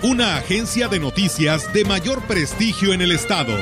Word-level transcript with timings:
Una 0.00 0.36
agencia 0.36 0.86
de 0.86 1.00
noticias 1.00 1.72
de 1.72 1.84
mayor 1.84 2.22
prestigio 2.22 2.92
en 2.92 3.00
el 3.00 3.10
estado. 3.10 3.52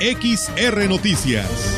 XR 0.00 0.88
Noticias. 0.88 1.76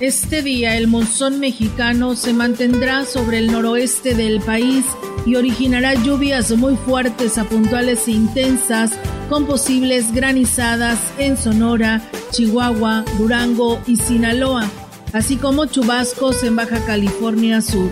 Este 0.00 0.40
día 0.40 0.78
el 0.78 0.86
monzón 0.86 1.38
mexicano 1.38 2.16
se 2.16 2.32
mantendrá 2.32 3.04
sobre 3.04 3.36
el 3.36 3.52
noroeste 3.52 4.14
del 4.14 4.40
país 4.40 4.86
y 5.26 5.36
originará 5.36 5.92
lluvias 5.92 6.52
muy 6.52 6.74
fuertes 6.76 7.36
a 7.36 7.44
puntuales 7.44 8.08
e 8.08 8.12
intensas 8.12 8.92
con 9.28 9.46
posibles 9.46 10.12
granizadas 10.12 10.98
en 11.18 11.36
Sonora, 11.36 12.02
Chihuahua, 12.30 13.04
Durango 13.18 13.78
y 13.86 13.96
Sinaloa, 13.96 14.68
así 15.12 15.36
como 15.36 15.66
chubascos 15.66 16.42
en 16.42 16.56
Baja 16.56 16.84
California 16.86 17.60
Sur. 17.60 17.90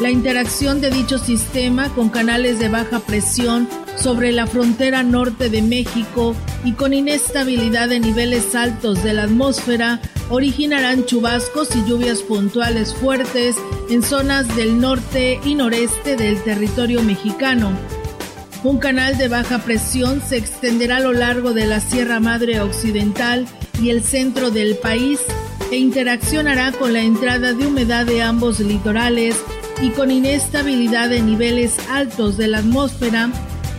La 0.00 0.10
interacción 0.10 0.80
de 0.80 0.90
dicho 0.90 1.18
sistema 1.18 1.88
con 1.94 2.10
canales 2.10 2.58
de 2.58 2.68
baja 2.68 3.00
presión 3.00 3.66
sobre 3.96 4.30
la 4.30 4.46
frontera 4.46 5.02
norte 5.02 5.48
de 5.48 5.62
México 5.62 6.34
y 6.64 6.72
con 6.72 6.92
inestabilidad 6.92 7.88
de 7.88 8.00
niveles 8.00 8.54
altos 8.54 9.02
de 9.02 9.14
la 9.14 9.22
atmósfera 9.22 10.00
originarán 10.28 11.06
chubascos 11.06 11.74
y 11.76 11.88
lluvias 11.88 12.20
puntuales 12.20 12.94
fuertes 12.94 13.56
en 13.88 14.02
zonas 14.02 14.54
del 14.54 14.80
norte 14.80 15.40
y 15.44 15.54
noreste 15.54 16.16
del 16.16 16.42
territorio 16.42 17.02
mexicano. 17.02 17.72
Un 18.62 18.78
canal 18.78 19.16
de 19.16 19.28
baja 19.28 19.58
presión 19.58 20.22
se 20.26 20.36
extenderá 20.36 20.96
a 20.96 21.00
lo 21.00 21.12
largo 21.12 21.52
de 21.52 21.66
la 21.66 21.80
Sierra 21.80 22.20
Madre 22.20 22.60
Occidental 22.60 23.46
y 23.80 23.90
el 23.90 24.02
centro 24.02 24.50
del 24.50 24.76
país 24.76 25.20
e 25.70 25.76
interaccionará 25.76 26.72
con 26.72 26.92
la 26.92 27.00
entrada 27.00 27.52
de 27.52 27.66
humedad 27.66 28.06
de 28.06 28.22
ambos 28.22 28.60
litorales 28.60 29.36
y 29.82 29.90
con 29.90 30.10
inestabilidad 30.10 31.10
de 31.10 31.20
niveles 31.20 31.76
altos 31.90 32.36
de 32.36 32.48
la 32.48 32.58
atmósfera, 32.58 33.30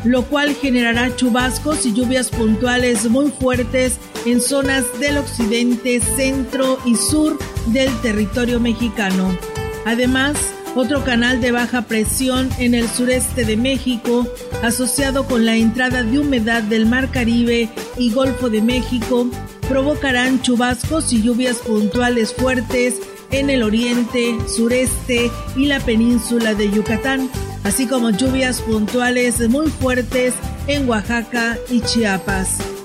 lo 0.04 0.24
cual 0.24 0.56
generará 0.56 1.16
chubascos 1.16 1.86
y 1.86 1.94
lluvias 1.94 2.30
puntuales 2.30 3.10
muy 3.10 3.32
fuertes 3.32 3.98
en 4.26 4.42
zonas 4.42 4.86
del 5.00 5.18
occidente, 5.18 6.00
centro 6.00 6.78
y 6.86 6.96
sur 6.96 7.38
del 7.68 7.90
territorio 8.02 8.60
mexicano. 8.60 9.38
Además, 9.86 10.38
otro 10.78 11.04
canal 11.04 11.42
de 11.42 11.52
baja 11.52 11.84
presión 11.84 12.50
en 12.60 12.76
el 12.76 12.88
sureste 12.88 13.46
de 13.46 13.58
México, 13.58 14.28
asociado 14.64 15.26
con 15.26 15.46
la 15.46 15.56
entrada 15.56 16.04
de 16.04 16.20
humedad 16.20 16.62
del 16.62 16.86
Mar 16.86 17.10
Caribe 17.12 17.70
y 17.98 18.12
Golfo 18.12 18.50
de 18.50 18.62
México, 18.62 19.28
provocarán 19.68 20.42
chubascos 20.42 21.12
y 21.14 21.22
lluvias 21.22 21.58
puntuales 21.58 22.34
fuertes 22.34 22.96
en 23.32 23.50
el 23.50 23.64
oriente, 23.64 24.38
sureste 24.48 25.32
y 25.56 25.66
la 25.66 25.80
península 25.80 26.54
de 26.54 26.70
Yucatán, 26.72 27.30
así 27.64 27.88
como 27.88 28.12
lluvias 28.12 28.62
puntuales 28.62 29.48
muy 29.50 29.70
fuertes 29.70 30.36
en 30.68 30.88
Oaxaca 30.88 31.58
y 31.70 31.82
Chiapas. 31.82 32.77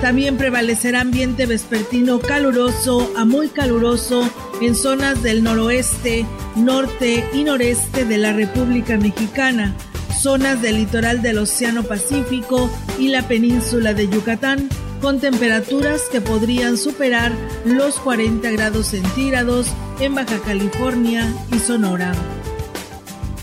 También 0.00 0.36
prevalecerá 0.36 1.00
ambiente 1.00 1.46
vespertino 1.46 2.20
caluroso 2.20 3.10
a 3.16 3.24
muy 3.24 3.48
caluroso 3.48 4.30
en 4.60 4.76
zonas 4.76 5.22
del 5.22 5.42
noroeste, 5.42 6.24
norte 6.54 7.28
y 7.32 7.42
noreste 7.42 8.04
de 8.04 8.16
la 8.16 8.32
República 8.32 8.96
Mexicana, 8.96 9.74
zonas 10.20 10.62
del 10.62 10.76
litoral 10.76 11.20
del 11.20 11.38
Océano 11.38 11.82
Pacífico 11.82 12.70
y 12.98 13.08
la 13.08 13.26
península 13.26 13.92
de 13.92 14.08
Yucatán, 14.08 14.68
con 15.00 15.18
temperaturas 15.20 16.02
que 16.12 16.20
podrían 16.20 16.76
superar 16.76 17.32
los 17.64 17.96
40 17.96 18.50
grados 18.52 18.88
centígrados 18.88 19.66
en 20.00 20.14
Baja 20.14 20.38
California 20.44 21.32
y 21.52 21.58
Sonora. 21.58 22.12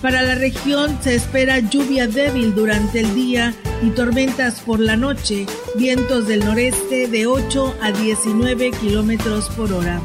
Para 0.02 0.22
la 0.22 0.36
región 0.36 0.98
se 1.02 1.16
espera 1.16 1.60
lluvia 1.60 2.08
débil 2.08 2.54
durante 2.54 3.00
el 3.00 3.16
día 3.16 3.54
y 3.82 3.90
tormentas 3.90 4.62
por 4.62 4.80
la 4.80 4.96
noche, 4.96 5.46
vientos 5.78 6.28
del 6.28 6.46
noreste 6.46 7.08
de 7.08 7.26
8 7.26 7.76
a 7.82 7.92
19 7.92 8.72
kilómetros 8.72 9.50
por 9.50 9.74
hora. 9.74 10.00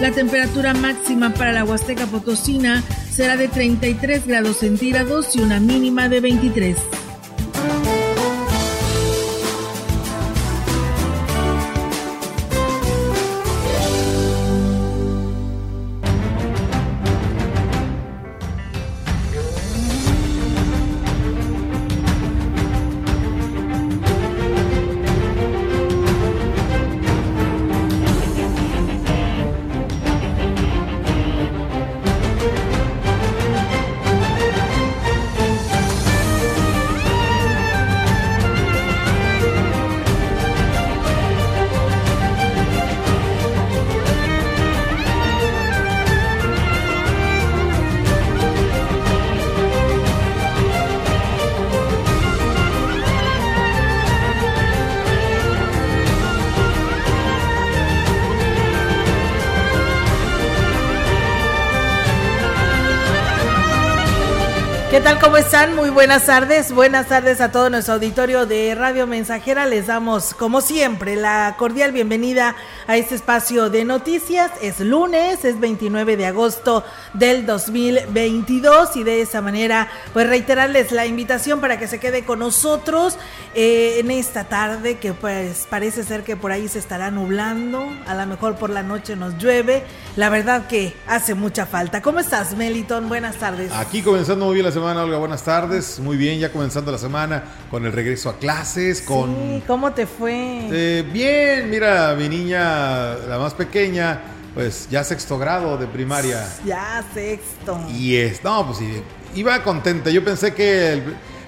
La 0.00 0.10
temperatura 0.10 0.74
máxima 0.74 1.32
para 1.34 1.52
la 1.52 1.64
Huasteca 1.64 2.06
Potosina 2.06 2.82
será 3.10 3.36
de 3.36 3.48
33 3.48 4.26
grados 4.26 4.58
centígrados 4.58 5.36
y 5.36 5.40
una 5.40 5.60
mínima 5.60 6.08
de 6.08 6.20
23. 6.20 6.76
Tal? 65.02 65.18
¿Cómo 65.18 65.36
están? 65.36 65.74
Muy 65.74 65.90
buenas 65.90 66.26
tardes. 66.26 66.72
Buenas 66.72 67.08
tardes 67.08 67.40
a 67.40 67.50
todo 67.50 67.70
nuestro 67.70 67.94
auditorio 67.94 68.46
de 68.46 68.72
Radio 68.76 69.08
Mensajera. 69.08 69.66
Les 69.66 69.88
damos, 69.88 70.32
como 70.32 70.60
siempre, 70.60 71.16
la 71.16 71.56
cordial 71.58 71.90
bienvenida 71.90 72.54
a 72.86 72.96
este 72.96 73.16
espacio 73.16 73.68
de 73.68 73.84
noticias. 73.84 74.52
Es 74.60 74.78
lunes, 74.78 75.44
es 75.44 75.58
29 75.58 76.16
de 76.16 76.26
agosto 76.26 76.84
del 77.14 77.46
2022 77.46 78.96
y 78.96 79.02
de 79.02 79.22
esa 79.22 79.40
manera, 79.40 79.88
pues 80.12 80.28
reiterarles 80.28 80.92
la 80.92 81.04
invitación 81.04 81.60
para 81.60 81.80
que 81.80 81.88
se 81.88 81.98
quede 81.98 82.24
con 82.24 82.38
nosotros 82.38 83.18
eh, 83.54 83.96
en 83.98 84.10
esta 84.12 84.44
tarde 84.44 84.98
que 84.98 85.14
pues 85.14 85.66
parece 85.68 86.04
ser 86.04 86.22
que 86.22 86.36
por 86.36 86.52
ahí 86.52 86.68
se 86.68 86.78
estará 86.78 87.10
nublando. 87.10 87.92
A 88.06 88.14
lo 88.14 88.26
mejor 88.26 88.54
por 88.54 88.70
la 88.70 88.84
noche 88.84 89.16
nos 89.16 89.36
llueve. 89.38 89.82
La 90.14 90.28
verdad 90.28 90.68
que 90.68 90.94
hace 91.08 91.34
mucha 91.34 91.66
falta. 91.66 92.02
¿Cómo 92.02 92.20
estás, 92.20 92.56
Meliton? 92.56 93.08
Buenas 93.08 93.36
tardes. 93.36 93.72
Aquí 93.72 94.02
comenzando 94.02 94.44
muy 94.44 94.54
bien 94.54 94.66
la 94.66 94.72
semana 94.72 94.92
Olga, 95.02 95.18
buenas 95.18 95.42
tardes. 95.42 95.98
Muy 95.98 96.16
bien, 96.16 96.38
ya 96.38 96.52
comenzando 96.52 96.92
la 96.92 96.98
semana 96.98 97.42
con 97.70 97.84
el 97.84 97.92
regreso 97.92 98.30
a 98.30 98.38
clases, 98.38 99.02
con... 99.02 99.34
Sí, 99.34 99.62
¿cómo 99.66 99.92
te 99.92 100.06
fue? 100.06 100.68
Eh, 100.70 101.04
bien, 101.12 101.68
mira, 101.68 102.14
mi 102.16 102.28
niña, 102.28 103.14
la 103.28 103.38
más 103.38 103.52
pequeña, 103.52 104.20
pues 104.54 104.88
ya 104.88 105.02
sexto 105.02 105.38
grado 105.38 105.76
de 105.76 105.88
primaria. 105.88 106.48
Ya 106.64 107.04
sexto. 107.12 107.80
Y 107.90 108.16
es, 108.16 108.44
no, 108.44 108.64
pues 108.66 108.78
sí, 108.78 109.02
iba 109.34 109.60
contenta. 109.64 110.08
Yo 110.10 110.24
pensé 110.24 110.54
que... 110.54 111.02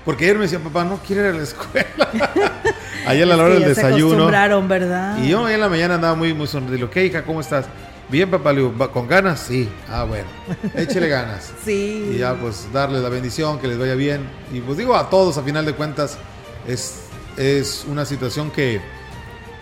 porque 0.05 0.25
ayer 0.25 0.37
me 0.37 0.43
decía, 0.43 0.59
papá, 0.59 0.83
no 0.83 0.99
quiero 0.99 1.23
ir 1.23 1.29
a 1.29 1.39
la 1.39 1.45
escuela. 1.45 2.11
Ayer 3.07 3.31
a 3.31 3.37
la 3.37 3.45
hora 3.45 3.55
del 3.55 3.65
desayuno. 3.65 3.99
Se 3.99 4.05
acostumbraron, 4.15 4.67
¿verdad? 4.67 5.19
Y 5.19 5.29
yo 5.29 5.49
en 5.49 5.61
la 5.61 5.69
mañana 5.69 5.97
andaba 5.97 6.15
muy, 6.15 6.33
muy 6.33 6.47
sonrido. 6.47 6.91
¿Qué, 6.91 7.05
hija? 7.05 7.23
¿Cómo 7.23 7.41
estás? 7.41 7.67
Bien, 8.09 8.31
papá, 8.31 8.55
¿con 8.93 9.09
ganas? 9.09 9.41
Sí. 9.41 9.69
Ah, 9.89 10.05
bueno. 10.05 10.27
Échele 10.75 11.09
ganas. 11.09 11.53
sí. 11.65 12.12
Y 12.15 12.19
ya, 12.19 12.35
pues, 12.35 12.69
darles 12.73 13.03
la 13.03 13.09
bendición, 13.09 13.59
que 13.59 13.69
les 13.69 13.79
vaya 13.79 13.95
bien. 13.95 14.29
Y 14.53 14.61
pues 14.61 14.79
digo 14.79 14.95
a 14.95 15.09
todos, 15.11 15.39
a 15.39 15.43
final 15.43 15.65
de 15.65 15.75
cuentas, 15.75 16.19
es, 16.67 17.01
es 17.37 17.85
una 17.89 18.05
situación 18.05 18.51
que, 18.51 18.81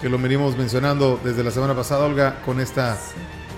que 0.01 0.09
lo 0.09 0.19
venimos 0.19 0.57
mencionando 0.57 1.21
desde 1.23 1.45
la 1.45 1.51
semana 1.51 1.75
pasada, 1.75 2.05
Olga, 2.07 2.41
con 2.45 2.61
esta, 2.61 2.99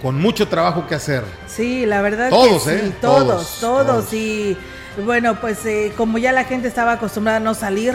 con 0.03 0.21
mucho 0.21 0.49
trabajo 0.49 0.87
que 0.87 0.95
hacer. 0.95 1.25
Sí, 1.47 1.87
la 1.87 2.03
verdad. 2.03 2.29
Todos, 2.31 2.65
que 2.65 2.75
¿eh? 2.75 2.81
Sí, 2.85 2.95
todos, 3.01 3.59
todos, 3.61 4.13
Y 4.13 4.57
bueno, 5.05 5.41
pues 5.41 5.65
eh, 5.67 5.93
como 5.97 6.19
ya 6.19 6.31
la 6.33 6.45
gente 6.45 6.69
estaba 6.69 6.93
acostumbrada 6.93 7.39
a 7.39 7.41
no 7.41 7.55
salir, 7.55 7.95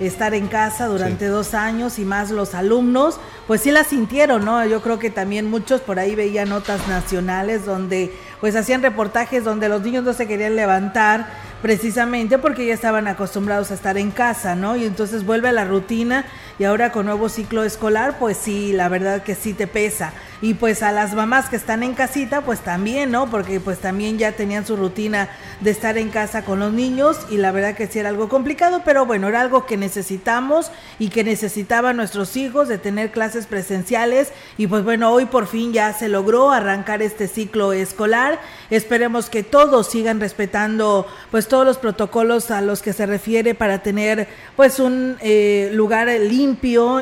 estar 0.00 0.34
en 0.34 0.48
casa 0.48 0.86
durante 0.86 1.26
dos 1.26 1.54
años 1.54 1.98
y 1.98 2.04
más 2.04 2.30
los 2.30 2.54
alumnos, 2.54 3.18
pues 3.46 3.62
sí 3.62 3.70
la 3.70 3.84
sintieron, 3.84 4.44
¿no? 4.44 4.64
Yo 4.66 4.82
creo 4.82 4.98
que 4.98 5.10
también 5.10 5.50
muchos 5.50 5.80
por 5.80 5.98
ahí 5.98 6.14
veían 6.14 6.48
notas 6.48 6.86
nacionales 6.88 7.64
donde 7.64 8.14
pues 8.40 8.56
hacían 8.56 8.82
reportajes 8.82 9.44
donde 9.44 9.68
los 9.68 9.82
niños 9.82 10.04
no 10.04 10.12
se 10.12 10.26
querían 10.26 10.56
levantar 10.56 11.26
precisamente 11.62 12.38
porque 12.38 12.66
ya 12.66 12.74
estaban 12.74 13.08
acostumbrados 13.08 13.70
a 13.70 13.74
estar 13.74 13.96
en 13.96 14.10
casa, 14.10 14.54
¿no? 14.54 14.76
Y 14.76 14.84
entonces 14.84 15.24
vuelve 15.24 15.48
a 15.48 15.52
la 15.52 15.64
rutina 15.64 16.26
y 16.58 16.64
ahora 16.64 16.90
con 16.90 17.06
nuevo 17.06 17.28
ciclo 17.28 17.64
escolar, 17.64 18.18
pues 18.18 18.36
sí, 18.38 18.72
la 18.72 18.88
verdad 18.88 19.22
que 19.22 19.34
sí 19.34 19.52
te 19.52 19.66
pesa. 19.66 20.12
Y 20.42 20.54
pues 20.54 20.82
a 20.82 20.92
las 20.92 21.14
mamás 21.14 21.48
que 21.48 21.56
están 21.56 21.82
en 21.82 21.94
casita, 21.94 22.42
pues 22.42 22.60
también, 22.60 23.10
¿no? 23.10 23.30
Porque 23.30 23.58
pues 23.58 23.78
también 23.78 24.18
ya 24.18 24.32
tenían 24.32 24.66
su 24.66 24.76
rutina 24.76 25.30
de 25.60 25.70
estar 25.70 25.96
en 25.96 26.10
casa 26.10 26.44
con 26.44 26.60
los 26.60 26.72
niños 26.72 27.18
y 27.30 27.38
la 27.38 27.52
verdad 27.52 27.74
que 27.74 27.86
sí 27.86 27.98
era 27.98 28.10
algo 28.10 28.28
complicado, 28.28 28.82
pero 28.84 29.06
bueno, 29.06 29.28
era 29.28 29.40
algo 29.40 29.64
que 29.64 29.78
necesitamos 29.78 30.70
y 30.98 31.08
que 31.08 31.24
necesitaban 31.24 31.96
nuestros 31.96 32.36
hijos 32.36 32.68
de 32.68 32.76
tener 32.76 33.12
clases 33.12 33.46
presenciales 33.46 34.32
y 34.58 34.66
pues 34.66 34.84
bueno, 34.84 35.10
hoy 35.10 35.24
por 35.24 35.46
fin 35.46 35.72
ya 35.72 35.92
se 35.94 36.08
logró 36.08 36.50
arrancar 36.52 37.00
este 37.00 37.28
ciclo 37.28 37.72
escolar. 37.72 38.38
Esperemos 38.68 39.30
que 39.30 39.42
todos 39.42 39.88
sigan 39.88 40.20
respetando 40.20 41.06
pues 41.30 41.48
todos 41.48 41.64
los 41.64 41.78
protocolos 41.78 42.50
a 42.50 42.60
los 42.60 42.82
que 42.82 42.92
se 42.92 43.06
refiere 43.06 43.54
para 43.54 43.82
tener 43.82 44.28
pues 44.54 44.80
un 44.80 45.16
eh, 45.20 45.70
lugar 45.72 46.08
limpio 46.08 46.45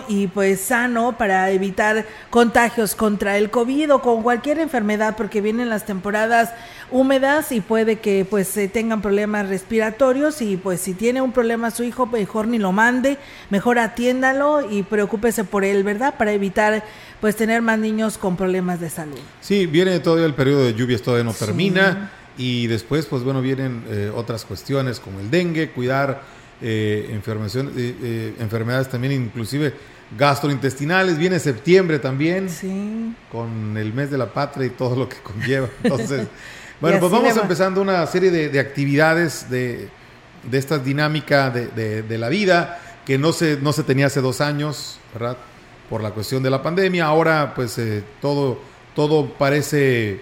y 0.09 0.27
pues 0.29 0.61
sano 0.61 1.19
para 1.19 1.51
evitar 1.51 2.07
contagios 2.31 2.95
contra 2.95 3.37
el 3.37 3.51
COVID 3.51 3.95
o 3.95 4.01
con 4.01 4.23
cualquier 4.23 4.59
enfermedad 4.59 5.17
porque 5.17 5.43
vienen 5.43 5.69
las 5.69 5.85
temporadas 5.85 6.51
húmedas 6.91 7.53
y 7.53 7.61
puede 7.61 7.97
que 7.97 8.25
pues 8.29 8.49
se 8.49 8.69
tengan 8.69 9.03
problemas 9.03 9.49
respiratorios 9.49 10.41
y 10.41 10.57
pues 10.57 10.81
si 10.81 10.95
tiene 10.95 11.21
un 11.21 11.33
problema 11.33 11.71
su 11.71 11.83
hijo 11.83 12.07
mejor 12.07 12.47
ni 12.47 12.59
lo 12.59 12.73
mande, 12.73 13.19
mejor 13.51 13.79
atiéndalo 13.79 14.71
y 14.71 14.83
preocúpese 14.83 15.45
por 15.45 15.65
él, 15.65 15.85
¿verdad? 15.85 16.15
Para 16.17 16.33
evitar 16.33 16.83
pues 17.21 17.37
tener 17.37 17.61
más 17.61 17.79
niños 17.79 18.17
con 18.17 18.37
problemas 18.37 18.81
de 18.81 18.89
salud. 18.89 19.19
Sí, 19.41 19.67
viene 19.67 19.99
todavía 20.01 20.27
el 20.27 20.35
periodo 20.35 20.65
de 20.65 20.75
lluvias, 20.75 21.03
todavía 21.03 21.25
no 21.25 21.33
sí. 21.33 21.45
termina 21.45 22.11
y 22.39 22.67
después 22.67 23.07
pues 23.07 23.23
bueno 23.23 23.43
vienen 23.43 23.85
eh, 23.89 24.11
otras 24.15 24.45
cuestiones 24.45 25.01
como 25.01 25.21
el 25.21 25.31
dengue, 25.31 25.71
cuidar 25.71 26.23
eh, 26.67 27.11
enfermedades, 27.11 27.57
eh, 27.77 28.35
enfermedades 28.39 28.89
también 28.89 29.13
inclusive 29.13 29.75
gastrointestinales, 30.17 31.19
viene 31.19 31.39
septiembre 31.39 31.99
también, 31.99 32.49
sí. 32.49 33.15
con 33.31 33.77
el 33.77 33.93
mes 33.93 34.11
de 34.11 34.17
la 34.17 34.33
patria 34.33 34.67
y 34.67 34.71
todo 34.71 34.97
lo 34.97 35.07
que 35.07 35.17
conlleva. 35.19 35.69
Entonces, 35.83 36.27
bueno, 36.81 37.01
pues 37.01 37.13
vamos 37.13 37.37
empezando 37.37 37.83
una 37.83 38.07
serie 38.07 38.31
de, 38.31 38.49
de 38.49 38.61
actividades 38.61 39.51
de, 39.51 39.91
de, 40.43 40.59
esta 40.59 40.79
dinámica 40.79 41.51
de, 41.51 41.67
de, 41.67 42.03
de, 42.03 42.19
la 42.19 42.31
vida 42.31 42.81
que 43.05 43.19
no 43.19 43.35
se, 43.35 43.59
no 43.61 43.75
se 43.75 43.83
tenía 43.83 44.07
hace 44.07 44.23
dos 44.23 44.41
años, 44.41 44.99
¿verdad? 45.13 45.37
Por 45.91 46.03
la 46.03 46.13
cuestión 46.13 46.43
de 46.43 46.49
la 46.49 46.63
pandemia. 46.63 47.05
Ahora, 47.05 47.53
pues 47.55 47.77
eh, 47.77 48.03
todo, 48.23 48.59
todo 48.95 49.35
parece 49.35 50.21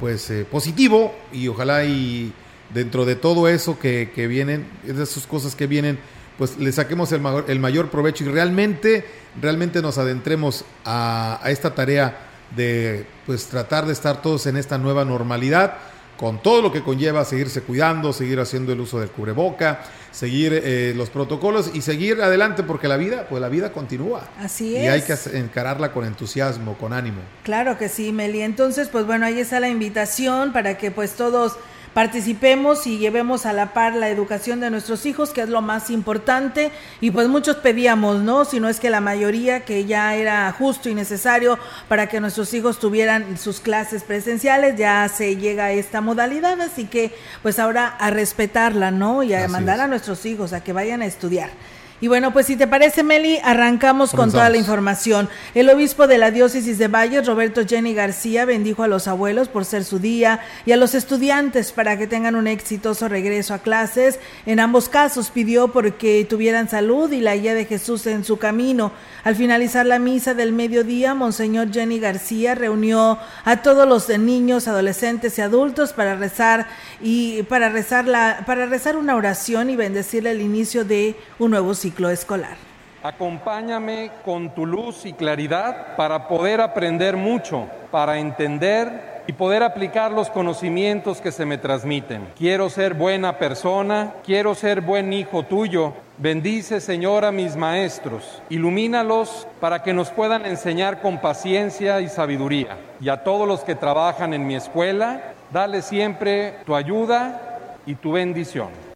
pues 0.00 0.28
eh, 0.30 0.44
positivo 0.44 1.14
y 1.32 1.46
ojalá 1.46 1.84
y 1.84 2.32
dentro 2.74 3.04
de 3.04 3.16
todo 3.16 3.48
eso 3.48 3.78
que, 3.78 4.10
que 4.14 4.26
vienen, 4.26 4.66
de 4.82 5.02
esas 5.02 5.26
cosas 5.26 5.54
que 5.54 5.66
vienen, 5.66 5.98
pues 6.36 6.56
le 6.58 6.70
saquemos 6.72 7.10
el 7.12 7.20
mayor, 7.20 7.46
el 7.48 7.58
mayor 7.58 7.90
provecho 7.90 8.24
y 8.24 8.28
realmente, 8.28 9.04
realmente 9.40 9.82
nos 9.82 9.98
adentremos 9.98 10.64
a, 10.84 11.40
a, 11.42 11.50
esta 11.50 11.74
tarea 11.74 12.18
de 12.54 13.06
pues 13.26 13.46
tratar 13.46 13.86
de 13.86 13.92
estar 13.92 14.22
todos 14.22 14.46
en 14.46 14.56
esta 14.56 14.78
nueva 14.78 15.04
normalidad, 15.04 15.74
con 16.16 16.42
todo 16.42 16.62
lo 16.62 16.72
que 16.72 16.82
conlleva 16.82 17.24
seguirse 17.24 17.62
cuidando, 17.62 18.12
seguir 18.12 18.40
haciendo 18.40 18.72
el 18.72 18.80
uso 18.80 18.98
del 18.98 19.08
cubreboca, 19.08 19.84
seguir 20.10 20.52
eh, 20.52 20.92
los 20.96 21.10
protocolos 21.10 21.70
y 21.74 21.80
seguir 21.80 22.20
adelante 22.20 22.64
porque 22.64 22.88
la 22.88 22.96
vida, 22.96 23.26
pues 23.28 23.40
la 23.40 23.48
vida 23.48 23.72
continúa. 23.72 24.28
Así 24.38 24.76
es. 24.76 24.84
Y 24.84 24.88
hay 24.88 25.02
que 25.02 25.14
encararla 25.38 25.92
con 25.92 26.04
entusiasmo, 26.04 26.76
con 26.76 26.92
ánimo. 26.92 27.20
Claro 27.44 27.78
que 27.78 27.88
sí, 27.88 28.12
Meli. 28.12 28.42
Entonces, 28.42 28.88
pues 28.88 29.06
bueno, 29.06 29.26
ahí 29.26 29.38
está 29.38 29.60
la 29.60 29.68
invitación 29.68 30.52
para 30.52 30.76
que 30.76 30.90
pues 30.90 31.12
todos 31.12 31.56
participemos 31.98 32.86
y 32.86 32.98
llevemos 32.98 33.44
a 33.44 33.52
la 33.52 33.72
par 33.72 33.92
la 33.92 34.08
educación 34.08 34.60
de 34.60 34.70
nuestros 34.70 35.04
hijos, 35.04 35.30
que 35.30 35.40
es 35.40 35.48
lo 35.48 35.62
más 35.62 35.90
importante. 35.90 36.70
Y 37.00 37.10
pues 37.10 37.26
muchos 37.26 37.56
pedíamos, 37.56 38.20
¿no? 38.20 38.44
Si 38.44 38.60
no 38.60 38.68
es 38.68 38.78
que 38.78 38.88
la 38.88 39.00
mayoría, 39.00 39.64
que 39.64 39.84
ya 39.84 40.14
era 40.14 40.52
justo 40.52 40.88
y 40.88 40.94
necesario 40.94 41.58
para 41.88 42.06
que 42.06 42.20
nuestros 42.20 42.54
hijos 42.54 42.78
tuvieran 42.78 43.36
sus 43.36 43.58
clases 43.58 44.04
presenciales, 44.04 44.76
ya 44.76 45.08
se 45.08 45.34
llega 45.34 45.64
a 45.64 45.72
esta 45.72 46.00
modalidad, 46.00 46.60
así 46.60 46.84
que 46.84 47.12
pues 47.42 47.58
ahora 47.58 47.88
a 47.88 48.10
respetarla, 48.10 48.92
¿no? 48.92 49.24
Y 49.24 49.34
a 49.34 49.42
Así 49.42 49.50
mandar 49.50 49.78
es. 49.78 49.82
a 49.82 49.86
nuestros 49.88 50.24
hijos 50.24 50.52
a 50.52 50.62
que 50.62 50.72
vayan 50.72 51.02
a 51.02 51.06
estudiar. 51.06 51.50
Y 52.00 52.06
bueno, 52.06 52.32
pues 52.32 52.46
si 52.46 52.54
te 52.54 52.68
parece, 52.68 53.02
Meli, 53.02 53.40
arrancamos 53.42 54.12
con 54.12 54.30
toda 54.30 54.48
la 54.50 54.56
información. 54.56 55.28
El 55.56 55.68
obispo 55.68 56.06
de 56.06 56.16
la 56.18 56.30
diócesis 56.30 56.78
de 56.78 56.86
Valles, 56.86 57.26
Roberto 57.26 57.66
Jenny 57.66 57.92
García, 57.92 58.44
bendijo 58.44 58.84
a 58.84 58.88
los 58.88 59.08
abuelos 59.08 59.48
por 59.48 59.64
ser 59.64 59.82
su 59.82 59.98
día 59.98 60.38
y 60.64 60.70
a 60.70 60.76
los 60.76 60.94
estudiantes 60.94 61.72
para 61.72 61.98
que 61.98 62.06
tengan 62.06 62.36
un 62.36 62.46
exitoso 62.46 63.08
regreso 63.08 63.52
a 63.52 63.58
clases. 63.58 64.20
En 64.46 64.60
ambos 64.60 64.88
casos 64.88 65.30
pidió 65.30 65.72
porque 65.72 66.24
tuvieran 66.30 66.68
salud 66.68 67.10
y 67.10 67.20
la 67.20 67.34
guía 67.34 67.54
de 67.54 67.64
Jesús 67.64 68.06
en 68.06 68.22
su 68.22 68.38
camino. 68.38 68.92
Al 69.24 69.34
finalizar 69.34 69.84
la 69.84 69.98
misa 69.98 70.34
del 70.34 70.52
mediodía, 70.52 71.14
Monseñor 71.14 71.72
Jenny 71.72 71.98
García 71.98 72.54
reunió 72.54 73.18
a 73.44 73.56
todos 73.62 73.88
los 73.88 74.08
niños, 74.08 74.68
adolescentes 74.68 75.36
y 75.38 75.42
adultos 75.42 75.92
para 75.92 76.14
rezar 76.14 76.68
y 77.00 77.42
para 77.42 77.70
rezar 77.70 78.06
la, 78.06 78.44
para 78.46 78.66
rezar 78.66 78.96
una 78.96 79.16
oración 79.16 79.68
y 79.68 79.74
bendecirle 79.74 80.30
el 80.30 80.40
inicio 80.40 80.84
de 80.84 81.16
un 81.40 81.50
nuevo 81.50 81.74
ciclo 81.74 81.87
escolar. 82.10 82.56
Acompáñame 83.02 84.10
con 84.24 84.54
tu 84.54 84.66
luz 84.66 85.06
y 85.06 85.12
claridad 85.12 85.94
para 85.96 86.26
poder 86.26 86.60
aprender 86.60 87.16
mucho, 87.16 87.68
para 87.92 88.18
entender 88.18 89.22
y 89.28 89.32
poder 89.34 89.62
aplicar 89.62 90.10
los 90.10 90.30
conocimientos 90.30 91.20
que 91.20 91.30
se 91.30 91.44
me 91.44 91.58
transmiten. 91.58 92.26
Quiero 92.36 92.70
ser 92.70 92.94
buena 92.94 93.38
persona, 93.38 94.14
quiero 94.24 94.54
ser 94.54 94.80
buen 94.80 95.12
hijo 95.12 95.44
tuyo. 95.44 95.92
Bendice, 96.16 96.80
Señor, 96.80 97.24
a 97.24 97.30
mis 97.30 97.54
maestros. 97.54 98.42
Ilumínalos 98.48 99.46
para 99.60 99.82
que 99.82 99.92
nos 99.92 100.10
puedan 100.10 100.46
enseñar 100.46 101.00
con 101.00 101.20
paciencia 101.20 102.00
y 102.00 102.08
sabiduría. 102.08 102.78
Y 103.00 103.10
a 103.10 103.22
todos 103.22 103.46
los 103.46 103.60
que 103.60 103.74
trabajan 103.74 104.34
en 104.34 104.46
mi 104.46 104.56
escuela, 104.56 105.34
dale 105.52 105.82
siempre 105.82 106.54
tu 106.64 106.74
ayuda 106.74 107.58
y 107.86 107.94
tu 107.94 108.12
bendición. 108.12 108.87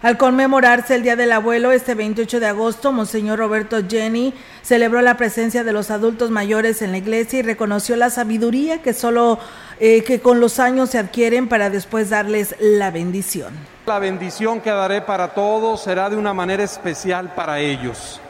Al 0.00 0.16
conmemorarse 0.16 0.94
el 0.94 1.02
Día 1.02 1.16
del 1.16 1.32
Abuelo 1.32 1.72
este 1.72 1.96
28 1.96 2.38
de 2.38 2.46
agosto, 2.46 2.92
Monseñor 2.92 3.40
Roberto 3.40 3.78
Jenny 3.88 4.32
celebró 4.62 5.02
la 5.02 5.16
presencia 5.16 5.64
de 5.64 5.72
los 5.72 5.90
adultos 5.90 6.30
mayores 6.30 6.82
en 6.82 6.92
la 6.92 6.98
iglesia 6.98 7.40
y 7.40 7.42
reconoció 7.42 7.96
la 7.96 8.08
sabiduría 8.08 8.80
que 8.80 8.94
solo 8.94 9.40
eh, 9.80 10.04
que 10.04 10.20
con 10.20 10.38
los 10.38 10.60
años 10.60 10.90
se 10.90 10.98
adquieren 10.98 11.48
para 11.48 11.68
después 11.68 12.10
darles 12.10 12.54
la 12.60 12.92
bendición. 12.92 13.52
La 13.86 13.98
bendición 13.98 14.60
que 14.60 14.70
daré 14.70 15.02
para 15.02 15.34
todos 15.34 15.82
será 15.82 16.08
de 16.08 16.16
una 16.16 16.32
manera 16.32 16.62
especial 16.62 17.34
para 17.34 17.58
ellos. 17.58 18.20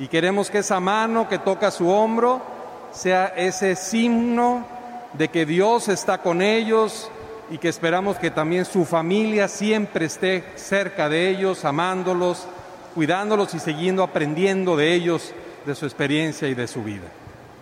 Y 0.00 0.08
queremos 0.08 0.50
que 0.50 0.58
esa 0.58 0.80
mano 0.80 1.28
que 1.28 1.38
toca 1.38 1.70
su 1.70 1.88
hombro 1.90 2.42
sea 2.90 3.26
ese 3.36 3.76
signo 3.76 4.66
de 5.12 5.28
que 5.28 5.46
Dios 5.46 5.88
está 5.88 6.18
con 6.18 6.42
ellos 6.42 7.08
y 7.54 7.58
que 7.58 7.68
esperamos 7.68 8.16
que 8.16 8.32
también 8.32 8.64
su 8.64 8.84
familia 8.84 9.46
siempre 9.46 10.06
esté 10.06 10.42
cerca 10.56 11.08
de 11.08 11.30
ellos, 11.30 11.64
amándolos, 11.64 12.48
cuidándolos 12.96 13.54
y 13.54 13.60
siguiendo 13.60 14.02
aprendiendo 14.02 14.76
de 14.76 14.92
ellos, 14.92 15.30
de 15.64 15.76
su 15.76 15.86
experiencia 15.86 16.48
y 16.48 16.54
de 16.54 16.66
su 16.66 16.82
vida. 16.82 17.04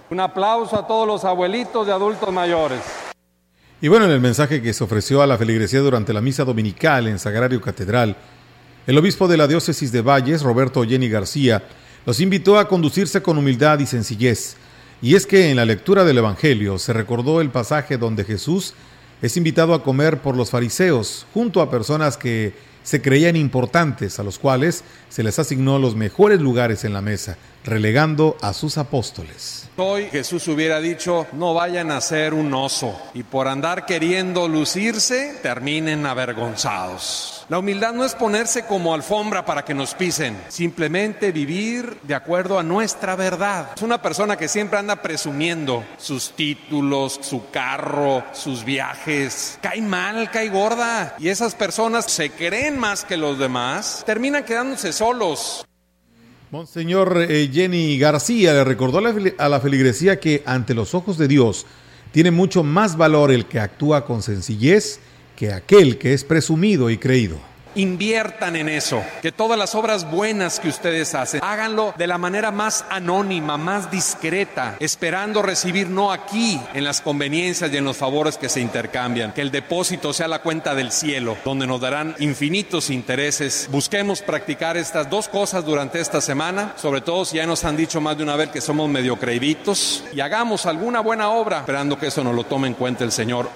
Un 0.09 0.21
aplauso 0.21 0.79
a 0.79 0.87
todos 0.87 1.07
los 1.07 1.27
abuelitos 1.27 1.87
de 1.87 1.93
adultos 1.93 2.33
mayores. 2.33 2.81
Y 3.83 3.89
bueno, 3.89 4.07
en 4.07 4.13
el 4.13 4.21
mensaje 4.21 4.63
que 4.63 4.73
se 4.73 4.83
ofreció 4.83 5.21
a 5.21 5.27
la 5.27 5.37
feligresía 5.37 5.81
durante 5.81 6.15
la 6.15 6.23
misa 6.23 6.47
dominical 6.47 7.07
en 7.07 7.19
Sagrario 7.19 7.61
Catedral, 7.61 8.17
el 8.87 8.97
obispo 8.97 9.29
de 9.29 9.37
la 9.37 9.47
diócesis 9.47 9.93
de 9.93 10.01
Valles, 10.01 10.41
Roberto 10.41 10.85
Jenny 10.85 11.11
García, 11.11 11.65
los 12.07 12.19
invitó 12.19 12.59
a 12.59 12.67
conducirse 12.67 13.21
con 13.21 13.37
humildad 13.37 13.79
y 13.81 13.85
sencillez. 13.85 14.57
Y 15.03 15.17
es 15.17 15.27
que 15.27 15.51
en 15.51 15.57
la 15.57 15.67
lectura 15.67 16.03
del 16.05 16.17
Evangelio 16.17 16.79
se 16.79 16.95
recordó 16.95 17.43
el 17.43 17.51
pasaje 17.51 17.99
donde 17.99 18.25
Jesús 18.25 18.73
es 19.23 19.37
invitado 19.37 19.73
a 19.73 19.85
comer 19.85 20.21
por 20.21 20.37
los 20.37 20.51
fariseos, 20.51 21.27
junto 21.33 21.63
a 21.63 21.71
personas 21.71 22.17
que 22.17 22.53
se 22.83 23.01
creían 23.01 23.37
importantes, 23.37 24.19
a 24.19 24.25
los 24.25 24.41
cuales 24.41 24.83
se 25.09 25.23
les 25.23 25.39
asignó 25.39 25.79
los 25.79 25.95
mejores 25.95 26.41
lugares 26.41 26.85
en 26.85 26.93
la 26.93 27.01
mesa. 27.01 27.39
Relegando 27.65 28.37
a 28.41 28.53
sus 28.53 28.79
apóstoles. 28.79 29.69
Hoy 29.79 30.09
Jesús 30.11 30.47
hubiera 30.49 30.81
dicho, 30.81 31.27
no 31.33 31.55
vayan 31.55 31.91
a 31.91 32.01
ser 32.03 32.35
un 32.35 32.53
oso 32.53 33.01
y 33.15 33.23
por 33.23 33.49
andar 33.49 33.87
queriendo 33.87 34.47
lucirse, 34.47 35.39
terminen 35.43 36.05
avergonzados. 36.05 37.47
La 37.49 37.59
humildad 37.59 37.93
no 37.93 38.05
es 38.05 38.15
ponerse 38.15 38.67
como 38.67 38.93
alfombra 38.93 39.45
para 39.45 39.65
que 39.65 39.75
nos 39.75 39.95
pisen, 39.95 40.39
simplemente 40.49 41.33
vivir 41.33 41.99
de 42.03 42.15
acuerdo 42.15 42.59
a 42.59 42.63
nuestra 42.63 43.17
verdad. 43.17 43.71
Es 43.75 43.83
una 43.83 44.03
persona 44.03 44.37
que 44.37 44.49
siempre 44.49 44.79
anda 44.79 44.97
presumiendo 44.97 45.85
sus 45.97 46.33
títulos, 46.33 47.19
su 47.23 47.51
carro, 47.51 48.25
sus 48.33 48.65
viajes. 48.65 49.59
Cae 49.63 49.81
mal, 49.81 50.31
cae 50.31 50.51
gorda. 50.51 51.15
Y 51.19 51.29
esas 51.29 51.55
personas 51.55 52.07
se 52.07 52.31
creen 52.31 52.79
más 52.79 53.05
que 53.05 53.17
los 53.17 53.39
demás, 53.39 54.03
terminan 54.07 54.45
quedándose 54.45 54.93
solos. 54.93 55.67
Monseñor 56.53 57.17
eh, 57.31 57.49
Jenny 57.51 57.97
García 57.99 58.53
le 58.53 58.63
recordó 58.63 58.99
a 58.99 59.49
la 59.49 59.61
feligresía 59.61 60.21
que 60.21 60.43
ante 60.45 60.75
los 60.75 60.95
ojos 60.95 61.17
de 61.17 61.27
Dios 61.27 61.65
tiene 62.11 62.31
mucho 62.31 62.63
más 62.63 62.99
valor 62.99 63.33
el 63.33 63.47
que 63.47 63.59
actúa 63.59 64.05
con 64.05 64.21
sencillez 64.21 65.01
que 65.35 65.51
aquel 65.51 65.97
que 65.97 66.13
es 66.13 66.25
presumido 66.25 66.91
y 66.91 66.99
creído. 66.99 67.39
Inviertan 67.75 68.57
en 68.57 68.69
eso, 68.69 69.03
que 69.23 69.33
todas 69.33 69.59
las 69.59 69.75
obras 69.75 70.11
buenas 70.11 70.61
que 70.61 70.69
ustedes 70.69 71.15
hacen, 71.15 71.41
háganlo 71.43 71.95
de 71.97 72.07
la 72.07 72.19
manera 72.19 72.51
más 72.51 72.85
anónima, 72.91 73.57
más 73.57 73.91
discreta, 73.91 74.77
esperando 74.79 75.41
recibir 75.41 75.89
no 75.89 76.13
aquí 76.13 76.61
en 76.75 76.85
las 76.85 77.01
conveniencias 77.01 77.73
y 77.73 77.79
en 77.79 77.87
los 77.87 77.97
favores 77.97 78.37
que 78.37 78.51
se 78.51 78.61
intercambian, 78.61 79.33
que 79.33 79.41
el 79.41 79.51
depósito 79.51 80.13
sea 80.13 80.29
la 80.29 80.43
cuenta 80.43 80.75
del 80.75 80.93
cielo, 80.93 81.39
donde 81.47 81.67
nos 81.67 81.81
darán 81.81 82.15
infinitos 82.19 82.91
intereses. 82.91 83.69
Busquemos 83.73 84.21
practicar 84.21 84.77
estas 84.77 85.09
dos 85.09 85.29
cosas 85.29 85.65
durante 85.65 85.99
esta 85.99 86.21
semana, 86.21 86.75
sobre 86.77 87.01
todo 87.01 87.25
si 87.25 87.39
ya 87.39 87.47
nos 87.47 87.65
han 87.65 87.79
dicho 87.79 88.03
más 88.03 88.19
de 88.19 88.25
una 88.25 88.37
vez 88.37 88.51
que 88.51 88.61
somos 88.61 88.91
medio 88.91 89.17
creíditos, 89.17 90.05
y 90.13 90.21
hagamos 90.21 90.67
alguna 90.67 91.01
buena 91.01 91.31
obra, 91.31 91.61
esperando 91.61 91.99
que 91.99 92.09
eso 92.09 92.23
nos 92.23 92.35
lo 92.35 92.45
tome 92.45 92.69
en 92.69 92.75
cuenta 92.75 93.03
el 93.03 93.13
Señor. 93.13 93.49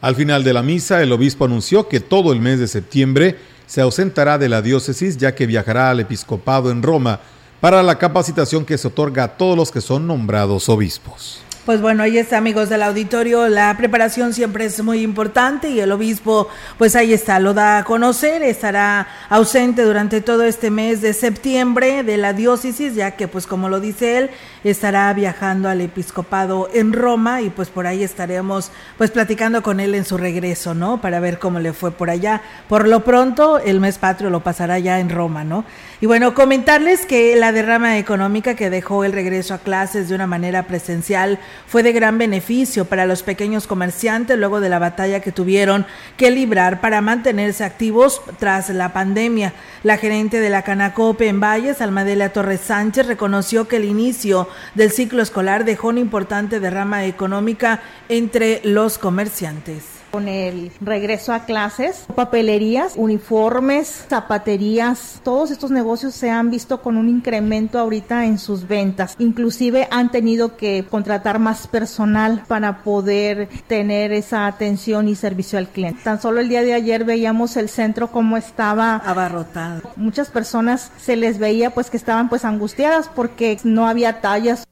Al 0.00 0.16
final 0.16 0.42
de 0.42 0.52
la 0.52 0.64
misa, 0.64 1.00
el 1.00 1.12
obispo 1.12 1.44
anunció 1.44 1.86
que 1.86 2.00
todo 2.00 2.32
el 2.32 2.40
mes 2.40 2.58
de 2.58 2.66
septiembre 2.66 3.36
se 3.72 3.80
ausentará 3.80 4.36
de 4.36 4.50
la 4.50 4.60
diócesis 4.60 5.16
ya 5.16 5.34
que 5.34 5.46
viajará 5.46 5.88
al 5.88 6.00
episcopado 6.00 6.70
en 6.70 6.82
Roma 6.82 7.20
para 7.58 7.82
la 7.82 7.96
capacitación 7.96 8.66
que 8.66 8.76
se 8.76 8.88
otorga 8.88 9.24
a 9.24 9.36
todos 9.38 9.56
los 9.56 9.70
que 9.70 9.80
son 9.80 10.06
nombrados 10.06 10.68
obispos. 10.68 11.40
Pues 11.64 11.80
bueno, 11.80 12.02
ahí 12.02 12.18
está, 12.18 12.38
amigos 12.38 12.70
del 12.70 12.82
auditorio. 12.82 13.48
La 13.48 13.76
preparación 13.76 14.34
siempre 14.34 14.64
es 14.64 14.82
muy 14.82 15.00
importante 15.00 15.70
y 15.70 15.78
el 15.78 15.92
obispo, 15.92 16.48
pues 16.76 16.96
ahí 16.96 17.12
está, 17.12 17.38
lo 17.38 17.54
da 17.54 17.78
a 17.78 17.84
conocer. 17.84 18.42
Estará 18.42 19.06
ausente 19.28 19.82
durante 19.82 20.20
todo 20.20 20.42
este 20.42 20.72
mes 20.72 21.02
de 21.02 21.12
septiembre 21.12 22.02
de 22.02 22.16
la 22.16 22.32
diócesis, 22.32 22.96
ya 22.96 23.12
que, 23.12 23.28
pues 23.28 23.46
como 23.46 23.68
lo 23.68 23.78
dice 23.78 24.18
él, 24.18 24.30
estará 24.64 25.12
viajando 25.12 25.68
al 25.68 25.80
episcopado 25.82 26.68
en 26.74 26.92
Roma 26.92 27.42
y 27.42 27.50
pues 27.50 27.68
por 27.68 27.86
ahí 27.86 28.02
estaremos, 28.02 28.72
pues 28.98 29.12
platicando 29.12 29.62
con 29.62 29.78
él 29.78 29.94
en 29.94 30.04
su 30.04 30.18
regreso, 30.18 30.74
¿no? 30.74 31.00
Para 31.00 31.20
ver 31.20 31.38
cómo 31.38 31.60
le 31.60 31.72
fue 31.72 31.92
por 31.92 32.10
allá. 32.10 32.42
Por 32.68 32.88
lo 32.88 33.04
pronto, 33.04 33.60
el 33.60 33.78
mes 33.78 33.98
patrio 33.98 34.30
lo 34.30 34.40
pasará 34.40 34.80
ya 34.80 34.98
en 34.98 35.10
Roma, 35.10 35.44
¿no? 35.44 35.64
Y 36.02 36.06
bueno, 36.06 36.34
comentarles 36.34 37.06
que 37.06 37.36
la 37.36 37.52
derrama 37.52 37.96
económica 37.96 38.56
que 38.56 38.70
dejó 38.70 39.04
el 39.04 39.12
regreso 39.12 39.54
a 39.54 39.58
clases 39.58 40.08
de 40.08 40.16
una 40.16 40.26
manera 40.26 40.66
presencial 40.66 41.38
fue 41.68 41.84
de 41.84 41.92
gran 41.92 42.18
beneficio 42.18 42.86
para 42.86 43.06
los 43.06 43.22
pequeños 43.22 43.68
comerciantes 43.68 44.36
luego 44.36 44.60
de 44.60 44.68
la 44.68 44.80
batalla 44.80 45.20
que 45.20 45.30
tuvieron 45.30 45.86
que 46.16 46.32
librar 46.32 46.80
para 46.80 47.00
mantenerse 47.02 47.62
activos 47.62 48.20
tras 48.40 48.68
la 48.70 48.92
pandemia. 48.92 49.52
La 49.84 49.96
gerente 49.96 50.40
de 50.40 50.50
la 50.50 50.62
Canacope 50.62 51.28
en 51.28 51.38
Valles, 51.38 51.80
Almadelia 51.80 52.32
Torres 52.32 52.62
Sánchez, 52.62 53.06
reconoció 53.06 53.68
que 53.68 53.76
el 53.76 53.84
inicio 53.84 54.48
del 54.74 54.90
ciclo 54.90 55.22
escolar 55.22 55.64
dejó 55.64 55.90
una 55.90 56.00
importante 56.00 56.58
derrama 56.58 57.04
económica 57.04 57.80
entre 58.08 58.60
los 58.64 58.98
comerciantes 58.98 59.91
con 60.12 60.28
el 60.28 60.70
regreso 60.80 61.32
a 61.32 61.46
clases, 61.46 62.04
papelerías, 62.14 62.92
uniformes, 62.96 64.04
zapaterías, 64.08 65.20
todos 65.24 65.50
estos 65.50 65.70
negocios 65.70 66.14
se 66.14 66.30
han 66.30 66.50
visto 66.50 66.82
con 66.82 66.98
un 66.98 67.08
incremento 67.08 67.78
ahorita 67.78 68.26
en 68.26 68.38
sus 68.38 68.68
ventas. 68.68 69.16
Inclusive 69.18 69.88
han 69.90 70.10
tenido 70.10 70.56
que 70.56 70.84
contratar 70.88 71.38
más 71.38 71.66
personal 71.66 72.44
para 72.46 72.82
poder 72.82 73.48
tener 73.66 74.12
esa 74.12 74.46
atención 74.46 75.08
y 75.08 75.14
servicio 75.14 75.58
al 75.58 75.68
cliente. 75.68 76.02
Tan 76.04 76.20
solo 76.20 76.40
el 76.40 76.50
día 76.50 76.62
de 76.62 76.74
ayer 76.74 77.04
veíamos 77.04 77.56
el 77.56 77.70
centro 77.70 78.12
como 78.12 78.36
estaba 78.36 78.96
abarrotado. 78.96 79.80
Muchas 79.96 80.28
personas 80.28 80.92
se 80.98 81.16
les 81.16 81.38
veía 81.38 81.70
pues 81.70 81.88
que 81.88 81.96
estaban 81.96 82.28
pues 82.28 82.44
angustiadas 82.44 83.08
porque 83.08 83.58
no 83.64 83.88
había 83.88 84.20
tallas 84.20 84.66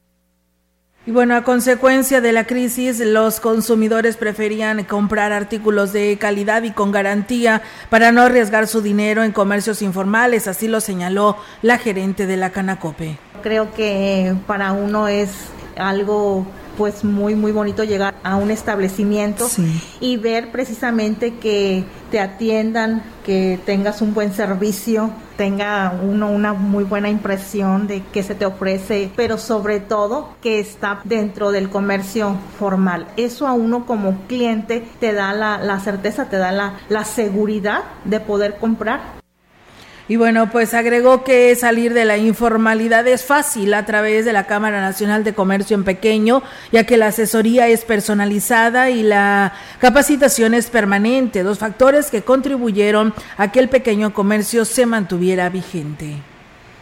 y 1.03 1.09
bueno, 1.09 1.35
a 1.35 1.43
consecuencia 1.43 2.21
de 2.21 2.31
la 2.31 2.45
crisis, 2.45 2.99
los 2.99 3.39
consumidores 3.39 4.17
preferían 4.17 4.83
comprar 4.83 5.31
artículos 5.31 5.93
de 5.93 6.15
calidad 6.19 6.61
y 6.61 6.71
con 6.71 6.91
garantía 6.91 7.63
para 7.89 8.11
no 8.11 8.21
arriesgar 8.21 8.67
su 8.67 8.81
dinero 8.81 9.23
en 9.23 9.31
comercios 9.31 9.81
informales, 9.81 10.47
así 10.47 10.67
lo 10.67 10.79
señaló 10.79 11.37
la 11.63 11.79
gerente 11.79 12.27
de 12.27 12.37
la 12.37 12.51
Canacope. 12.51 13.17
Creo 13.41 13.73
que 13.73 14.35
para 14.45 14.73
uno 14.73 15.07
es 15.07 15.31
algo 15.75 16.45
pues 16.81 17.03
muy 17.03 17.35
muy 17.35 17.51
bonito 17.51 17.83
llegar 17.83 18.15
a 18.23 18.37
un 18.37 18.49
establecimiento 18.49 19.47
y 19.99 20.17
ver 20.17 20.51
precisamente 20.51 21.35
que 21.35 21.83
te 22.09 22.19
atiendan, 22.19 23.03
que 23.23 23.59
tengas 23.67 24.01
un 24.01 24.15
buen 24.15 24.33
servicio, 24.33 25.11
tenga 25.37 25.93
uno 26.01 26.31
una 26.31 26.53
muy 26.53 26.83
buena 26.83 27.07
impresión 27.07 27.85
de 27.85 28.01
que 28.11 28.23
se 28.23 28.33
te 28.33 28.47
ofrece, 28.47 29.11
pero 29.15 29.37
sobre 29.37 29.79
todo 29.79 30.29
que 30.41 30.59
está 30.59 31.01
dentro 31.03 31.51
del 31.51 31.69
comercio 31.69 32.35
formal. 32.57 33.05
Eso 33.15 33.45
a 33.45 33.53
uno 33.53 33.85
como 33.85 34.25
cliente 34.27 34.83
te 34.99 35.13
da 35.13 35.33
la, 35.33 35.79
certeza, 35.81 36.29
te 36.29 36.37
da 36.37 36.51
la, 36.51 36.79
la 36.89 37.05
seguridad 37.05 37.83
de 38.05 38.19
poder 38.21 38.57
comprar 38.57 39.20
y 40.07 40.15
bueno, 40.15 40.51
pues 40.51 40.73
agregó 40.73 41.23
que 41.23 41.55
salir 41.55 41.93
de 41.93 42.05
la 42.05 42.17
informalidad 42.17 43.07
es 43.07 43.23
fácil 43.23 43.73
a 43.73 43.85
través 43.85 44.25
de 44.25 44.33
la 44.33 44.45
Cámara 44.45 44.81
Nacional 44.81 45.23
de 45.23 45.33
Comercio 45.33 45.75
en 45.75 45.83
Pequeño, 45.83 46.43
ya 46.71 46.85
que 46.85 46.97
la 46.97 47.07
asesoría 47.07 47.67
es 47.67 47.85
personalizada 47.85 48.89
y 48.89 49.03
la 49.03 49.53
capacitación 49.79 50.53
es 50.53 50.69
permanente, 50.69 51.43
dos 51.43 51.59
factores 51.59 52.11
que 52.11 52.23
contribuyeron 52.23 53.13
a 53.37 53.51
que 53.51 53.59
el 53.59 53.69
pequeño 53.69 54.13
comercio 54.13 54.65
se 54.65 54.85
mantuviera 54.85 55.49
vigente. 55.49 56.17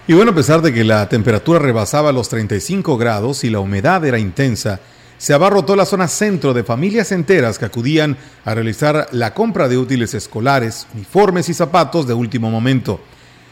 Y 0.08 0.14
bueno, 0.14 0.32
a 0.32 0.36
pesar 0.36 0.64
de 0.64 0.74
que 0.74 0.84
la 0.84 1.08
temperatura 1.08 1.60
rebasaba 1.60 2.12
los 2.12 2.30
35 2.30 2.98
grados 2.98 3.44
y 3.44 3.52
la 3.52 3.60
humedad 3.60 4.04
era 4.06 4.18
intensa, 4.18 4.80
se 5.20 5.34
abarrotó 5.34 5.76
la 5.76 5.86
zona 5.86 6.08
centro 6.08 6.54
de 6.54 6.64
familias 6.64 7.12
enteras 7.12 7.60
que 7.60 7.66
acudían 7.66 8.18
a 8.46 8.56
realizar 8.56 9.10
la 9.12 9.34
compra 9.34 9.68
de 9.68 9.78
útiles 9.78 10.14
escolares, 10.14 10.88
uniformes 10.96 11.50
y 11.50 11.54
zapatos 11.54 12.08
de 12.08 12.14
último 12.14 12.50
momento. 12.50 13.02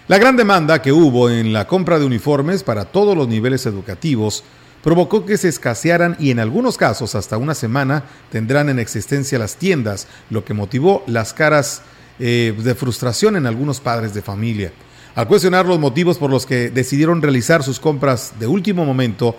La 0.08 0.18
gran 0.18 0.38
demanda 0.38 0.82
que 0.82 0.94
hubo 0.94 1.30
en 1.30 1.52
la 1.52 1.68
compra 1.68 2.00
de 2.00 2.06
uniformes 2.06 2.64
para 2.64 2.86
todos 2.86 3.18
los 3.18 3.28
niveles 3.28 3.66
educativos 3.66 4.46
provocó 4.82 5.26
que 5.26 5.38
se 5.38 5.50
escasearan 5.50 6.16
y 6.18 6.32
en 6.32 6.40
algunos 6.40 6.78
casos 6.78 7.16
hasta 7.16 7.38
una 7.38 7.54
semana 7.54 8.06
tendrán 8.32 8.70
en 8.70 8.80
existencia 8.80 9.38
las 9.38 9.58
tiendas, 9.58 10.08
lo 10.30 10.46
que 10.46 10.54
motivó 10.54 11.04
las 11.06 11.34
caras 11.34 11.82
eh, 12.20 12.56
de 12.58 12.76
frustración 12.76 13.36
en 13.36 13.46
algunos 13.46 13.82
padres 13.82 14.14
de 14.14 14.22
familia. 14.22 14.72
Al 15.16 15.28
cuestionar 15.28 15.66
los 15.66 15.80
motivos 15.80 16.18
por 16.18 16.30
los 16.30 16.46
que 16.46 16.70
decidieron 16.70 17.22
realizar 17.22 17.62
sus 17.62 17.82
compras 17.82 18.36
de 18.40 18.48
último 18.48 18.86
momento, 18.86 19.36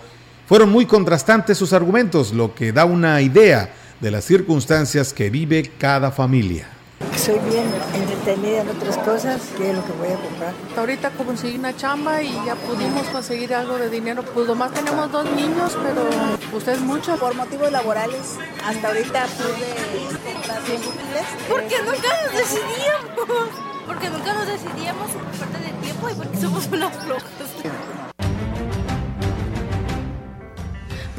fueron 0.49 0.71
muy 0.71 0.87
contrastantes 0.87 1.59
sus 1.59 1.73
argumentos, 1.73 2.33
lo 2.33 2.55
que 2.55 2.71
da 2.71 2.83
una 2.83 3.21
idea 3.21 3.71
de 4.01 4.09
las 4.09 4.25
circunstancias 4.25 5.13
que 5.13 5.29
vive 5.29 5.71
cada 5.77 6.09
familia. 6.09 6.67
Soy 7.15 7.37
bien 7.47 7.65
entretenida 7.93 8.61
en 8.61 8.69
otras 8.69 8.97
cosas, 8.97 9.41
que 9.55 9.69
es 9.69 9.75
lo 9.75 9.85
que 9.85 9.91
voy 9.91 10.07
a 10.07 10.15
comprar. 10.15 10.53
Ahorita 10.75 11.11
conseguí 11.11 11.55
una 11.55 11.77
chamba 11.77 12.23
y 12.23 12.33
ya 12.47 12.55
pudimos 12.55 13.05
conseguir 13.09 13.53
algo 13.53 13.77
de 13.77 13.91
dinero. 13.91 14.23
Pues 14.23 14.47
nomás 14.47 14.71
tenemos 14.73 15.11
dos 15.11 15.29
niños, 15.35 15.77
pero 15.83 16.57
usted 16.57 16.73
es 16.73 16.81
mucho. 16.81 17.15
Por 17.17 17.35
motivos 17.35 17.71
laborales, 17.71 18.37
hasta 18.65 18.87
ahorita 18.87 19.27
pude 19.27 20.33
comprar 20.33 20.61
100 20.63 20.77
útiles. 20.77 21.25
Porque 21.47 21.75
nunca 21.85 22.07
nos 22.23 22.33
decidíamos. 22.33 23.49
Porque 23.85 24.09
nunca 24.09 24.33
nos 24.33 24.47
decidíamos 24.47 25.11
por 25.11 25.23
parte 25.25 25.59
del 25.59 25.75
tiempo 25.75 26.09
y 26.09 26.13
porque 26.15 26.37
somos 26.41 26.67
unas 26.71 26.97
flojas. 27.03 27.88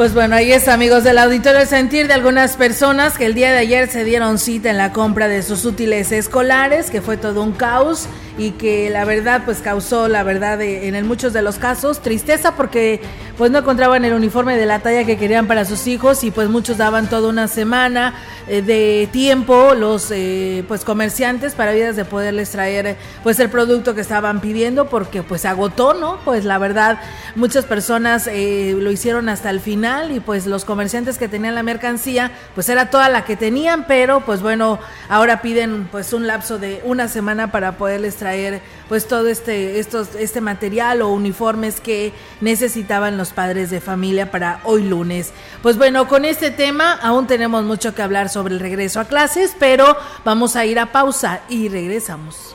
Pues 0.00 0.14
bueno, 0.14 0.35
ahí 0.35 0.50
es 0.50 0.66
amigos 0.66 1.04
del 1.04 1.19
auditorio 1.19 1.61
el 1.61 1.66
sentir 1.66 2.09
de 2.09 2.14
algunas 2.14 2.57
personas 2.57 3.19
que 3.19 3.26
el 3.26 3.35
día 3.35 3.52
de 3.52 3.59
ayer 3.59 3.87
se 3.87 4.02
dieron 4.02 4.38
cita 4.38 4.71
en 4.71 4.78
la 4.78 4.95
compra 4.95 5.28
de 5.28 5.42
sus 5.42 5.66
útiles 5.66 6.11
escolares, 6.11 6.90
que 6.90 7.02
fue 7.02 7.19
todo 7.19 7.42
un 7.42 7.52
caos 7.52 8.09
y 8.38 8.52
que 8.52 8.88
la 8.88 9.04
verdad 9.04 9.42
pues 9.45 9.59
causó 9.59 10.09
la 10.09 10.23
verdad 10.23 10.62
en 10.62 11.07
muchos 11.07 11.35
de 11.35 11.42
los 11.42 11.57
casos 11.57 12.00
tristeza 12.00 12.57
porque 12.57 13.02
pues 13.37 13.50
no 13.50 13.59
encontraban 13.59 14.02
el 14.07 14.14
uniforme 14.14 14.57
de 14.57 14.64
la 14.64 14.78
talla 14.78 15.04
que 15.04 15.19
querían 15.19 15.47
para 15.47 15.66
sus 15.66 15.87
hijos 15.87 16.25
y 16.25 16.30
pues 16.30 16.49
muchos 16.49 16.78
daban 16.78 17.11
toda 17.11 17.28
una 17.28 17.49
semana 17.49 18.14
eh, 18.49 18.62
de 18.62 19.07
tiempo 19.12 19.75
los 19.75 20.11
eh, 20.11 20.64
pues 20.69 20.87
comerciantes 20.87 21.54
para 21.54 21.73
vidas 21.73 21.97
de 21.97 22.07
poderles 22.07 22.50
traer 22.50 22.97
pues 23.23 23.38
el 23.40 23.50
producto 23.50 23.95
que 23.95 24.00
estaban 24.00 24.40
pidiendo 24.40 24.88
porque 24.88 25.23
pues 25.23 25.45
agotó, 25.45 25.92
¿no? 25.92 26.19
Pues 26.25 26.47
la 26.47 26.57
verdad 26.57 26.99
muchas 27.35 27.66
personas 27.66 28.26
eh, 28.26 28.75
lo 28.78 28.90
hicieron 28.90 29.28
hasta 29.28 29.50
el 29.50 29.61
final 29.61 29.89
y 30.11 30.20
pues 30.20 30.47
los 30.47 30.64
comerciantes 30.64 31.18
que 31.18 31.28
tenían 31.28 31.54
la 31.54 31.62
mercancía 31.62 32.30
pues 32.54 32.68
era 32.68 32.90
toda 32.90 33.09
la 33.09 33.25
que 33.25 33.37
tenían, 33.37 33.87
pero 33.87 34.20
pues 34.20 34.40
bueno, 34.40 34.78
ahora 35.09 35.42
piden 35.42 35.88
pues 35.90 36.12
un 36.12 36.26
lapso 36.26 36.59
de 36.59 36.80
una 36.85 37.09
semana 37.09 37.50
para 37.50 37.76
poderles 37.76 38.16
traer 38.16 38.62
pues 38.88 39.09
todo 39.09 39.28
este, 39.28 39.78
estos, 39.80 40.14
este 40.14 40.40
material 40.40 41.02
o 41.02 41.09
uniformes 41.09 41.80
que 41.80 42.12
necesitaban 42.40 43.16
los 43.16 43.32
padres 43.32 43.70
de 43.70 43.80
familia 43.80 44.30
para 44.30 44.61
hoy 44.64 44.85
lunes. 44.85 45.32
Pues 45.62 45.76
bueno, 45.76 46.06
con 46.09 46.25
este 46.25 46.50
tema 46.50 46.92
aún 47.02 47.26
tenemos 47.26 47.64
mucho 47.64 47.94
que 47.94 48.02
hablar 48.02 48.28
sobre 48.28 48.54
el 48.54 48.61
regreso 48.61 49.00
a 49.00 49.06
clases, 49.06 49.54
pero 49.59 49.97
vamos 50.25 50.56
a 50.56 50.64
ir 50.64 50.78
a 50.78 50.92
pausa 50.92 51.40
y 51.49 51.68
regresamos. 51.68 52.54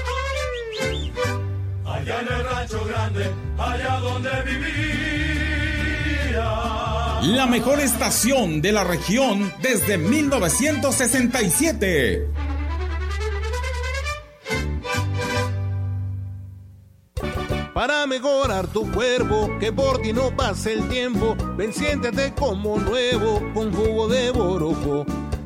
allá 2.11 2.21
en 2.21 2.27
el 2.27 2.43
rancho 2.45 2.85
grande, 2.85 3.31
allá 3.57 3.99
donde 3.99 4.29
vivía. 4.43 4.69
La 7.21 7.45
mejor 7.45 7.79
estación 7.79 8.61
de 8.61 8.71
la 8.71 8.83
región 8.83 9.53
desde 9.61 9.97
1967. 9.97 12.27
Para 17.73 18.05
mejorar 18.05 18.67
tu 18.67 18.91
cuerpo, 18.91 19.49
que 19.59 19.71
por 19.71 20.01
ti 20.01 20.13
no 20.13 20.35
pase 20.35 20.73
el 20.73 20.87
tiempo, 20.89 21.37
ven 21.55 21.73
siéntete 21.73 22.33
como 22.33 22.77
nuevo 22.77 23.41
con 23.53 23.73
jugo 23.73 24.09
de 24.09 24.29
borojo 24.31 25.05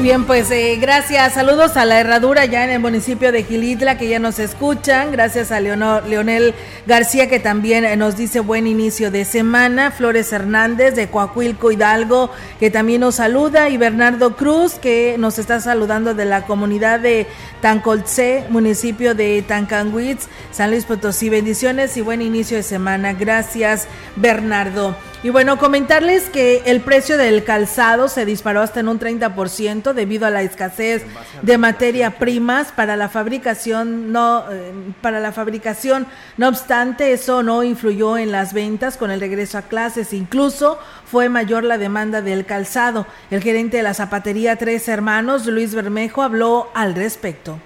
Bien, 0.00 0.24
pues 0.24 0.50
eh, 0.50 0.78
gracias. 0.80 1.34
Saludos 1.34 1.76
a 1.76 1.84
la 1.84 2.00
herradura 2.00 2.44
ya 2.44 2.64
en 2.64 2.70
el 2.70 2.80
municipio 2.80 3.32
de 3.32 3.44
Gilitla 3.44 3.98
que 3.98 4.08
ya 4.08 4.18
nos 4.18 4.38
escuchan. 4.38 5.12
Gracias 5.12 5.52
a 5.52 5.60
Leonel 5.60 6.54
García 6.86 7.28
que 7.28 7.38
también 7.38 7.84
eh, 7.84 7.96
nos 7.96 8.16
dice 8.16 8.40
buen 8.40 8.66
inicio 8.66 9.10
de 9.10 9.24
semana. 9.24 9.90
Flores 9.90 10.32
Hernández 10.32 10.94
de 10.94 11.08
Coahuilco 11.08 11.70
Hidalgo 11.70 12.30
que 12.58 12.70
también 12.70 13.02
nos 13.02 13.16
saluda. 13.16 13.68
Y 13.68 13.76
Bernardo 13.76 14.36
Cruz 14.36 14.74
que 14.74 15.16
nos 15.18 15.38
está 15.38 15.60
saludando 15.60 16.14
de 16.14 16.24
la 16.24 16.46
comunidad 16.46 17.00
de 17.00 17.26
Tancolce, 17.60 18.44
municipio 18.48 19.14
de 19.14 19.42
Tancanguitz, 19.42 20.28
San 20.50 20.70
Luis 20.70 20.84
Potosí. 20.84 21.28
Bendiciones 21.28 21.96
y 21.96 22.00
buen 22.00 22.22
inicio 22.22 22.56
de 22.56 22.62
semana. 22.62 23.12
Gracias, 23.12 23.86
Bernardo. 24.16 24.96
Y 25.22 25.28
bueno, 25.28 25.58
comentarles 25.58 26.30
que 26.30 26.62
el 26.64 26.80
precio 26.80 27.18
del 27.18 27.44
calzado 27.44 28.08
se 28.08 28.24
disparó 28.24 28.62
hasta 28.62 28.80
en 28.80 28.88
un 28.88 28.98
30% 28.98 29.92
debido 29.92 30.26
a 30.26 30.30
la 30.30 30.40
escasez 30.40 31.04
de 31.42 31.58
materia 31.58 32.12
primas 32.12 32.72
para 32.72 32.96
la 32.96 33.10
fabricación 33.10 34.12
no 34.12 34.50
eh, 34.50 34.72
para 35.02 35.20
la 35.20 35.32
fabricación. 35.32 36.06
No 36.38 36.48
obstante, 36.48 37.12
eso 37.12 37.42
no 37.42 37.62
influyó 37.62 38.16
en 38.16 38.32
las 38.32 38.54
ventas 38.54 38.96
con 38.96 39.10
el 39.10 39.20
regreso 39.20 39.58
a 39.58 39.62
clases, 39.62 40.14
incluso 40.14 40.78
fue 41.04 41.28
mayor 41.28 41.64
la 41.64 41.76
demanda 41.76 42.22
del 42.22 42.46
calzado. 42.46 43.06
El 43.30 43.42
gerente 43.42 43.76
de 43.76 43.82
la 43.82 43.92
zapatería 43.92 44.56
Tres 44.56 44.88
Hermanos, 44.88 45.44
Luis 45.44 45.74
Bermejo, 45.74 46.22
habló 46.22 46.70
al 46.72 46.94
respecto 46.94 47.60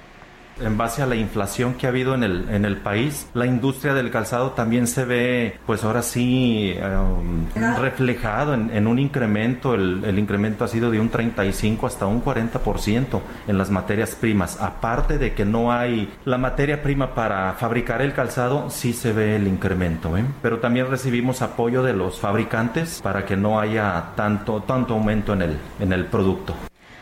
en 0.60 0.76
base 0.76 1.02
a 1.02 1.06
la 1.06 1.16
inflación 1.16 1.74
que 1.74 1.86
ha 1.86 1.90
habido 1.90 2.14
en 2.14 2.22
el, 2.22 2.48
en 2.50 2.64
el 2.64 2.76
país, 2.76 3.28
la 3.34 3.46
industria 3.46 3.94
del 3.94 4.10
calzado 4.10 4.52
también 4.52 4.86
se 4.86 5.04
ve, 5.04 5.58
pues 5.66 5.84
ahora 5.84 6.02
sí, 6.02 6.74
um, 6.76 7.46
reflejado 7.80 8.54
en, 8.54 8.86
un 8.86 8.98
incremento. 8.98 9.74
El, 9.74 10.04
el, 10.04 10.18
incremento 10.18 10.64
ha 10.64 10.68
sido 10.68 10.90
de 10.90 11.00
un 11.00 11.08
35 11.08 11.86
hasta 11.86 12.06
un 12.06 12.24
40% 12.24 13.20
en 13.48 13.58
las 13.58 13.70
materias 13.70 14.14
primas. 14.14 14.60
Aparte 14.60 15.18
de 15.18 15.34
que 15.34 15.44
no 15.44 15.72
hay 15.72 16.12
la 16.24 16.38
materia 16.38 16.82
prima 16.82 17.14
para 17.14 17.52
fabricar 17.54 18.02
el 18.02 18.12
calzado, 18.12 18.70
sí 18.70 18.92
se 18.92 19.12
ve 19.12 19.36
el 19.36 19.46
incremento. 19.46 20.16
¿eh? 20.16 20.24
Pero 20.42 20.58
también 20.58 20.88
recibimos 20.88 21.42
apoyo 21.42 21.82
de 21.82 21.92
los 21.92 22.20
fabricantes 22.20 23.00
para 23.02 23.24
que 23.24 23.36
no 23.36 23.60
haya 23.60 24.12
tanto, 24.16 24.62
tanto 24.62 24.94
aumento 24.94 25.32
en 25.32 25.42
el, 25.42 25.58
en 25.80 25.92
el 25.92 26.06
producto. 26.06 26.54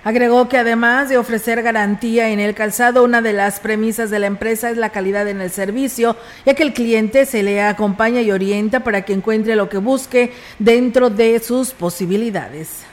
Agregó 0.05 0.49
que 0.49 0.59
además 0.59 1.09
de 1.09 1.17
ofrecer 1.17 1.63
garantía 1.63 2.31
en 2.31 2.41
el 2.41 2.55
calzado, 2.55 3.05
una 3.05 3.23
de 3.23 3.33
las 3.33 3.61
premisas 3.61 4.11
de 4.11 4.19
la 4.19 4.27
empresa 4.27 4.69
es 4.71 4.77
la 4.77 4.91
calidad 4.91 5.29
en 5.29 5.41
el 5.41 5.51
servicio, 5.51 6.17
ya 6.45 6.55
que 6.55 6.65
el 6.65 6.73
cliente 6.73 7.25
se 7.25 7.45
le 7.45 7.63
acompaña 7.63 8.21
y 8.21 8.33
orienta 8.33 8.81
para 8.81 9.03
que 9.03 9.13
encuentre 9.13 9.55
lo 9.55 9.69
que 9.69 9.79
busque 9.79 10.33
dentro 10.59 11.09
de 11.09 11.39
sus 11.39 11.71
posibilidades. 11.71 12.92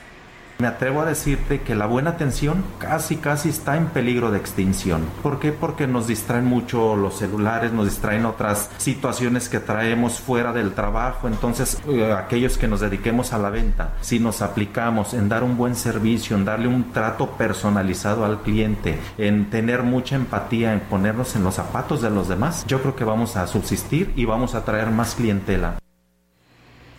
Me 0.62 0.68
atrevo 0.68 1.00
a 1.00 1.06
decirte 1.06 1.62
que 1.62 1.74
la 1.74 1.86
buena 1.86 2.10
atención 2.10 2.66
casi 2.80 3.16
casi 3.16 3.48
está 3.48 3.78
en 3.78 3.86
peligro 3.86 4.30
de 4.30 4.40
extinción. 4.40 5.06
¿Por 5.24 5.40
qué? 5.40 5.54
Porque 5.54 5.88
nos 5.88 6.06
distraen 6.06 6.44
mucho 6.44 6.98
los 6.98 7.18
celulares, 7.18 7.72
nos 7.72 7.86
distraen 7.86 8.26
otras 8.26 8.70
situaciones 8.76 9.48
que 9.48 9.62
traemos 9.62 10.20
fuera 10.20 10.52
del 10.52 10.74
trabajo. 10.74 11.30
Entonces, 11.30 11.82
eh, 11.88 12.12
aquellos 12.12 12.58
que 12.58 12.68
nos 12.68 12.82
dediquemos 12.82 13.32
a 13.32 13.38
la 13.38 13.50
venta, 13.50 13.94
si 14.02 14.20
nos 14.20 14.42
aplicamos 14.42 15.14
en 15.14 15.30
dar 15.30 15.46
un 15.46 15.56
buen 15.56 15.76
servicio, 15.76 16.36
en 16.36 16.44
darle 16.44 16.68
un 16.68 16.92
trato 16.92 17.38
personalizado 17.38 18.26
al 18.26 18.42
cliente, 18.42 19.00
en 19.18 19.50
tener 19.50 19.84
mucha 19.84 20.18
empatía, 20.18 20.74
en 20.74 20.82
ponernos 20.82 21.38
en 21.38 21.46
los 21.46 21.56
zapatos 21.56 22.02
de 22.02 22.10
los 22.10 22.28
demás, 22.28 22.66
yo 22.68 22.82
creo 22.82 22.98
que 22.98 23.06
vamos 23.06 23.38
a 23.38 23.48
subsistir 23.48 24.12
y 24.18 24.26
vamos 24.26 24.56
a 24.56 24.66
traer 24.66 24.90
más 24.92 25.16
clientela. 25.16 25.79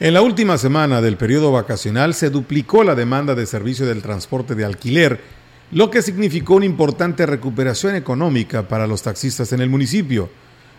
En 0.03 0.15
la 0.15 0.23
última 0.23 0.57
semana 0.57 1.03
del 1.03 1.19
periodo 1.19 1.53
vacacional 1.53 2.15
se 2.15 2.31
duplicó 2.31 2.85
la 2.85 2.95
demanda 2.95 3.35
de 3.35 3.45
servicio 3.45 3.85
del 3.85 4.01
transporte 4.01 4.55
de 4.55 4.65
alquiler, 4.65 5.21
lo 5.73 5.91
que 5.91 6.01
significó 6.01 6.55
una 6.55 6.65
importante 6.65 7.27
recuperación 7.27 7.95
económica 7.95 8.67
para 8.67 8.87
los 8.87 9.03
taxistas 9.03 9.53
en 9.53 9.61
el 9.61 9.69
municipio. 9.69 10.31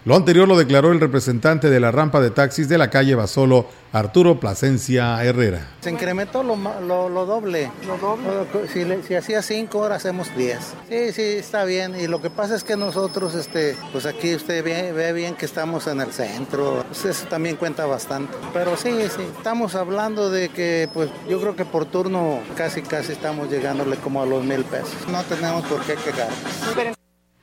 Lo 0.03 0.15
anterior 0.15 0.47
lo 0.47 0.57
declaró 0.57 0.91
el 0.91 0.99
representante 0.99 1.69
de 1.69 1.79
la 1.79 1.91
rampa 1.91 2.21
de 2.21 2.31
taxis 2.31 2.67
de 2.67 2.79
la 2.79 2.89
calle 2.89 3.13
Basolo, 3.13 3.67
Arturo 3.93 4.39
Plasencia 4.39 5.23
Herrera. 5.23 5.67
Se 5.81 5.91
incrementó 5.91 6.41
lo, 6.41 6.55
doble. 7.27 7.71
¿Lo 7.85 7.97
doble? 7.99 8.47
Si, 8.73 8.83
si 9.07 9.13
hacía 9.13 9.43
cinco, 9.43 9.77
horas 9.77 9.97
hacemos 9.97 10.35
diez. 10.35 10.73
Sí, 10.89 11.11
sí, 11.13 11.21
está 11.21 11.65
bien. 11.65 11.95
Y 11.99 12.07
lo 12.07 12.19
que 12.19 12.31
pasa 12.31 12.55
es 12.55 12.63
que 12.63 12.75
nosotros, 12.75 13.35
este, 13.35 13.75
pues 13.91 14.07
aquí 14.07 14.33
usted 14.33 14.63
ve, 14.63 15.13
bien 15.13 15.35
que 15.35 15.45
estamos 15.45 15.85
en 15.85 16.01
el 16.01 16.11
centro. 16.11 16.83
Pues 16.87 17.05
eso 17.05 17.27
también 17.27 17.55
cuenta 17.55 17.85
bastante. 17.85 18.35
Pero 18.53 18.75
sí, 18.77 18.91
sí, 19.15 19.21
estamos 19.37 19.75
hablando 19.75 20.31
de 20.31 20.49
que, 20.49 20.89
pues 20.91 21.11
yo 21.29 21.39
creo 21.39 21.55
que 21.55 21.65
por 21.65 21.85
turno 21.85 22.39
casi, 22.55 22.81
casi 22.81 23.11
estamos 23.11 23.51
llegándole 23.51 23.97
como 23.97 24.23
a 24.23 24.25
los 24.25 24.43
mil 24.43 24.63
pesos. 24.63 24.95
No 25.11 25.21
tenemos 25.25 25.63
por 25.65 25.79
qué 25.81 25.93
quejar. 25.93 26.95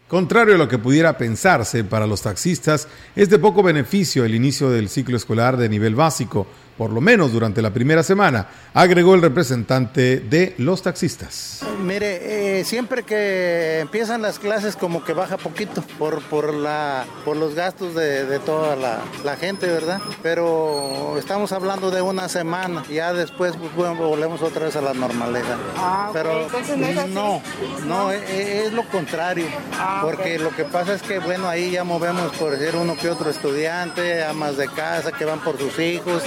Contrario 0.09 0.55
a 0.55 0.59
lo 0.59 0.69
que 0.69 0.79
pudiera 0.79 1.19
pensarse 1.19 1.85
para 1.85 2.07
los 2.07 2.23
taxistas, 2.23 2.89
es 3.15 3.29
de 3.29 3.39
poco 3.39 3.63
beneficio 3.63 4.25
el 4.25 4.35
inicio 4.35 4.71
del 4.71 4.89
ciclo 4.89 5.19
escolar 5.19 5.59
de 5.59 5.69
nivel 5.69 5.95
básico, 5.95 6.47
por 6.79 6.93
lo 6.93 7.01
menos 7.01 7.33
durante 7.33 7.61
la 7.61 7.71
primera 7.71 8.05
semana, 8.05 8.47
agregó 8.73 9.17
el 9.17 9.21
representante 9.21 10.21
de 10.21 10.55
los 10.59 10.81
taxistas. 10.83 11.61
Mire, 11.85 12.61
eh, 12.61 12.65
siempre 12.65 13.03
que 13.03 13.81
empiezan 13.81 14.23
las 14.23 14.39
clases 14.39 14.77
como 14.77 15.05
que 15.05 15.13
baja 15.13 15.37
poquito 15.37 15.83
por, 15.99 16.23
por, 16.23 16.55
la, 16.55 17.05
por 17.25 17.37
los 17.37 17.57
gastos 17.57 17.97
de, 17.97 18.39
toda 18.47 18.77
la, 18.77 19.37
gente, 19.37 19.67
¿verdad? 19.67 20.01
Pero 20.23 21.17
estamos 21.19 21.51
hablando 21.51 21.91
de 21.91 22.01
una 22.01 22.29
semana, 22.29 22.85
ya 22.89 23.13
después 23.13 23.55
pues, 23.57 23.97
volvemos 23.97 24.41
otra 24.43 24.67
vez 24.67 24.77
a 24.77 24.81
la 24.81 24.95
normalidad. 24.95 25.57
Ah, 25.77 26.11
Pero 26.13 26.43
Entonces 26.43 26.77
no 26.77 26.87
es 26.87 26.97
así. 26.97 27.13
No, 27.13 27.43
no, 27.87 28.13
e, 28.13 28.19
e, 28.19 28.67
es, 28.67 28.73
lo 28.73 28.85
contrario, 28.89 29.47
ah, 29.73 30.01
porque 30.05 30.39
lo 30.39 30.51
que 30.55 30.65
pasa 30.65 30.95
es 30.95 31.03
que, 31.03 31.19
bueno, 31.19 31.49
ahí 31.49 31.73
ya 31.73 31.83
movemos 31.83 32.37
por 32.37 32.57
decir 32.57 32.77
uno 32.77 32.97
que 32.97 33.11
otro 33.11 33.31
estudiante, 33.31 34.23
amas 34.25 34.57
de 34.57 34.69
casa 34.69 35.11
que 35.11 35.25
van 35.25 35.41
por 35.41 35.59
sus 35.59 35.77
hijos. 35.81 36.23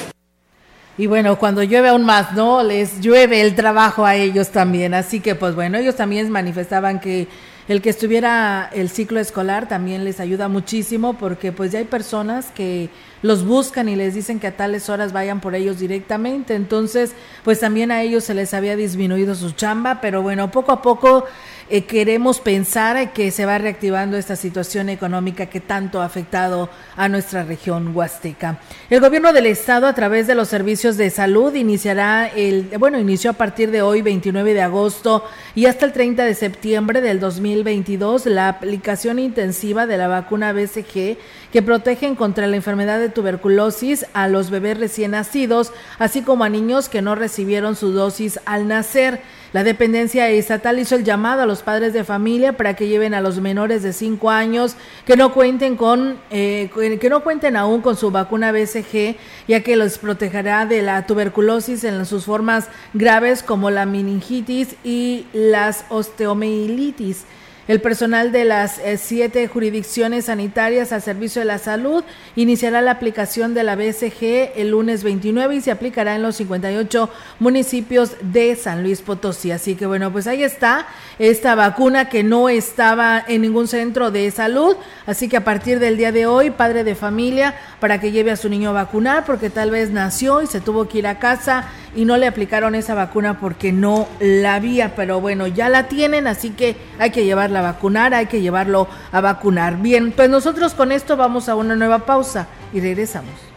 Y 1.02 1.08
bueno, 1.08 1.40
cuando 1.40 1.64
llueve 1.64 1.90
aún 1.90 2.04
más, 2.04 2.34
¿no? 2.34 2.62
Les 2.62 3.02
llueve 3.02 3.42
el 3.42 3.56
trabajo 3.56 4.06
a 4.06 4.14
ellos 4.14 4.50
también. 4.52 4.94
Así 4.94 5.20
que, 5.20 5.34
pues 5.34 5.56
bueno, 5.56 5.80
ellos 5.80 5.96
también 5.96 6.30
manifestaban 6.30 7.00
que 7.00 7.28
el 7.68 7.82
que 7.82 7.90
estuviera 7.90 8.70
el 8.72 8.88
ciclo 8.88 9.20
escolar 9.20 9.68
también 9.68 10.04
les 10.04 10.20
ayuda 10.20 10.48
muchísimo 10.48 11.16
porque 11.16 11.52
pues 11.52 11.72
ya 11.72 11.80
hay 11.80 11.86
personas 11.86 12.52
que 12.54 12.92
los 13.22 13.46
buscan 13.46 13.90
y 13.90 13.96
les 13.96 14.14
dicen 14.14 14.40
que 14.40 14.48
a 14.48 14.58
tales 14.58 14.90
horas 14.90 15.14
vayan 15.14 15.42
por 15.42 15.56
ellos 15.56 15.80
directamente. 15.80 16.56
Entonces, 16.56 17.14
pues 17.44 17.60
también 17.60 17.92
a 17.92 18.02
ellos 18.02 18.24
se 18.24 18.34
les 18.34 18.54
había 18.54 18.76
disminuido 18.76 19.36
su 19.36 19.52
chamba, 19.52 20.02
pero 20.02 20.22
bueno, 20.22 20.52
poco 20.52 20.72
a 20.72 20.82
poco 20.82 21.26
eh, 21.74 21.86
queremos 21.86 22.42
pensar 22.42 23.14
que 23.14 23.32
se 23.32 23.46
va 23.46 23.58
reactivando 23.58 24.18
esta 24.18 24.36
situación 24.36 24.90
económica 24.90 25.46
que 25.46 25.62
tanto 25.62 26.02
ha 26.02 26.06
afectado 26.06 26.70
a 26.98 27.08
nuestra 27.08 27.44
región 27.44 27.96
huasteca. 27.96 28.60
El 28.90 29.00
gobierno 29.00 29.32
del 29.32 29.46
estado 29.46 29.88
a 29.88 29.96
través 29.96 30.28
de 30.28 30.36
los 30.36 30.50
servicios 30.50 30.98
de 30.98 31.10
salud 31.10 31.56
iniciará 31.56 32.28
el, 32.28 32.72
bueno, 32.78 33.00
inició 33.00 33.32
a 33.32 33.36
partir 33.36 33.72
de 33.72 33.82
hoy 33.82 34.02
29 34.02 34.54
de 34.54 34.62
agosto 34.62 35.24
y 35.56 35.68
hasta 35.68 35.86
el 35.86 35.94
30 35.94 36.26
de 36.26 36.36
septiembre 36.36 37.00
del 37.00 37.22
2022 37.22 38.26
la 38.26 38.50
aplicación 38.50 39.18
intensiva 39.18 39.88
de 39.88 39.98
la 39.98 40.10
vacuna 40.10 40.52
BCG 40.52 41.18
que 41.52 41.62
protegen 41.62 42.16
contra 42.16 42.48
la 42.48 42.56
enfermedad 42.56 43.00
de 43.00 43.10
tuberculosis 43.10 44.06
a 44.14 44.28
los 44.28 44.50
bebés 44.50 44.78
recién 44.78 45.12
nacidos, 45.12 45.74
así 46.00 46.22
como 46.22 46.44
a 46.44 46.50
niños 46.50 46.90
que 46.90 47.02
no 47.02 47.16
recibieron 47.16 47.76
su 47.76 47.92
dosis 47.92 48.40
al 48.46 48.68
nacer. 48.68 49.22
La 49.54 49.66
dependencia 49.66 50.30
estatal 50.30 50.80
hizo 50.80 50.96
el 50.96 51.04
llamado 51.04 51.42
a 51.42 51.46
los 51.46 51.62
padres 51.62 51.92
de 51.92 52.06
familia 52.06 52.56
para 52.56 52.74
que 52.74 52.88
lleven 52.88 53.14
a 53.14 53.20
los 53.20 53.42
menores 53.42 53.84
de 53.84 53.92
5 53.92 54.30
años 54.30 54.78
que 55.06 55.18
no 55.18 55.34
cuenten 55.34 55.76
con 55.76 56.20
eh, 56.30 56.70
que 57.02 57.10
no 57.10 57.22
cuenten 57.22 57.58
aún 57.58 57.82
con 57.82 57.98
su 57.98 58.12
vacuna 58.12 58.54
BCG, 58.54 59.18
ya 59.50 59.60
que 59.62 59.76
los 59.76 59.98
protegerá 59.98 60.66
de 60.66 60.82
la 60.82 61.06
tuberculosis 61.06 61.84
en 61.84 62.06
sus 62.06 62.24
formas 62.24 62.70
graves 62.94 63.44
como 63.44 63.70
la 63.72 63.86
meningitis 63.86 64.76
y 64.86 65.26
las 65.34 65.84
osteomielitis. 65.90 67.26
El 67.68 67.80
personal 67.80 68.32
de 68.32 68.44
las 68.44 68.80
eh, 68.80 68.98
siete 68.98 69.48
jurisdicciones 69.48 70.26
sanitarias 70.26 70.92
al 70.92 71.04
servicio 71.04 71.42
de 71.42 71.46
la 71.46 71.60
salud 71.60 72.04
iniciará 72.36 72.82
la 72.82 72.90
aplicación 72.90 73.54
de 73.54 73.64
la 73.64 73.76
BCG 73.76 74.54
el 74.56 74.72
lunes 74.72 75.04
29 75.04 75.56
y 75.56 75.62
se 75.62 75.70
aplicará 75.70 76.16
en 76.16 76.24
los 76.24 76.38
58 76.38 77.10
municipios 77.40 78.14
de 78.22 78.56
San 78.56 78.82
Luis 78.82 79.02
Potosí. 79.02 79.52
Así 79.52 79.76
que 79.76 79.86
bueno, 79.86 80.12
pues 80.12 80.26
ahí 80.26 80.44
está 80.44 80.88
esta 81.20 81.54
vacuna 81.54 82.10
que 82.10 82.24
no 82.24 82.50
estaba 82.50 83.24
en 83.28 83.44
ningún 83.44 83.68
centro 83.68 84.10
de 84.10 84.32
salud. 84.32 84.76
Así 85.06 85.30
que 85.30 85.38
a 85.38 85.44
partir 85.44 85.78
del 85.78 85.98
día 85.98 86.12
de 86.12 86.26
hoy, 86.26 86.50
padre 86.50 86.84
de 86.84 86.96
familia, 86.96 87.54
para 87.80 88.00
que 88.02 88.12
lleve 88.12 88.32
a 88.32 88.38
su 88.38 88.50
niño 88.50 88.72
a 88.72 88.74
vacunar, 88.74 89.24
porque 89.24 89.52
tal 89.52 89.70
vez 89.70 89.92
nació 89.92 90.42
y 90.42 90.48
se 90.48 90.62
tuvo 90.62 90.88
que 90.88 90.98
ir 90.98 91.08
a 91.08 91.20
casa 91.20 91.70
y 91.96 92.06
no 92.06 92.18
le 92.18 92.26
aplicaron 92.26 92.74
esa 92.74 92.96
vacuna 92.96 93.40
porque 93.40 93.72
no 93.72 94.08
la 94.20 94.56
había. 94.56 94.96
Pero 94.96 95.22
bueno, 95.22 95.46
ya 95.46 95.70
la 95.70 95.88
tienen, 95.88 96.26
así 96.26 96.52
que 96.52 96.76
hay 96.98 97.12
que 97.12 97.24
llevarla 97.24 97.51
vacunar, 97.60 98.14
hay 98.14 98.28
que 98.28 98.40
llevarlo 98.40 98.88
a 99.12 99.20
vacunar. 99.20 99.82
Bien, 99.82 100.14
pues 100.14 100.30
nosotros 100.30 100.74
con 100.74 100.94
esto 100.94 101.18
vamos 101.18 101.50
a 101.50 101.56
una 101.56 101.76
nueva 101.76 102.06
pausa 102.06 102.48
y 102.72 102.80
regresamos. 102.80 103.52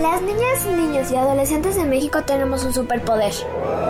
Las 0.00 0.22
niñas, 0.22 0.64
niños 0.64 1.10
y 1.10 1.16
adolescentes 1.16 1.74
de 1.74 1.84
México 1.84 2.22
tenemos 2.22 2.62
un 2.62 2.72
superpoder. 2.72 3.32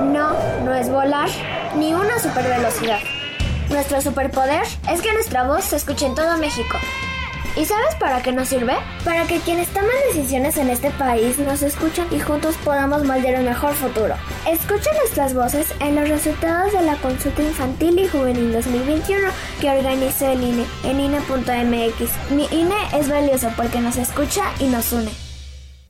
No, 0.05 0.31
no 0.65 0.75
es 0.75 0.91
volar, 0.91 1.29
ni 1.77 1.93
una 1.93 2.19
supervelocidad. 2.19 3.01
Nuestro 3.69 4.01
superpoder 4.01 4.63
es 4.91 5.03
que 5.03 5.13
nuestra 5.13 5.45
voz 5.45 5.65
se 5.65 5.77
escuche 5.77 6.07
en 6.07 6.15
todo 6.15 6.39
México. 6.39 6.79
¿Y 7.57 7.67
sabes 7.67 7.95
para 7.97 8.23
qué 8.23 8.33
nos 8.33 8.49
sirve? 8.49 8.75
Para 9.05 9.27
que 9.27 9.39
quienes 9.41 9.69
toman 9.69 9.91
decisiones 10.09 10.57
en 10.57 10.71
este 10.71 10.91
país 10.93 11.39
nos 11.39 11.63
escuchen 11.63 12.07
y 12.11 12.21
juntos 12.21 12.57
podamos 12.65 13.05
moldear 13.05 13.41
un 13.41 13.45
mejor 13.45 13.75
futuro. 13.75 14.15
Escucha 14.49 14.91
nuestras 14.95 15.35
voces 15.35 15.67
en 15.81 15.95
los 15.95 16.09
resultados 16.09 16.73
de 16.73 16.83
la 16.83 16.97
consulta 16.97 17.43
infantil 17.43 17.99
y 17.99 18.09
juvenil 18.09 18.53
2021 18.53 19.29
que 19.61 19.71
organizó 19.71 20.27
el 20.31 20.43
INE 20.43 20.65
en 20.85 21.01
INE.mx. 21.01 22.31
Mi 22.31 22.47
INE 22.51 22.77
es 22.95 23.11
valioso 23.11 23.51
porque 23.57 23.81
nos 23.81 23.99
escucha 23.99 24.45
y 24.59 24.69
nos 24.69 24.93
une. 24.93 25.28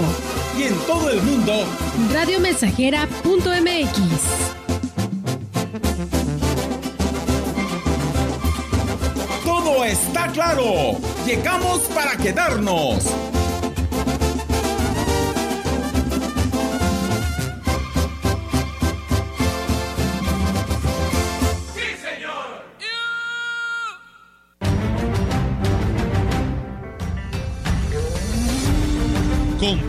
Y 0.60 0.62
en 0.62 0.76
todo 0.86 1.10
el 1.10 1.20
mundo, 1.24 1.66
radiomensajera.mx. 2.14 3.98
Todo 9.44 9.84
está 9.86 10.28
claro. 10.28 11.00
Llegamos 11.26 11.80
para 11.96 12.16
quedarnos. 12.16 13.04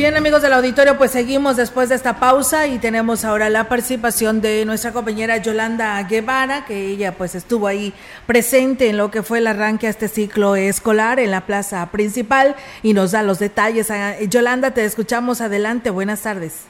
Bien 0.00 0.16
amigos 0.16 0.40
del 0.40 0.54
auditorio, 0.54 0.96
pues 0.96 1.10
seguimos 1.10 1.58
después 1.58 1.90
de 1.90 1.94
esta 1.94 2.18
pausa 2.18 2.66
y 2.66 2.78
tenemos 2.78 3.22
ahora 3.26 3.50
la 3.50 3.68
participación 3.68 4.40
de 4.40 4.64
nuestra 4.64 4.92
compañera 4.92 5.36
Yolanda 5.36 6.02
Guevara, 6.08 6.64
que 6.64 6.86
ella 6.86 7.12
pues 7.18 7.34
estuvo 7.34 7.66
ahí 7.66 7.92
presente 8.26 8.88
en 8.88 8.96
lo 8.96 9.10
que 9.10 9.22
fue 9.22 9.40
el 9.40 9.46
arranque 9.46 9.88
a 9.88 9.90
este 9.90 10.08
ciclo 10.08 10.56
escolar 10.56 11.20
en 11.20 11.30
la 11.30 11.42
plaza 11.42 11.90
principal 11.92 12.54
y 12.82 12.94
nos 12.94 13.12
da 13.12 13.22
los 13.22 13.38
detalles. 13.38 13.90
Ah, 13.90 14.14
Yolanda, 14.26 14.70
te 14.70 14.86
escuchamos 14.86 15.42
adelante, 15.42 15.90
buenas 15.90 16.22
tardes. 16.22 16.66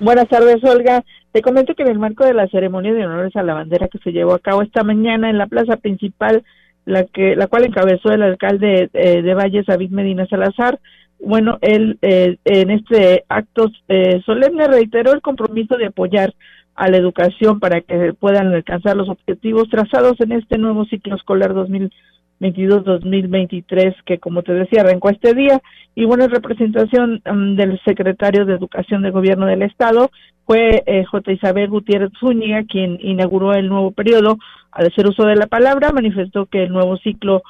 Buenas 0.00 0.26
tardes, 0.26 0.64
Olga. 0.64 1.04
Te 1.30 1.42
comento 1.42 1.76
que 1.76 1.84
en 1.84 1.90
el 1.90 2.00
marco 2.00 2.24
de 2.24 2.34
la 2.34 2.48
ceremonia 2.48 2.92
de 2.92 3.06
honores 3.06 3.36
a 3.36 3.44
la 3.44 3.54
bandera 3.54 3.86
que 3.86 3.98
se 3.98 4.10
llevó 4.10 4.34
a 4.34 4.40
cabo 4.40 4.62
esta 4.62 4.82
mañana 4.82 5.30
en 5.30 5.38
la 5.38 5.46
plaza 5.46 5.76
principal, 5.76 6.42
la 6.86 7.04
que 7.04 7.36
la 7.36 7.46
cual 7.46 7.66
encabezó 7.66 8.10
el 8.10 8.22
alcalde 8.22 8.90
eh, 8.94 9.22
de 9.22 9.34
Valles, 9.34 9.66
David 9.66 9.90
Medina 9.90 10.26
Salazar, 10.26 10.80
bueno, 11.24 11.58
él 11.60 11.98
eh, 12.02 12.36
en 12.44 12.70
este 12.70 13.24
acto 13.28 13.70
eh, 13.88 14.20
solemne 14.26 14.66
reiteró 14.66 15.12
el 15.12 15.22
compromiso 15.22 15.76
de 15.76 15.86
apoyar 15.86 16.34
a 16.74 16.88
la 16.88 16.96
educación 16.96 17.60
para 17.60 17.80
que 17.80 18.12
puedan 18.14 18.52
alcanzar 18.52 18.96
los 18.96 19.08
objetivos 19.08 19.68
trazados 19.68 20.20
en 20.20 20.32
este 20.32 20.58
nuevo 20.58 20.84
ciclo 20.86 21.14
escolar 21.14 21.54
2022-2023 21.54 23.94
que 24.04 24.18
como 24.18 24.42
te 24.42 24.52
decía 24.54 24.80
arrancó 24.80 25.10
este 25.10 25.34
día 25.34 25.62
y 25.94 26.06
bueno 26.06 26.24
en 26.24 26.30
representación 26.30 27.22
um, 27.30 27.54
del 27.56 27.78
secretario 27.84 28.46
de 28.46 28.54
Educación 28.54 29.02
del 29.02 29.12
Gobierno 29.12 29.44
del 29.46 29.62
Estado 29.62 30.10
fue 30.46 30.82
eh, 30.86 31.04
J. 31.04 31.32
Isabel 31.32 31.68
Gutiérrez 31.68 32.10
Zúñiga 32.18 32.64
quien 32.64 32.96
inauguró 33.00 33.52
el 33.52 33.68
nuevo 33.68 33.90
periodo 33.90 34.38
al 34.70 34.86
hacer 34.86 35.06
uso 35.06 35.24
de 35.24 35.36
la 35.36 35.46
palabra 35.46 35.92
manifestó 35.92 36.46
que 36.46 36.62
el 36.64 36.72
nuevo 36.72 36.96
ciclo 36.96 37.42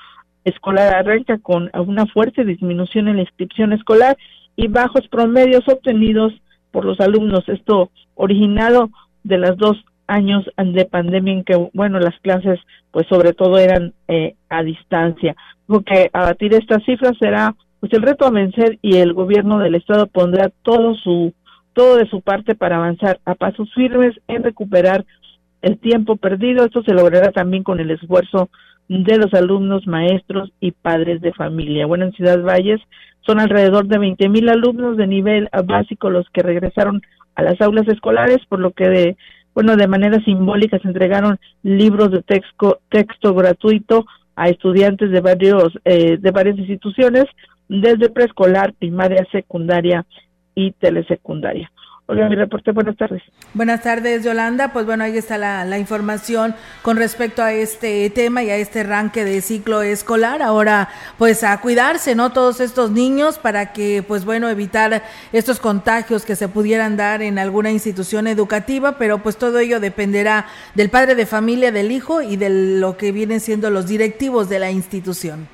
escolar 0.45 0.95
arranca 0.95 1.39
con 1.39 1.71
una 1.75 2.07
fuerte 2.07 2.45
disminución 2.45 3.09
en 3.09 3.17
la 3.17 3.23
inscripción 3.23 3.73
escolar 3.73 4.17
y 4.57 4.69
bajos 4.69 5.07
promedios 5.09 5.67
obtenidos 5.69 6.33
por 6.71 6.85
los 6.85 7.01
alumnos. 7.01 7.49
Esto 7.49 7.91
originado 8.15 8.91
de 9.25 9.39
las 9.39 9.57
dos 9.57 9.85
años 10.07 10.45
de 10.57 10.85
pandemia 10.85 11.33
en 11.33 11.45
que, 11.45 11.71
bueno, 11.73 11.99
las 11.99 12.19
clases 12.21 12.61
pues 12.91 13.07
sobre 13.09 13.33
todo 13.33 13.59
eran 13.59 13.95
eh, 14.09 14.35
a 14.49 14.63
distancia. 14.63 15.35
Porque 15.67 16.11
abatir 16.13 16.55
estas 16.55 16.85
cifras 16.85 17.17
será 17.19 17.55
pues 17.81 17.93
el 17.95 18.03
reto 18.03 18.27
a 18.27 18.31
vencer 18.31 18.79
y 18.83 18.99
el 18.99 19.13
gobierno 19.13 19.59
del 19.59 19.75
estado 19.75 20.07
pondrá 20.07 20.51
todo 20.63 20.95
su 20.95 21.33
todo 21.73 21.97
de 21.97 22.07
su 22.07 22.21
parte 22.21 22.55
para 22.55 22.77
avanzar 22.77 23.19
a 23.25 23.35
pasos 23.35 23.73
firmes 23.75 24.15
en 24.29 24.43
recuperar 24.43 25.07
el 25.63 25.79
tiempo 25.79 26.17
perdido. 26.17 26.65
Esto 26.65 26.83
se 26.83 26.93
logrará 26.93 27.33
también 27.33 27.63
con 27.63 27.81
el 27.81 27.91
esfuerzo 27.91 28.51
de 28.93 29.17
los 29.17 29.33
alumnos, 29.33 29.87
maestros 29.87 30.53
y 30.61 30.73
padres 30.73 31.21
de 31.23 31.33
familia. 31.33 31.87
Bueno, 31.87 32.05
en 32.05 32.13
Ciudad 32.13 32.43
Valles 32.43 32.81
son 33.23 33.41
alrededor 33.41 33.87
de 33.87 33.99
20 33.99 34.29
mil 34.29 34.49
alumnos 34.49 34.97
de 34.97 35.07
nivel 35.07 35.49
básico 35.65 36.11
los 36.11 36.29
que 36.31 36.43
regresaron 36.43 37.01
a 37.35 37.43
las 37.43 37.61
aulas 37.61 37.89
escolares, 37.89 38.39
por 38.49 38.61
lo 38.61 38.73
que 38.73 38.89
de 38.89 39.17
bueno, 39.55 39.77
de 39.77 39.87
manera 39.87 40.19
simbólica 40.25 40.79
se 40.79 40.89
entregaron 40.89 41.39
libros 41.63 42.11
de 42.11 42.23
texto, 42.23 42.81
texto 42.89 43.35
gratuito 43.35 44.07
a 44.35 44.49
estudiantes 44.49 45.11
de 45.11 45.21
varios 45.21 45.79
eh, 45.85 46.17
de 46.19 46.31
varias 46.31 46.59
instituciones 46.59 47.25
desde 47.69 48.09
preescolar, 48.09 48.73
primaria, 48.75 49.27
secundaria 49.31 50.07
y 50.55 50.73
telesecundaria. 50.73 51.71
Hola, 52.13 52.29
mi 52.29 52.37
reporte, 52.37 52.73
buenas 52.73 52.95
tardes. 52.95 53.23
Buenas 53.55 53.83
tardes, 53.83 54.23
Yolanda. 54.23 54.75
Pues 54.75 54.85
bueno, 54.85 55.03
ahí 55.03 55.17
está 55.17 55.39
la, 55.39 55.65
la, 55.65 55.79
información 55.79 56.55
con 56.83 56.99
respecto 56.99 57.43
a 57.43 57.55
este 57.55 58.11
tema 58.11 58.43
y 58.43 58.51
a 58.51 58.57
este 58.57 58.81
arranque 58.81 59.25
de 59.25 59.41
ciclo 59.41 59.81
escolar. 59.81 60.43
Ahora, 60.43 60.91
pues 61.17 61.43
a 61.43 61.59
cuidarse, 61.63 62.15
¿no? 62.15 62.31
Todos 62.31 62.61
estos 62.61 62.91
niños 62.91 63.39
para 63.39 63.73
que, 63.73 64.05
pues 64.07 64.27
bueno, 64.27 64.51
evitar 64.51 65.05
estos 65.33 65.59
contagios 65.59 66.27
que 66.27 66.37
se 66.37 66.49
pudieran 66.49 66.99
dar 66.99 67.23
en 67.23 67.39
alguna 67.39 67.71
institución 67.71 68.27
educativa, 68.27 68.99
pero 68.99 69.21
pues 69.21 69.39
todo 69.39 69.59
ello 69.59 69.81
dependerá 69.81 70.45
del 70.75 70.91
padre 70.91 71.15
de 71.15 71.25
familia, 71.25 71.73
del 71.73 71.91
hijo 71.91 72.21
y 72.21 72.37
de 72.37 72.79
lo 72.79 72.99
que 72.99 73.11
vienen 73.13 73.41
siendo 73.41 73.71
los 73.71 73.89
directivos 73.89 74.51
de 74.51 74.59
la 74.59 74.71
institución. 74.71 75.49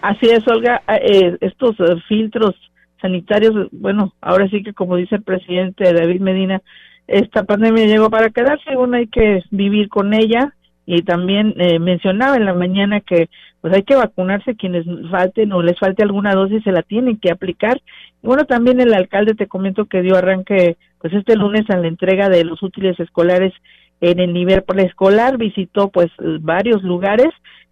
Así 0.00 0.30
es, 0.30 0.48
Olga. 0.48 0.80
Eh, 0.88 1.36
estos 1.42 1.78
eh, 1.80 2.00
filtros 2.08 2.54
sanitarios, 3.00 3.68
bueno, 3.72 4.14
ahora 4.20 4.48
sí 4.48 4.62
que 4.62 4.72
como 4.72 4.96
dice 4.96 5.16
el 5.16 5.22
presidente 5.22 5.92
David 5.92 6.20
Medina, 6.20 6.62
esta 7.06 7.44
pandemia 7.44 7.86
llegó 7.86 8.10
para 8.10 8.30
quedarse, 8.30 8.76
bueno, 8.76 8.96
hay 8.96 9.06
que 9.06 9.42
vivir 9.50 9.88
con 9.88 10.12
ella 10.12 10.54
y 10.84 11.02
también 11.02 11.54
eh, 11.58 11.78
mencionaba 11.78 12.36
en 12.36 12.44
la 12.44 12.54
mañana 12.54 13.00
que 13.00 13.28
pues 13.60 13.74
hay 13.74 13.82
que 13.82 13.96
vacunarse 13.96 14.56
quienes 14.56 14.86
falten 15.10 15.52
o 15.52 15.62
les 15.62 15.78
falte 15.78 16.02
alguna 16.02 16.32
dosis 16.32 16.62
se 16.62 16.72
la 16.72 16.82
tienen 16.82 17.18
que 17.18 17.30
aplicar. 17.30 17.80
Y 18.22 18.26
bueno, 18.26 18.44
también 18.44 18.80
el 18.80 18.94
alcalde 18.94 19.34
te 19.34 19.48
comento 19.48 19.86
que 19.86 20.02
dio 20.02 20.16
arranque 20.16 20.76
pues 21.00 21.12
este 21.12 21.36
lunes 21.36 21.68
a 21.70 21.76
la 21.76 21.88
entrega 21.88 22.28
de 22.28 22.44
los 22.44 22.62
útiles 22.62 22.98
escolares 23.00 23.52
en 24.00 24.20
el 24.20 24.32
nivel 24.32 24.62
preescolar, 24.62 25.38
visitó 25.38 25.90
pues 25.90 26.08
varios 26.40 26.82
lugares 26.82 27.28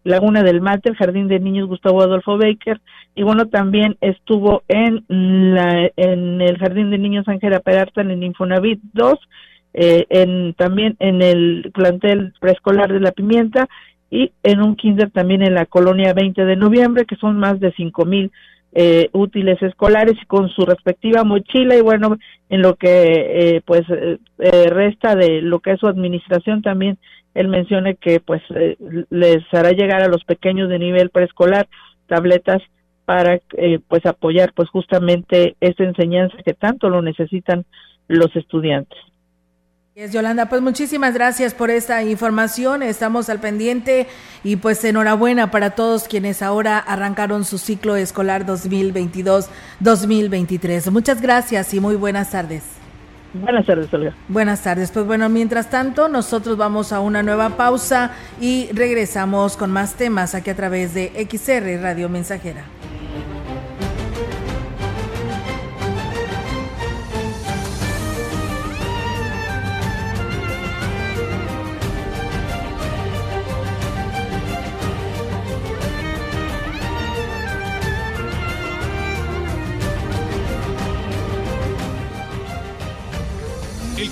Laguna 0.06 0.42
del 0.42 0.60
Mate, 0.60 0.90
el 0.90 0.96
Jardín 0.96 1.26
de 1.26 1.40
Niños 1.40 1.66
Gustavo 1.66 2.00
Adolfo 2.00 2.38
Baker, 2.38 2.80
y 3.14 3.22
bueno, 3.24 3.46
también 3.46 3.96
estuvo 4.00 4.62
en, 4.68 5.04
la, 5.08 5.90
el 5.96 6.58
Jardín 6.58 6.90
de 6.90 6.98
Niños 6.98 7.26
Ángela 7.26 7.60
Peralta 7.60 8.02
en 8.02 8.22
Infonavit 8.22 8.80
2, 8.92 9.18
eh, 9.74 10.54
también 10.56 10.96
en 11.00 11.22
el 11.22 11.70
plantel 11.74 12.32
preescolar 12.40 12.92
de 12.92 13.00
La 13.00 13.10
Pimienta 13.10 13.68
y 14.08 14.30
en 14.44 14.62
un 14.62 14.76
kinder 14.76 15.10
también 15.10 15.42
en 15.42 15.54
la 15.54 15.66
colonia 15.66 16.14
20 16.14 16.44
de 16.44 16.56
noviembre, 16.56 17.04
que 17.04 17.16
son 17.16 17.36
más 17.36 17.58
de 17.58 17.72
cinco 17.72 18.04
mil 18.04 18.30
eh, 18.72 19.08
útiles 19.12 19.60
escolares 19.62 20.16
con 20.26 20.48
su 20.50 20.66
respectiva 20.66 21.24
mochila 21.24 21.76
y 21.76 21.80
bueno, 21.80 22.16
en 22.48 22.62
lo 22.62 22.74
que 22.74 23.56
eh, 23.56 23.62
pues 23.64 23.82
eh, 23.88 24.18
resta 24.68 25.14
de 25.14 25.40
lo 25.40 25.60
que 25.60 25.72
es 25.72 25.80
su 25.80 25.86
administración 25.86 26.62
también 26.62 26.98
él 27.36 27.48
menciona 27.48 27.92
que 27.92 28.18
pues 28.18 28.42
eh, 28.54 28.76
les 29.10 29.44
hará 29.52 29.70
llegar 29.72 30.02
a 30.02 30.08
los 30.08 30.24
pequeños 30.24 30.70
de 30.70 30.78
nivel 30.78 31.10
preescolar 31.10 31.68
tabletas 32.06 32.62
para 33.04 33.40
eh, 33.58 33.78
pues 33.86 34.06
apoyar 34.06 34.52
pues 34.54 34.70
justamente 34.70 35.54
esta 35.60 35.84
enseñanza 35.84 36.38
que 36.44 36.54
tanto 36.54 36.88
lo 36.88 37.02
necesitan 37.02 37.66
los 38.08 38.34
estudiantes. 38.34 38.98
Es 39.96 40.12
Yolanda, 40.12 40.48
pues 40.50 40.60
muchísimas 40.60 41.14
gracias 41.14 41.54
por 41.54 41.70
esta 41.70 42.02
información, 42.02 42.82
estamos 42.82 43.30
al 43.30 43.40
pendiente 43.40 44.06
y 44.44 44.56
pues 44.56 44.84
enhorabuena 44.84 45.50
para 45.50 45.70
todos 45.70 46.06
quienes 46.06 46.42
ahora 46.42 46.78
arrancaron 46.78 47.46
su 47.46 47.56
ciclo 47.56 47.96
escolar 47.96 48.44
2022-2023. 48.44 50.90
Muchas 50.90 51.22
gracias 51.22 51.72
y 51.72 51.80
muy 51.80 51.96
buenas 51.96 52.32
tardes. 52.32 52.64
Buenas 53.32 53.64
tardes, 53.64 53.94
Olga. 53.94 54.12
Buenas 54.28 54.62
tardes. 54.62 54.90
Pues 54.90 55.06
bueno, 55.06 55.30
mientras 55.30 55.70
tanto, 55.70 56.10
nosotros 56.10 56.58
vamos 56.58 56.92
a 56.92 57.00
una 57.00 57.22
nueva 57.22 57.56
pausa 57.56 58.10
y 58.38 58.68
regresamos 58.74 59.56
con 59.56 59.70
más 59.70 59.94
temas 59.94 60.34
aquí 60.34 60.50
a 60.50 60.56
través 60.56 60.92
de 60.92 61.26
XR 61.26 61.80
Radio 61.80 62.10
Mensajera. 62.10 62.64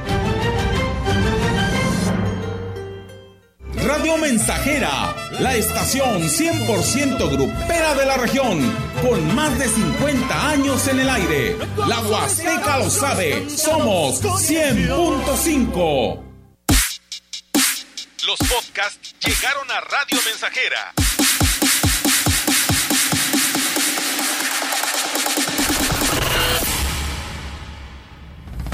Radio 3.87 4.17
Mensajera, 4.17 5.15
la 5.39 5.57
estación 5.57 6.23
100% 6.23 7.31
grupera 7.31 7.95
de 7.95 8.07
la 8.07 8.17
región, 8.17 8.63
con 9.05 9.35
más 9.35 9.59
de 9.59 9.69
50 9.69 10.51
años 10.51 10.89
en 10.89 11.01
el 11.01 11.11
aire. 11.11 11.59
La 11.87 12.01
Huasteca 12.01 12.79
lo 12.79 12.89
sabe, 12.89 13.51
somos 13.51 14.23
100.5. 14.23 16.23
Los 18.27 18.39
podcasts 18.39 19.15
llegaron 19.21 19.71
a 19.71 19.81
Radio 19.81 20.19
Mensajera. 20.25 20.95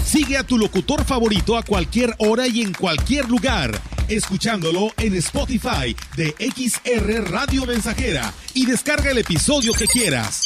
Sigue 0.05 0.39
a 0.39 0.45
tu 0.45 0.57
locutor 0.59 1.05
favorito 1.05 1.57
a 1.57 1.63
cualquier 1.63 2.15
hora 2.19 2.47
y 2.47 2.63
en 2.63 2.73
cualquier 2.73 3.29
lugar 3.29 3.73
escuchándolo 4.11 4.91
en 4.99 5.15
Spotify 5.15 5.97
de 6.17 6.35
XR 6.53 7.31
Radio 7.31 7.65
Mensajera 7.65 8.33
y 8.55 8.67
descarga 8.67 9.13
el 9.13 9.19
episodio 9.19 9.73
que 9.73 9.87
quieras. 9.87 10.43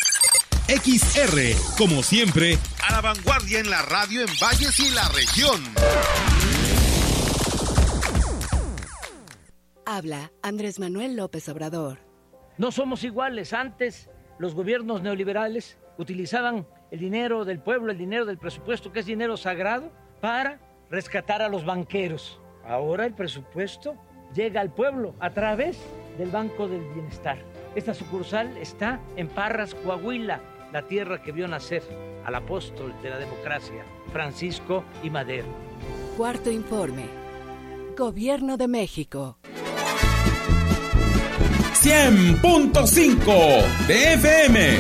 XR, 0.68 1.76
como 1.78 2.02
siempre, 2.02 2.58
a 2.86 2.92
la 2.92 3.00
vanguardia 3.00 3.60
en 3.60 3.70
la 3.70 3.80
radio 3.82 4.20
en 4.20 4.28
Valles 4.40 4.78
y 4.80 4.90
la 4.90 5.08
región. 5.08 5.62
Habla 9.86 10.30
Andrés 10.42 10.78
Manuel 10.78 11.16
López 11.16 11.48
Obrador. 11.48 12.00
No 12.58 12.70
somos 12.70 13.02
iguales. 13.02 13.54
Antes 13.54 14.10
los 14.38 14.54
gobiernos 14.54 15.02
neoliberales 15.02 15.78
utilizaban 15.96 16.66
el 16.90 16.98
dinero 16.98 17.46
del 17.46 17.60
pueblo, 17.60 17.92
el 17.92 17.98
dinero 17.98 18.26
del 18.26 18.38
presupuesto, 18.38 18.92
que 18.92 19.00
es 19.00 19.06
dinero 19.06 19.38
sagrado, 19.38 19.90
para 20.20 20.60
rescatar 20.90 21.40
a 21.40 21.48
los 21.48 21.64
banqueros 21.64 22.40
Ahora 22.68 23.06
el 23.06 23.14
presupuesto 23.14 23.96
llega 24.34 24.60
al 24.60 24.72
pueblo 24.72 25.14
a 25.20 25.30
través 25.30 25.78
del 26.18 26.30
Banco 26.30 26.68
del 26.68 26.82
Bienestar. 26.94 27.38
Esta 27.74 27.94
sucursal 27.94 28.56
está 28.56 29.00
en 29.16 29.28
Parras, 29.28 29.74
Coahuila, 29.74 30.40
la 30.72 30.82
tierra 30.82 31.22
que 31.22 31.32
vio 31.32 31.48
nacer 31.48 31.82
al 32.24 32.34
apóstol 32.34 32.94
de 33.02 33.10
la 33.10 33.18
democracia, 33.18 33.84
Francisco 34.12 34.84
y 35.02 35.10
Madero. 35.10 35.46
Cuarto 36.16 36.50
informe. 36.50 37.04
Gobierno 37.96 38.56
de 38.56 38.68
México. 38.68 39.38
100.5 41.74 43.86
de 43.86 44.14
FM. 44.14 44.78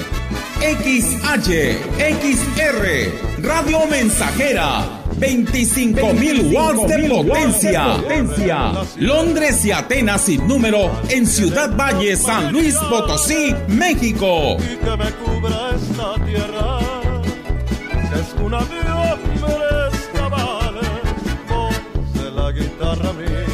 XH, 0.60 1.76
XR, 1.98 3.42
Radio 3.42 3.86
Mensajera 3.86 5.03
25 5.18 6.14
mil 6.14 6.54
watts 6.54 6.86
de 6.88 7.08
potencia. 7.08 7.98
Londres 8.96 9.64
y 9.64 9.72
Atenas 9.72 10.20
sin 10.22 10.46
número 10.46 10.90
en 11.08 11.26
Ciudad 11.26 11.76
Valle, 11.76 12.16
San 12.16 12.52
Luis 12.52 12.76
Potosí, 12.76 13.54
México. 13.68 14.56
Y 14.58 14.76
que 14.76 14.96
me 14.96 15.10
cubra 15.12 15.70
esta 15.74 16.14
tierra, 16.24 16.78
que 18.10 18.20
es 18.20 18.34
una 18.42 18.60
de 18.60 18.84
la 22.30 22.50
guitarra 22.52 23.12
mía. 23.12 23.44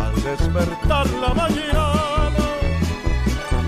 Al 0.00 0.14
despertar 0.22 1.06
la 1.10 1.34
mañana, 1.34 2.30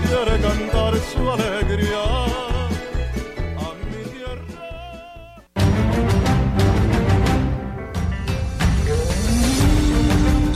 quiere 0.03 0.39
cantar 0.41 0.93
su 1.11 1.31
alegría. 1.31 2.16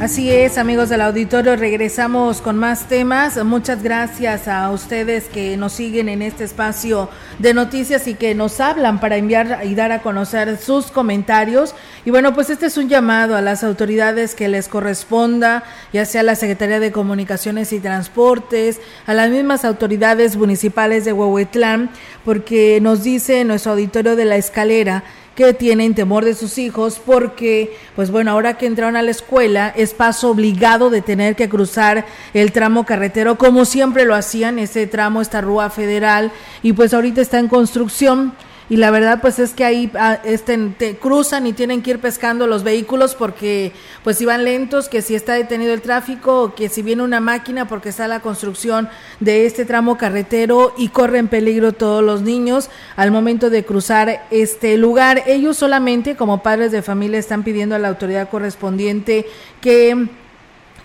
Así 0.00 0.30
es, 0.30 0.56
amigos 0.56 0.88
del 0.88 1.02
auditorio, 1.02 1.56
regresamos 1.56 2.40
con 2.40 2.56
más 2.56 2.88
temas. 2.88 3.36
Muchas 3.44 3.82
gracias 3.82 4.48
a 4.48 4.70
ustedes 4.70 5.28
que 5.28 5.58
nos 5.58 5.74
siguen 5.74 6.08
en 6.08 6.22
este 6.22 6.44
espacio 6.44 7.10
de 7.38 7.52
noticias 7.52 8.06
y 8.06 8.14
que 8.14 8.34
nos 8.34 8.60
hablan 8.60 8.98
para 8.98 9.18
enviar 9.18 9.60
y 9.64 9.74
dar 9.74 9.92
a 9.92 10.00
conocer 10.00 10.56
sus 10.56 10.86
comentarios. 10.86 11.74
Y 12.06 12.10
bueno, 12.10 12.32
pues 12.32 12.48
este 12.48 12.64
es 12.64 12.78
un 12.78 12.88
llamado 12.88 13.36
a 13.36 13.42
las 13.42 13.62
autoridades 13.62 14.34
que 14.34 14.48
les 14.48 14.68
corresponda, 14.68 15.64
ya 15.92 16.06
sea 16.06 16.22
la 16.22 16.34
Secretaría 16.34 16.80
de 16.80 16.92
Comunicaciones 16.92 17.70
y 17.74 17.78
Transportes, 17.78 18.80
a 19.06 19.12
las 19.12 19.28
mismas 19.28 19.66
autoridades 19.66 20.34
municipales 20.34 21.04
de 21.04 21.12
Huehuetlán, 21.12 21.90
porque 22.24 22.78
nos 22.80 23.04
dice 23.04 23.44
nuestro 23.44 23.72
auditorio 23.72 24.16
de 24.16 24.24
la 24.24 24.36
escalera 24.36 25.04
que 25.46 25.54
tienen 25.54 25.94
temor 25.94 26.26
de 26.26 26.34
sus 26.34 26.58
hijos 26.58 27.00
porque, 27.04 27.74
pues 27.96 28.10
bueno, 28.10 28.30
ahora 28.30 28.58
que 28.58 28.66
entraron 28.66 28.96
a 28.96 29.02
la 29.02 29.10
escuela 29.10 29.72
es 29.74 29.94
paso 29.94 30.28
obligado 30.28 30.90
de 30.90 31.00
tener 31.00 31.34
que 31.34 31.48
cruzar 31.48 32.04
el 32.34 32.52
tramo 32.52 32.84
carretero 32.84 33.38
como 33.38 33.64
siempre 33.64 34.04
lo 34.04 34.14
hacían, 34.14 34.58
ese 34.58 34.86
tramo, 34.86 35.22
esta 35.22 35.40
rúa 35.40 35.70
federal, 35.70 36.30
y 36.62 36.74
pues 36.74 36.92
ahorita 36.92 37.22
está 37.22 37.38
en 37.38 37.48
construcción 37.48 38.34
y 38.70 38.76
la 38.76 38.92
verdad 38.92 39.20
pues 39.20 39.40
es 39.40 39.52
que 39.52 39.64
ahí 39.64 39.90
ah, 39.98 40.20
este, 40.24 40.56
te 40.78 40.96
cruzan 40.96 41.46
y 41.48 41.52
tienen 41.52 41.82
que 41.82 41.90
ir 41.90 41.98
pescando 41.98 42.46
los 42.46 42.62
vehículos 42.62 43.16
porque 43.16 43.72
pues 44.04 44.16
si 44.16 44.24
van 44.24 44.44
lentos, 44.44 44.88
que 44.88 45.02
si 45.02 45.16
está 45.16 45.34
detenido 45.34 45.74
el 45.74 45.82
tráfico, 45.82 46.42
o 46.42 46.54
que 46.54 46.68
si 46.68 46.80
viene 46.80 47.02
una 47.02 47.18
máquina 47.18 47.66
porque 47.66 47.88
está 47.88 48.06
la 48.06 48.20
construcción 48.20 48.88
de 49.18 49.44
este 49.44 49.64
tramo 49.64 49.98
carretero 49.98 50.72
y 50.78 50.88
corren 50.88 51.26
peligro 51.26 51.72
todos 51.72 52.04
los 52.04 52.22
niños 52.22 52.70
al 52.94 53.10
momento 53.10 53.50
de 53.50 53.64
cruzar 53.64 54.26
este 54.30 54.76
lugar. 54.76 55.24
Ellos 55.26 55.56
solamente 55.56 56.14
como 56.14 56.44
padres 56.44 56.70
de 56.70 56.82
familia 56.82 57.18
están 57.18 57.42
pidiendo 57.42 57.74
a 57.74 57.80
la 57.80 57.88
autoridad 57.88 58.30
correspondiente 58.30 59.26
que 59.60 60.08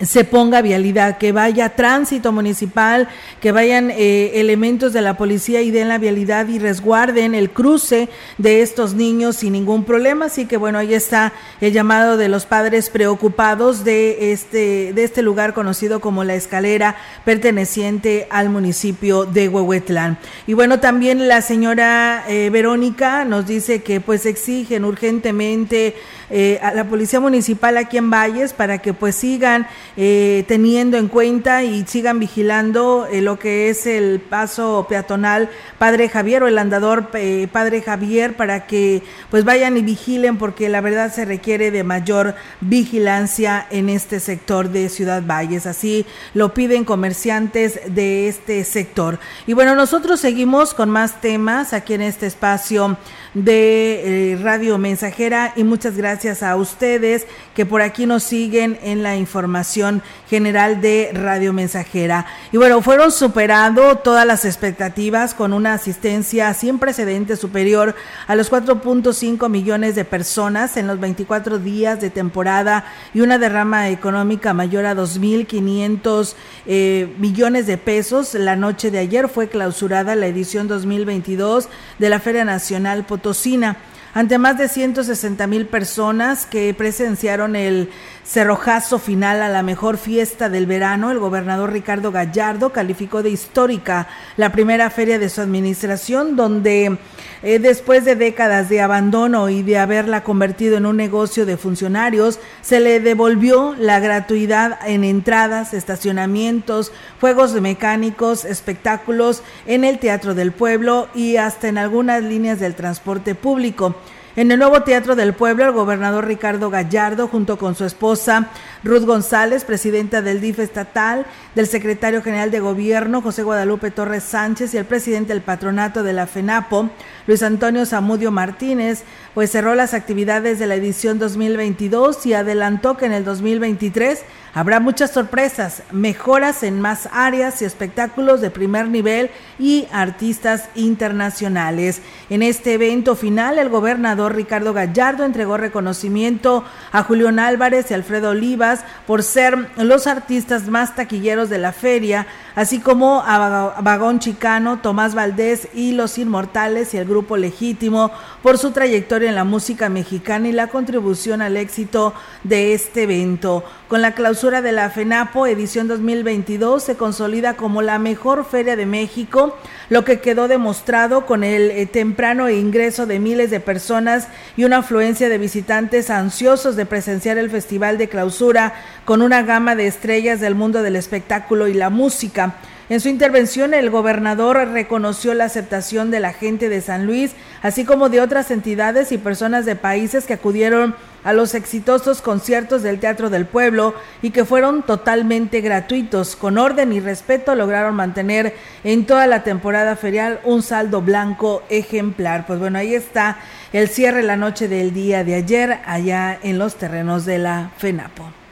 se 0.00 0.24
ponga 0.24 0.62
vialidad, 0.62 1.18
que 1.18 1.32
vaya 1.32 1.70
tránsito 1.70 2.32
municipal, 2.32 3.08
que 3.40 3.52
vayan 3.52 3.90
eh, 3.90 4.32
elementos 4.34 4.92
de 4.92 5.00
la 5.00 5.16
policía 5.16 5.62
y 5.62 5.70
den 5.70 5.88
la 5.88 5.98
vialidad 5.98 6.48
y 6.48 6.58
resguarden 6.58 7.34
el 7.34 7.50
cruce 7.50 8.08
de 8.38 8.62
estos 8.62 8.94
niños 8.94 9.36
sin 9.36 9.52
ningún 9.52 9.84
problema. 9.84 10.26
Así 10.26 10.46
que 10.46 10.56
bueno, 10.56 10.78
ahí 10.78 10.94
está 10.94 11.32
el 11.60 11.72
llamado 11.72 12.16
de 12.16 12.28
los 12.28 12.46
padres 12.46 12.90
preocupados 12.90 13.84
de 13.84 14.32
este, 14.32 14.92
de 14.92 15.04
este 15.04 15.22
lugar 15.22 15.54
conocido 15.54 16.00
como 16.00 16.24
la 16.24 16.34
escalera 16.34 16.96
perteneciente 17.24 18.26
al 18.30 18.50
municipio 18.50 19.24
de 19.24 19.48
Huehuetlán. 19.48 20.18
Y 20.46 20.54
bueno, 20.54 20.80
también 20.80 21.28
la 21.28 21.40
señora 21.40 22.24
eh, 22.28 22.50
Verónica 22.50 23.24
nos 23.24 23.46
dice 23.46 23.82
que 23.82 24.00
pues 24.00 24.26
exigen 24.26 24.84
urgentemente 24.84 25.94
eh, 26.28 26.58
a 26.60 26.74
la 26.74 26.84
policía 26.84 27.20
municipal 27.20 27.76
aquí 27.76 27.98
en 27.98 28.10
Valles 28.10 28.52
para 28.52 28.78
que 28.78 28.92
pues 28.92 29.14
sigan 29.14 29.68
eh, 29.96 30.44
teniendo 30.48 30.96
en 30.96 31.06
cuenta 31.06 31.62
y 31.62 31.84
sigan 31.86 32.18
vigilando 32.18 33.06
eh, 33.10 33.22
lo 33.22 33.38
que 33.38 33.68
es 33.68 33.86
el 33.86 34.20
paso 34.20 34.86
peatonal 34.88 35.48
Padre 35.78 36.08
Javier 36.08 36.42
o 36.42 36.48
el 36.48 36.58
andador 36.58 37.10
eh, 37.14 37.46
Padre 37.52 37.80
Javier 37.80 38.34
para 38.34 38.66
que 38.66 39.02
pues 39.30 39.44
vayan 39.44 39.76
y 39.76 39.82
vigilen 39.82 40.36
porque 40.36 40.68
la 40.68 40.80
verdad 40.80 41.14
se 41.14 41.24
requiere 41.24 41.70
de 41.70 41.84
mayor 41.84 42.34
vigilancia 42.60 43.66
en 43.70 43.88
este 43.88 44.18
sector 44.18 44.70
de 44.70 44.88
Ciudad 44.88 45.22
Valles. 45.24 45.66
Así 45.66 46.06
lo 46.34 46.54
piden 46.54 46.84
comerciantes 46.84 47.80
de 47.86 48.28
este 48.28 48.64
sector. 48.64 49.20
Y 49.46 49.52
bueno, 49.52 49.76
nosotros 49.76 50.20
seguimos 50.20 50.74
con 50.74 50.90
más 50.90 51.20
temas 51.20 51.72
aquí 51.72 51.94
en 51.94 52.02
este 52.02 52.26
espacio 52.26 52.98
de 53.34 54.38
Radio 54.42 54.78
Mensajera 54.78 55.52
y 55.56 55.64
muchas 55.64 55.96
gracias 55.96 56.15
a 56.42 56.56
ustedes 56.56 57.26
que 57.54 57.66
por 57.66 57.82
aquí 57.82 58.06
nos 58.06 58.22
siguen 58.22 58.78
en 58.82 59.02
la 59.02 59.16
información 59.16 60.02
general 60.28 60.80
de 60.80 61.10
Radio 61.12 61.52
Mensajera. 61.52 62.26
Y 62.52 62.56
bueno, 62.56 62.80
fueron 62.80 63.12
superando 63.12 63.96
todas 63.96 64.26
las 64.26 64.46
expectativas 64.46 65.34
con 65.34 65.52
una 65.52 65.74
asistencia 65.74 66.52
sin 66.54 66.78
precedentes 66.78 67.38
superior 67.38 67.94
a 68.26 68.34
los 68.34 68.50
4.5 68.50 69.48
millones 69.50 69.94
de 69.94 70.06
personas 70.06 70.78
en 70.78 70.86
los 70.86 70.98
24 70.98 71.58
días 71.58 72.00
de 72.00 72.08
temporada 72.08 72.86
y 73.12 73.20
una 73.20 73.38
derrama 73.38 73.90
económica 73.90 74.54
mayor 74.54 74.86
a 74.86 74.94
2.500 74.94 76.34
eh, 76.66 77.14
millones 77.18 77.66
de 77.66 77.76
pesos. 77.76 78.32
La 78.32 78.56
noche 78.56 78.90
de 78.90 79.00
ayer 79.00 79.28
fue 79.28 79.48
clausurada 79.48 80.14
la 80.14 80.26
edición 80.26 80.66
2022 80.66 81.68
de 81.98 82.08
la 82.08 82.20
Feria 82.20 82.46
Nacional 82.46 83.04
Potosina 83.04 83.76
ante 84.16 84.38
más 84.38 84.56
de 84.56 84.70
160 84.70 85.46
mil 85.46 85.66
personas 85.66 86.46
que 86.46 86.72
presenciaron 86.72 87.54
el 87.54 87.90
cerrojazo 88.26 88.98
final 88.98 89.40
a 89.40 89.48
la 89.48 89.62
mejor 89.62 89.98
fiesta 89.98 90.48
del 90.48 90.66
verano, 90.66 91.12
el 91.12 91.20
gobernador 91.20 91.72
Ricardo 91.72 92.10
Gallardo 92.10 92.72
calificó 92.72 93.22
de 93.22 93.30
histórica 93.30 94.08
la 94.36 94.50
primera 94.50 94.90
feria 94.90 95.20
de 95.20 95.28
su 95.28 95.40
administración, 95.40 96.34
donde 96.34 96.98
eh, 97.44 97.58
después 97.60 98.04
de 98.04 98.16
décadas 98.16 98.68
de 98.68 98.80
abandono 98.80 99.48
y 99.48 99.62
de 99.62 99.78
haberla 99.78 100.24
convertido 100.24 100.76
en 100.76 100.86
un 100.86 100.96
negocio 100.96 101.46
de 101.46 101.56
funcionarios, 101.56 102.40
se 102.62 102.80
le 102.80 102.98
devolvió 102.98 103.76
la 103.78 104.00
gratuidad 104.00 104.78
en 104.84 105.04
entradas, 105.04 105.72
estacionamientos, 105.72 106.90
juegos 107.20 107.52
mecánicos, 107.60 108.44
espectáculos 108.44 109.42
en 109.66 109.84
el 109.84 110.00
Teatro 110.00 110.34
del 110.34 110.50
Pueblo 110.50 111.08
y 111.14 111.36
hasta 111.36 111.68
en 111.68 111.78
algunas 111.78 112.24
líneas 112.24 112.58
del 112.58 112.74
transporte 112.74 113.36
público. 113.36 113.94
En 114.36 114.52
el 114.52 114.58
nuevo 114.58 114.82
Teatro 114.82 115.16
del 115.16 115.32
Pueblo, 115.32 115.64
el 115.64 115.72
gobernador 115.72 116.26
Ricardo 116.26 116.68
Gallardo, 116.68 117.26
junto 117.26 117.56
con 117.56 117.74
su 117.74 117.86
esposa 117.86 118.50
Ruth 118.86 119.04
González, 119.04 119.64
presidenta 119.64 120.22
del 120.22 120.40
DIF 120.40 120.60
estatal, 120.60 121.26
del 121.54 121.66
secretario 121.66 122.22
general 122.22 122.50
de 122.50 122.60
gobierno 122.60 123.20
José 123.20 123.42
Guadalupe 123.42 123.90
Torres 123.90 124.22
Sánchez 124.22 124.72
y 124.72 124.76
el 124.76 124.84
presidente 124.84 125.32
del 125.32 125.42
patronato 125.42 126.02
de 126.02 126.12
la 126.12 126.26
FENAPO, 126.26 126.90
Luis 127.26 127.42
Antonio 127.42 127.84
Zamudio 127.84 128.30
Martínez, 128.30 129.02
pues 129.34 129.50
cerró 129.50 129.74
las 129.74 129.92
actividades 129.92 130.58
de 130.58 130.66
la 130.66 130.76
edición 130.76 131.18
2022 131.18 132.24
y 132.26 132.34
adelantó 132.34 132.96
que 132.96 133.06
en 133.06 133.12
el 133.12 133.24
2023 133.24 134.24
Habrá 134.56 134.80
muchas 134.80 135.10
sorpresas, 135.10 135.82
mejoras 135.92 136.62
en 136.62 136.80
más 136.80 137.10
áreas 137.12 137.60
y 137.60 137.66
espectáculos 137.66 138.40
de 138.40 138.50
primer 138.50 138.88
nivel 138.88 139.28
y 139.58 139.86
artistas 139.92 140.70
internacionales. 140.74 142.00
En 142.30 142.42
este 142.42 142.72
evento 142.72 143.16
final, 143.16 143.58
el 143.58 143.68
gobernador 143.68 144.34
Ricardo 144.34 144.72
Gallardo 144.72 145.26
entregó 145.26 145.58
reconocimiento 145.58 146.64
a 146.90 147.02
Julián 147.02 147.38
Álvarez 147.38 147.90
y 147.90 147.94
Alfredo 147.94 148.30
Olivas 148.30 148.75
por 149.06 149.22
ser 149.22 149.70
los 149.76 150.06
artistas 150.06 150.68
más 150.68 150.94
taquilleros 150.94 151.48
de 151.48 151.58
la 151.58 151.72
feria, 151.72 152.26
así 152.56 152.80
como 152.80 153.22
a 153.24 153.80
Vagón 153.82 154.18
Chicano, 154.18 154.80
Tomás 154.80 155.14
Valdés 155.14 155.68
y 155.74 155.92
Los 155.92 156.18
Inmortales 156.18 156.94
y 156.94 156.96
el 156.96 157.04
Grupo 157.04 157.36
Legítimo 157.36 158.10
por 158.42 158.58
su 158.58 158.72
trayectoria 158.72 159.28
en 159.28 159.34
la 159.34 159.44
música 159.44 159.88
mexicana 159.88 160.48
y 160.48 160.52
la 160.52 160.68
contribución 160.68 161.42
al 161.42 161.56
éxito 161.56 162.14
de 162.42 162.72
este 162.72 163.04
evento. 163.04 163.62
Con 163.88 164.02
la 164.02 164.12
clausura 164.12 164.62
de 164.62 164.72
la 164.72 164.90
FENAPO 164.90 165.46
edición 165.46 165.86
2022 165.86 166.82
se 166.82 166.96
consolida 166.96 167.54
como 167.54 167.82
la 167.82 167.98
mejor 167.98 168.44
feria 168.44 168.74
de 168.74 168.86
México, 168.86 169.56
lo 169.90 170.04
que 170.04 170.20
quedó 170.20 170.48
demostrado 170.48 171.26
con 171.26 171.44
el 171.44 171.70
eh, 171.70 171.86
temprano 171.86 172.48
ingreso 172.48 173.06
de 173.06 173.20
miles 173.20 173.50
de 173.50 173.60
personas 173.60 174.28
y 174.56 174.64
una 174.64 174.78
afluencia 174.78 175.28
de 175.28 175.38
visitantes 175.38 176.08
ansiosos 176.08 176.74
de 176.74 176.86
presenciar 176.86 177.36
el 177.36 177.50
festival 177.50 177.98
de 177.98 178.08
clausura 178.08 178.72
con 179.04 179.20
una 179.20 179.42
gama 179.42 179.76
de 179.76 179.86
estrellas 179.86 180.40
del 180.40 180.54
mundo 180.54 180.82
del 180.82 180.96
espectáculo 180.96 181.68
y 181.68 181.74
la 181.74 181.90
música. 181.90 182.45
En 182.88 183.00
su 183.00 183.08
intervención, 183.08 183.74
el 183.74 183.90
gobernador 183.90 184.68
reconoció 184.68 185.34
la 185.34 185.46
aceptación 185.46 186.12
de 186.12 186.20
la 186.20 186.32
gente 186.32 186.68
de 186.68 186.80
San 186.80 187.04
Luis, 187.04 187.32
así 187.60 187.84
como 187.84 188.08
de 188.08 188.20
otras 188.20 188.52
entidades 188.52 189.10
y 189.10 189.18
personas 189.18 189.66
de 189.66 189.74
países 189.74 190.24
que 190.24 190.34
acudieron 190.34 190.94
a 191.24 191.32
los 191.32 191.56
exitosos 191.56 192.22
conciertos 192.22 192.84
del 192.84 193.00
Teatro 193.00 193.28
del 193.28 193.44
Pueblo 193.44 193.94
y 194.22 194.30
que 194.30 194.44
fueron 194.44 194.84
totalmente 194.84 195.60
gratuitos. 195.60 196.36
Con 196.36 196.58
orden 196.58 196.92
y 196.92 197.00
respeto 197.00 197.56
lograron 197.56 197.96
mantener 197.96 198.54
en 198.84 199.04
toda 199.04 199.26
la 199.26 199.42
temporada 199.42 199.96
ferial 199.96 200.38
un 200.44 200.62
saldo 200.62 201.02
blanco 201.02 201.64
ejemplar. 201.68 202.46
Pues 202.46 202.60
bueno, 202.60 202.78
ahí 202.78 202.94
está 202.94 203.38
el 203.72 203.88
cierre 203.88 204.22
la 204.22 204.36
noche 204.36 204.68
del 204.68 204.94
día 204.94 205.24
de 205.24 205.34
ayer 205.34 205.80
allá 205.84 206.38
en 206.40 206.58
los 206.58 206.76
terrenos 206.76 207.24
de 207.24 207.38
la 207.38 207.72
FENAPO. 207.78 208.45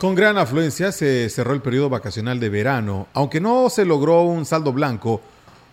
Con 0.00 0.14
gran 0.14 0.38
afluencia 0.38 0.92
se 0.92 1.28
cerró 1.28 1.52
el 1.52 1.60
periodo 1.60 1.90
vacacional 1.90 2.40
de 2.40 2.48
verano, 2.48 3.08
aunque 3.12 3.38
no 3.38 3.68
se 3.68 3.84
logró 3.84 4.22
un 4.22 4.46
saldo 4.46 4.72
blanco, 4.72 5.20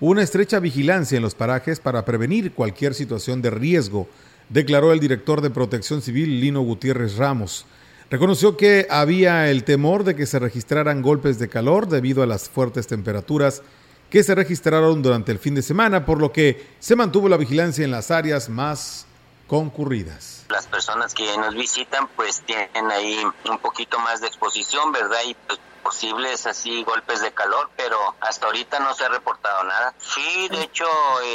una 0.01 0.21
estrecha 0.21 0.59
vigilancia 0.59 1.15
en 1.15 1.21
los 1.21 1.33
parajes 1.33 1.79
para 1.79 2.03
prevenir 2.03 2.51
cualquier 2.51 2.93
situación 2.93 3.41
de 3.41 3.51
riesgo, 3.51 4.09
declaró 4.49 4.91
el 4.91 4.99
director 4.99 5.39
de 5.39 5.49
Protección 5.49 6.01
Civil 6.01 6.41
Lino 6.41 6.59
Gutiérrez 6.59 7.15
Ramos. 7.15 7.65
Reconoció 8.11 8.57
que 8.57 8.85
había 8.89 9.49
el 9.49 9.63
temor 9.63 10.03
de 10.03 10.17
que 10.17 10.25
se 10.25 10.39
registraran 10.39 11.01
golpes 11.01 11.39
de 11.39 11.47
calor 11.47 11.87
debido 11.87 12.21
a 12.21 12.27
las 12.27 12.49
fuertes 12.49 12.85
temperaturas 12.85 13.61
que 14.09 14.23
se 14.23 14.35
registraron 14.35 15.01
durante 15.01 15.31
el 15.31 15.39
fin 15.39 15.55
de 15.55 15.61
semana, 15.61 16.05
por 16.05 16.19
lo 16.19 16.33
que 16.33 16.65
se 16.79 16.97
mantuvo 16.97 17.29
la 17.29 17.37
vigilancia 17.37 17.85
en 17.85 17.91
las 17.91 18.11
áreas 18.11 18.49
más 18.49 19.05
concurridas 19.47 20.36
las 20.49 20.67
personas 20.67 21.13
que 21.13 21.37
nos 21.37 21.53
visitan 21.55 22.07
pues 22.09 22.41
tienen 22.41 22.91
ahí 22.91 23.23
un 23.49 23.59
poquito 23.59 23.99
más 23.99 24.21
de 24.21 24.27
exposición, 24.27 24.91
¿verdad? 24.91 25.19
Y 25.25 25.33
pues 25.33 25.59
posibles 25.87 26.45
así 26.45 26.83
golpes 26.83 27.21
de 27.21 27.31
calor, 27.31 27.69
pero 27.77 27.97
hasta 28.19 28.47
ahorita 28.47 28.77
no 28.79 28.93
se 28.93 29.05
ha 29.05 29.07
reportado 29.07 29.63
nada. 29.63 29.93
Sí, 29.97 30.49
de 30.49 30.63
hecho, 30.63 30.85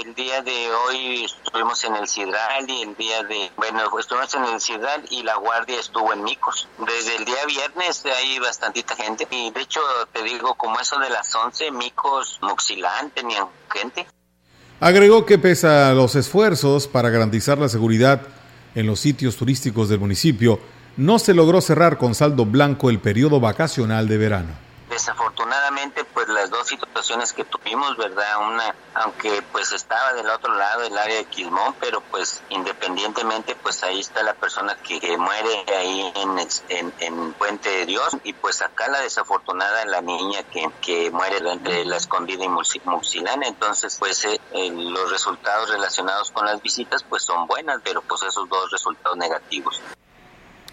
el 0.03 0.15
día 0.15 0.43
de 0.43 0.71
hoy 0.71 1.25
estuvimos 1.25 1.83
en 1.85 1.97
el 1.97 2.07
Cidral 2.07 2.69
y 2.69 2.83
el 2.83 2.95
día 2.97 3.23
de, 3.23 3.51
bueno, 3.57 3.81
estuvimos 3.99 4.35
en 4.35 4.45
el 4.45 4.61
Cidral 4.61 5.07
y 5.09 5.23
la 5.23 5.37
guardia 5.37 5.81
estuvo 5.81 6.13
en 6.13 6.23
Micos. 6.23 6.69
Desde 6.87 7.17
el 7.17 7.25
día 7.25 7.47
viernes 7.47 8.05
hay 8.05 8.39
bastantita 8.41 8.95
gente 8.95 9.27
y 9.31 9.51
de 9.53 9.61
hecho, 9.63 9.81
te 10.13 10.23
digo, 10.23 10.55
como 10.55 10.79
eso 10.79 10.99
de 10.99 11.09
las 11.09 11.35
11, 11.35 11.71
Micos, 11.71 12.39
Muxilán 12.43 13.09
tenían 13.09 13.47
gente. 13.73 14.07
Agregó 14.81 15.25
que 15.25 15.39
pese 15.39 15.67
a 15.67 15.93
los 15.93 16.15
esfuerzos 16.15 16.89
para 16.89 17.09
garantizar 17.09 17.57
la 17.57 17.71
seguridad 17.71 18.21
en 18.75 18.87
los 18.87 19.01
sitios 19.01 19.37
turísticos 19.37 19.89
del 19.89 20.01
municipio, 20.01 20.61
no 20.97 21.19
se 21.19 21.35
logró 21.35 21.61
cerrar 21.61 21.99
con 21.99 22.15
saldo 22.15 22.45
blanco 22.45 22.91
el 22.91 22.99
periodo 22.99 23.41
vacacional 23.41 24.09
de 24.09 24.19
verano. 24.19 24.62
Desafortunadamente, 24.93 26.05
pues 26.05 26.29
las 26.29 26.51
dos 26.51 26.69
situaciones 26.69 27.33
que 27.33 27.45
tuvimos, 27.45 27.97
¿verdad? 27.97 28.47
Una, 28.47 28.75
aunque 28.93 29.41
pues 29.51 29.73
estaba 29.73 30.13
del 30.13 30.29
otro 30.29 30.55
lado 30.55 30.83
del 30.83 30.99
área 30.99 31.17
de 31.17 31.25
Quilmón, 31.25 31.75
pero 31.81 32.03
pues 32.03 32.43
independientemente, 32.51 33.57
pues 33.57 33.83
ahí 33.85 34.01
está 34.01 34.23
la 34.23 34.35
persona 34.35 34.77
que, 34.77 35.17
muere 35.17 35.65
ahí 35.79 36.13
en, 36.15 36.93
en, 36.99 37.33
Puente 37.33 37.71
de 37.71 37.87
Dios 37.87 38.19
y 38.23 38.35
pues 38.35 38.61
acá 38.61 38.89
la 38.89 39.01
desafortunada, 39.01 39.87
la 39.87 40.03
niña 40.03 40.43
que, 40.43 40.71
que 40.83 41.11
muere 41.11 41.39
entre 41.39 41.87
la 41.87 41.97
escondida 41.97 42.45
y 42.45 42.51
Muxilán. 42.51 43.45
Entonces, 43.45 43.97
pues 43.99 44.27
eh, 44.27 44.39
los 44.53 45.11
resultados 45.11 45.71
relacionados 45.71 46.31
con 46.33 46.45
las 46.45 46.61
visitas 46.61 47.03
pues 47.03 47.23
son 47.23 47.47
buenas, 47.47 47.81
pero 47.83 48.03
pues 48.03 48.25
esos 48.25 48.47
dos 48.47 48.71
resultados 48.71 49.17
negativos. 49.17 49.81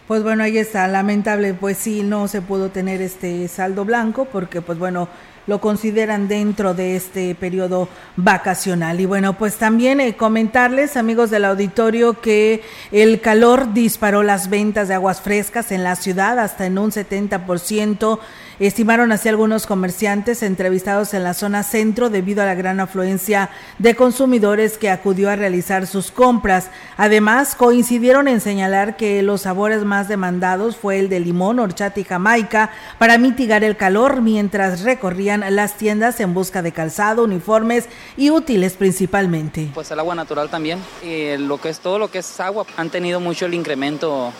Pues 0.09 0.23
bueno, 0.23 0.41
ahí 0.41 0.57
está, 0.57 0.87
lamentable, 0.87 1.53
pues 1.53 1.77
sí, 1.77 2.01
no 2.01 2.27
se 2.27 2.41
pudo 2.41 2.71
tener 2.71 2.99
este 2.99 3.47
saldo 3.47 3.85
blanco 3.85 4.25
porque 4.25 4.59
pues 4.59 4.79
bueno, 4.79 5.07
lo 5.45 5.61
consideran 5.61 6.27
dentro 6.27 6.73
de 6.73 6.95
este 6.95 7.35
periodo 7.35 7.87
vacacional. 8.15 8.99
Y 8.99 9.05
bueno, 9.05 9.37
pues 9.37 9.57
también 9.57 9.99
eh, 9.99 10.15
comentarles, 10.17 10.97
amigos 10.97 11.29
del 11.29 11.45
auditorio, 11.45 12.21
que 12.21 12.63
el 12.91 13.21
calor 13.21 13.71
disparó 13.75 14.23
las 14.23 14.49
ventas 14.49 14.87
de 14.87 14.95
aguas 14.95 15.21
frescas 15.21 15.71
en 15.71 15.83
la 15.83 15.95
ciudad 15.95 16.39
hasta 16.39 16.65
en 16.65 16.79
un 16.79 16.89
70%. 16.89 18.19
Estimaron 18.59 19.13
así 19.13 19.29
algunos 19.29 19.65
comerciantes 19.65 20.43
entrevistados 20.43 21.13
en 21.13 21.23
la 21.23 21.33
zona 21.33 21.63
centro 21.63 22.09
debido 22.09 22.43
a 22.43 22.45
la 22.45 22.55
gran 22.55 22.81
afluencia 22.81 23.49
de 23.77 23.95
consumidores 23.95 24.77
que 24.77 24.89
acudió 24.89 25.29
a 25.29 25.37
realizar 25.37 25.87
sus 25.87 26.11
compras. 26.11 26.69
Además, 26.97 27.55
coincidieron 27.55 28.27
en 28.27 28.41
señalar 28.41 28.97
que 28.97 29.23
los 29.23 29.43
sabores 29.43 29.85
más 29.85 30.09
demandados 30.09 30.75
fue 30.75 30.99
el 30.99 31.07
de 31.07 31.21
limón, 31.21 31.57
horchata 31.59 32.01
y 32.01 32.03
jamaica 32.03 32.71
para 32.97 33.17
mitigar 33.17 33.63
el 33.63 33.77
calor 33.77 34.21
mientras 34.21 34.81
recorrían 34.81 35.45
las 35.55 35.77
tiendas 35.77 36.19
en 36.19 36.33
busca 36.33 36.61
de 36.61 36.73
calzado, 36.73 37.23
uniformes 37.23 37.87
y 38.17 38.29
útiles 38.29 38.73
principalmente. 38.73 39.69
Pues 39.73 39.89
el 39.91 39.99
agua 39.99 40.15
natural 40.15 40.49
también. 40.49 40.79
Y 41.01 41.37
lo 41.37 41.61
que 41.61 41.69
es 41.69 41.79
todo 41.79 41.97
lo 41.97 42.11
que 42.11 42.17
es 42.19 42.39
agua 42.41 42.65
han 42.75 42.89
tenido 42.89 43.21
mucho 43.21 43.45
el 43.45 43.53
incremento 43.53 44.33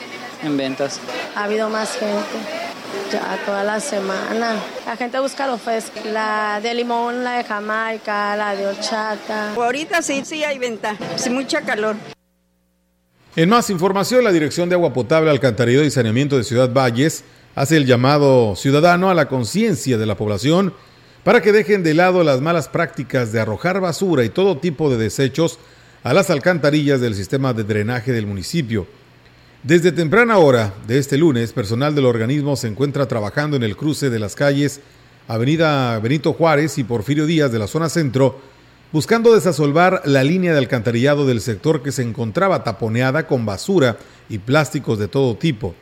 en 0.44 0.58
ventas. 0.58 1.00
Ha 1.36 1.46
habido 1.46 1.70
más 1.70 1.96
gente 1.98 2.60
ya 3.12 3.40
toda 3.46 3.64
la 3.64 3.80
semana. 3.80 4.56
La 4.86 4.96
gente 4.96 5.20
busca 5.20 5.48
los 5.48 5.62
frescos, 5.62 6.06
la 6.06 6.60
de 6.62 6.74
limón, 6.74 7.24
la 7.24 7.38
de 7.38 7.44
jamaica, 7.44 8.36
la 8.36 8.56
de 8.56 8.68
horchata. 8.68 9.54
Ahorita 9.54 10.02
sí, 10.02 10.22
sí 10.26 10.44
hay 10.44 10.60
venta, 10.60 10.96
sí 11.16 11.30
mucha 11.30 11.62
calor. 11.62 11.96
En 13.36 13.50
más 13.50 13.70
información, 13.70 14.24
la 14.24 14.32
Dirección 14.32 14.70
de 14.70 14.76
Agua 14.76 14.92
Potable, 14.92 15.30
Alcantarillado 15.30 15.86
y 15.86 15.92
Saneamiento 15.92 16.38
de 16.38 16.44
Ciudad 16.44 16.74
Valles 16.74 17.24
hace 17.56 17.78
el 17.78 17.86
llamado 17.86 18.56
ciudadano 18.56 19.10
a 19.10 19.14
la 19.14 19.28
conciencia 19.28 19.98
de 19.98 20.06
la 20.06 20.16
población 20.16 20.74
para 21.24 21.42
que 21.42 21.52
dejen 21.52 21.84
de 21.84 21.94
lado 21.94 22.24
las 22.24 22.42
malas 22.42 22.70
prácticas 22.70 23.32
de 23.32 23.40
arrojar 23.40 23.80
basura 23.82 24.24
y 24.24 24.30
todo 24.30 24.58
tipo 24.58 24.90
de 24.90 24.98
desechos 24.98 25.60
a 26.04 26.14
las 26.14 26.30
alcantarillas 26.30 27.02
del 27.02 27.16
sistema 27.16 27.54
de 27.54 27.64
drenaje 27.64 28.12
del 28.12 28.26
municipio. 28.26 28.88
Desde 29.64 29.91
temprana 29.91 30.38
hora 30.38 30.74
de 30.88 30.99
este 30.99 31.18
lunes, 31.18 31.51
personal 31.51 31.93
del 31.93 32.05
organismo 32.05 32.55
se 32.55 32.70
encuentra 32.70 33.10
trabajando 33.10 33.57
en 33.57 33.64
el 33.64 33.76
cruce 33.76 34.10
de 34.10 34.18
las 34.18 34.34
calles 34.34 34.80
Avenida 35.28 35.99
Benito 35.99 36.32
Juárez 36.32 36.78
y 36.78 36.86
Porfirio 36.86 37.26
Díaz 37.26 37.51
de 37.51 37.60
la 37.60 37.68
zona 37.68 37.89
centro, 37.89 38.39
buscando 38.93 39.36
desasolvar 39.36 40.03
la 40.05 40.24
línea 40.24 40.53
de 40.53 40.60
alcantarillado 40.60 41.28
del 41.28 41.41
sector 41.41 41.84
que 41.84 41.91
se 41.91 42.03
encontraba 42.03 42.64
taponeada 42.64 43.28
con 43.28 43.45
basura 43.45 43.97
y 44.30 44.38
plásticos 44.38 44.97
de 44.97 45.10
todo 45.10 45.36
tipo. 45.36 45.76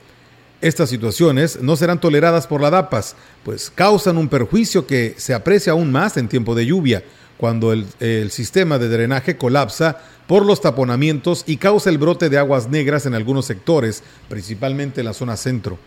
Estas 0.60 0.90
situaciones 0.90 1.62
no 1.62 1.76
serán 1.76 2.02
toleradas 2.02 2.48
por 2.48 2.62
la 2.62 2.72
DAPAS, 2.72 3.16
pues 3.44 3.70
causan 3.70 4.18
un 4.18 4.28
perjuicio 4.28 4.88
que 4.88 5.14
se 5.18 5.36
aprecia 5.36 5.74
aún 5.74 5.92
más 5.92 6.18
en 6.18 6.28
tiempo 6.28 6.56
de 6.56 6.66
lluvia, 6.66 7.04
cuando 7.38 7.72
el, 7.72 7.86
el 8.00 8.32
sistema 8.32 8.80
de 8.80 8.90
drenaje 8.90 9.38
colapsa 9.38 10.00
por 10.28 10.46
los 10.46 10.62
taponamientos 10.62 11.44
y 11.48 11.58
causa 11.58 11.90
el 11.90 11.98
brote 11.98 12.30
de 12.30 12.38
aguas 12.38 12.70
negras 12.70 13.06
en 13.06 13.14
algunos 13.16 13.46
sectores, 13.46 14.04
principalmente 14.30 15.02
en 15.02 15.06
la 15.06 15.14
zona 15.14 15.38
centro. 15.38 15.80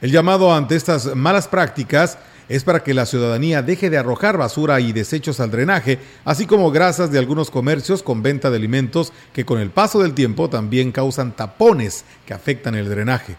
El 0.00 0.12
llamado 0.12 0.54
ante 0.54 0.76
estas 0.76 1.14
malas 1.14 1.48
prácticas 1.48 2.18
es 2.48 2.64
para 2.64 2.82
que 2.82 2.94
la 2.94 3.06
ciudadanía 3.06 3.62
deje 3.62 3.90
de 3.90 3.98
arrojar 3.98 4.36
basura 4.36 4.80
y 4.80 4.92
desechos 4.92 5.38
al 5.38 5.50
drenaje, 5.52 5.98
así 6.24 6.46
como 6.46 6.70
grasas 6.72 7.12
de 7.12 7.18
algunos 7.18 7.50
comercios 7.50 8.02
con 8.02 8.22
venta 8.22 8.50
de 8.50 8.56
alimentos 8.56 9.12
que 9.32 9.44
con 9.44 9.60
el 9.60 9.70
paso 9.70 10.00
del 10.00 10.14
tiempo 10.14 10.50
también 10.50 10.90
causan 10.90 11.36
tapones 11.36 12.04
que 12.26 12.34
afectan 12.34 12.74
el 12.74 12.88
drenaje. 12.88 13.36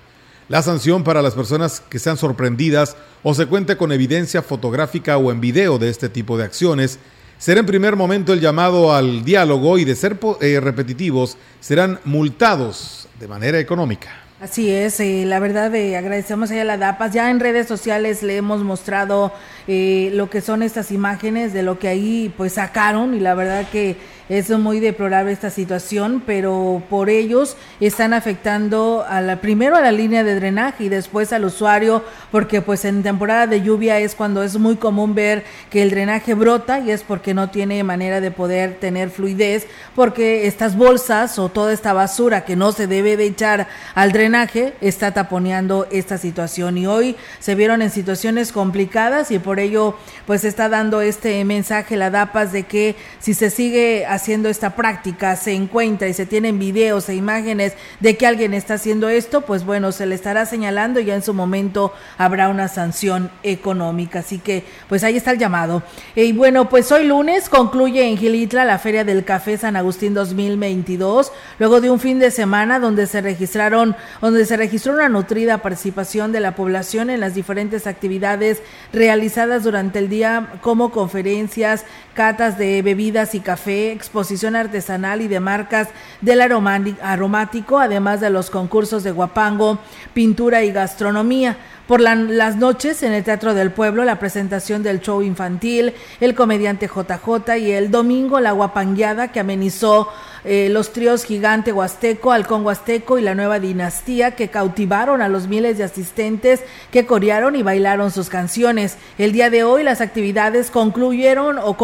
La 0.47 0.61
sanción 0.61 1.03
para 1.03 1.21
las 1.21 1.33
personas 1.33 1.81
que 1.81 1.99
sean 1.99 2.17
sorprendidas 2.17 2.95
o 3.23 3.33
se 3.33 3.47
cuente 3.47 3.75
con 3.77 3.91
evidencia 3.91 4.41
fotográfica 4.41 5.17
o 5.17 5.31
en 5.31 5.41
video 5.41 5.77
de 5.77 5.89
este 5.89 6.09
tipo 6.09 6.37
de 6.37 6.45
acciones 6.45 6.99
será 7.41 7.59
en 7.59 7.65
primer 7.65 7.95
momento 7.95 8.33
el 8.33 8.39
llamado 8.39 8.93
al 8.93 9.25
diálogo 9.25 9.79
y 9.79 9.83
de 9.83 9.95
ser 9.95 10.19
eh, 10.41 10.59
repetitivos 10.59 11.37
serán 11.59 11.99
multados 12.05 13.09
de 13.19 13.27
manera 13.27 13.57
económica. 13.57 14.11
Así 14.39 14.69
es, 14.69 14.99
eh, 14.99 15.23
la 15.25 15.39
verdad 15.39 15.73
eh, 15.73 15.97
agradecemos 15.97 16.51
a 16.51 16.63
la 16.63 16.77
DAPAS. 16.77 17.13
Ya 17.13 17.31
en 17.31 17.39
redes 17.39 17.67
sociales 17.67 18.21
le 18.21 18.37
hemos 18.37 18.63
mostrado 18.63 19.33
lo 19.67 20.29
que 20.29 20.41
son 20.41 20.63
estas 20.63 20.91
imágenes 20.91 21.53
de 21.53 21.63
lo 21.63 21.79
que 21.79 21.87
ahí 21.87 22.33
pues 22.35 22.53
sacaron 22.53 23.13
y 23.13 23.19
la 23.19 23.33
verdad 23.35 23.67
que 23.71 23.97
es 24.31 24.49
muy 24.49 24.79
deplorable 24.79 25.33
esta 25.33 25.49
situación, 25.49 26.23
pero 26.25 26.81
por 26.89 27.09
ellos 27.09 27.57
están 27.81 28.13
afectando 28.13 29.05
a 29.05 29.19
la, 29.19 29.41
primero 29.41 29.75
a 29.75 29.81
la 29.81 29.91
línea 29.91 30.23
de 30.23 30.35
drenaje 30.35 30.85
y 30.85 30.89
después 30.89 31.33
al 31.33 31.43
usuario, 31.43 32.01
porque 32.31 32.61
pues 32.61 32.85
en 32.85 33.03
temporada 33.03 33.45
de 33.45 33.61
lluvia 33.61 33.99
es 33.99 34.15
cuando 34.15 34.41
es 34.41 34.57
muy 34.57 34.77
común 34.77 35.15
ver 35.15 35.43
que 35.69 35.81
el 35.81 35.89
drenaje 35.89 36.33
brota 36.33 36.79
y 36.79 36.91
es 36.91 37.03
porque 37.03 37.33
no 37.33 37.49
tiene 37.49 37.83
manera 37.83 38.21
de 38.21 38.31
poder 38.31 38.75
tener 38.79 39.09
fluidez, 39.09 39.67
porque 39.95 40.47
estas 40.47 40.77
bolsas 40.77 41.37
o 41.37 41.49
toda 41.49 41.73
esta 41.73 41.91
basura 41.91 42.45
que 42.45 42.55
no 42.55 42.71
se 42.71 42.87
debe 42.87 43.17
de 43.17 43.25
echar 43.25 43.67
al 43.95 44.13
drenaje 44.13 44.75
está 44.79 45.13
taponeando 45.13 45.87
esta 45.91 46.17
situación. 46.17 46.77
Y 46.77 46.87
hoy 46.87 47.17
se 47.39 47.55
vieron 47.55 47.81
en 47.81 47.89
situaciones 47.89 48.53
complicadas 48.53 49.29
y 49.31 49.39
por 49.39 49.50
ello 49.59 49.95
pues 50.25 50.43
está 50.43 50.69
dando 50.69 51.01
este 51.01 51.43
mensaje 51.45 51.95
la 51.95 52.09
DAPAS 52.09 52.51
de 52.51 52.63
que 52.63 52.95
si 53.19 53.33
se 53.33 53.49
sigue 53.49 54.05
haciendo 54.05 54.49
esta 54.49 54.75
práctica 54.75 55.35
se 55.35 55.53
encuentra 55.53 56.07
y 56.07 56.13
se 56.13 56.25
tienen 56.25 56.59
videos 56.59 57.09
e 57.09 57.15
imágenes 57.15 57.73
de 57.99 58.17
que 58.17 58.27
alguien 58.27 58.53
está 58.53 58.75
haciendo 58.75 59.09
esto, 59.09 59.41
pues 59.41 59.65
bueno, 59.65 59.91
se 59.91 60.05
le 60.05 60.15
estará 60.15 60.45
señalando 60.45 60.99
y 60.99 61.05
ya 61.05 61.15
en 61.15 61.23
su 61.23 61.33
momento 61.33 61.93
habrá 62.17 62.49
una 62.49 62.67
sanción 62.67 63.31
económica. 63.43 64.19
Así 64.19 64.39
que 64.39 64.63
pues 64.87 65.03
ahí 65.03 65.17
está 65.17 65.31
el 65.31 65.39
llamado. 65.39 65.83
Y 66.15 66.31
bueno, 66.33 66.69
pues 66.69 66.91
hoy 66.91 67.05
lunes 67.05 67.49
concluye 67.49 68.07
en 68.07 68.17
Gilitla 68.17 68.65
la 68.65 68.79
Feria 68.79 69.03
del 69.03 69.25
Café 69.25 69.57
San 69.57 69.75
Agustín 69.75 70.13
2022, 70.13 71.31
luego 71.59 71.81
de 71.81 71.89
un 71.89 71.99
fin 71.99 72.19
de 72.19 72.31
semana 72.31 72.79
donde 72.79 73.07
se 73.07 73.21
registraron, 73.21 73.95
donde 74.21 74.45
se 74.45 74.57
registró 74.57 74.93
una 74.93 75.09
nutrida 75.09 75.59
participación 75.59 76.31
de 76.31 76.39
la 76.39 76.55
población 76.55 77.09
en 77.09 77.19
las 77.19 77.33
diferentes 77.33 77.87
actividades 77.87 78.61
realizadas 78.93 79.40
durante 79.63 79.99
el 79.99 80.09
día 80.09 80.53
como 80.61 80.91
conferencias, 80.91 81.85
catas 82.13 82.57
de 82.57 82.81
bebidas 82.81 83.35
y 83.35 83.39
café, 83.39 83.91
exposición 83.91 84.55
artesanal 84.55 85.21
y 85.21 85.27
de 85.27 85.39
marcas 85.39 85.89
del 86.21 86.41
aromático, 86.41 87.79
además 87.79 88.21
de 88.21 88.29
los 88.29 88.49
concursos 88.49 89.03
de 89.03 89.11
guapango, 89.11 89.79
pintura 90.13 90.63
y 90.63 90.71
gastronomía. 90.71 91.57
Por 91.87 91.99
las 91.99 92.55
noches 92.55 93.03
en 93.03 93.11
el 93.11 93.23
Teatro 93.23 93.53
del 93.53 93.71
Pueblo, 93.71 94.05
la 94.05 94.17
presentación 94.17 94.81
del 94.81 95.01
show 95.01 95.21
infantil, 95.21 95.93
el 96.21 96.35
comediante 96.35 96.87
JJ 96.87 97.57
y 97.57 97.71
el 97.71 97.91
domingo 97.91 98.39
la 98.39 98.53
guapangueada 98.53 99.33
que 99.33 99.41
amenizó 99.41 100.07
eh, 100.43 100.69
los 100.71 100.91
tríos 100.91 101.23
Gigante 101.23 101.71
Huasteco, 101.71 102.31
Halcón 102.31 102.65
Huasteco 102.65 103.19
y 103.19 103.21
la 103.21 103.35
Nueva 103.35 103.59
Dinastía 103.59 104.31
que 104.31 104.47
cautivaron 104.47 105.21
a 105.21 105.27
los 105.27 105.47
miles 105.47 105.77
de 105.77 105.83
asistentes 105.83 106.63
que 106.91 107.05
corearon 107.05 107.55
y 107.55 107.61
bailaron 107.61 108.09
sus 108.09 108.29
canciones. 108.29 108.97
El 109.17 109.33
día 109.33 109.49
de 109.49 109.63
hoy 109.63 109.83
las 109.83 110.01
actividades 110.01 110.71
concluyeron 110.71 111.59
o 111.59 111.75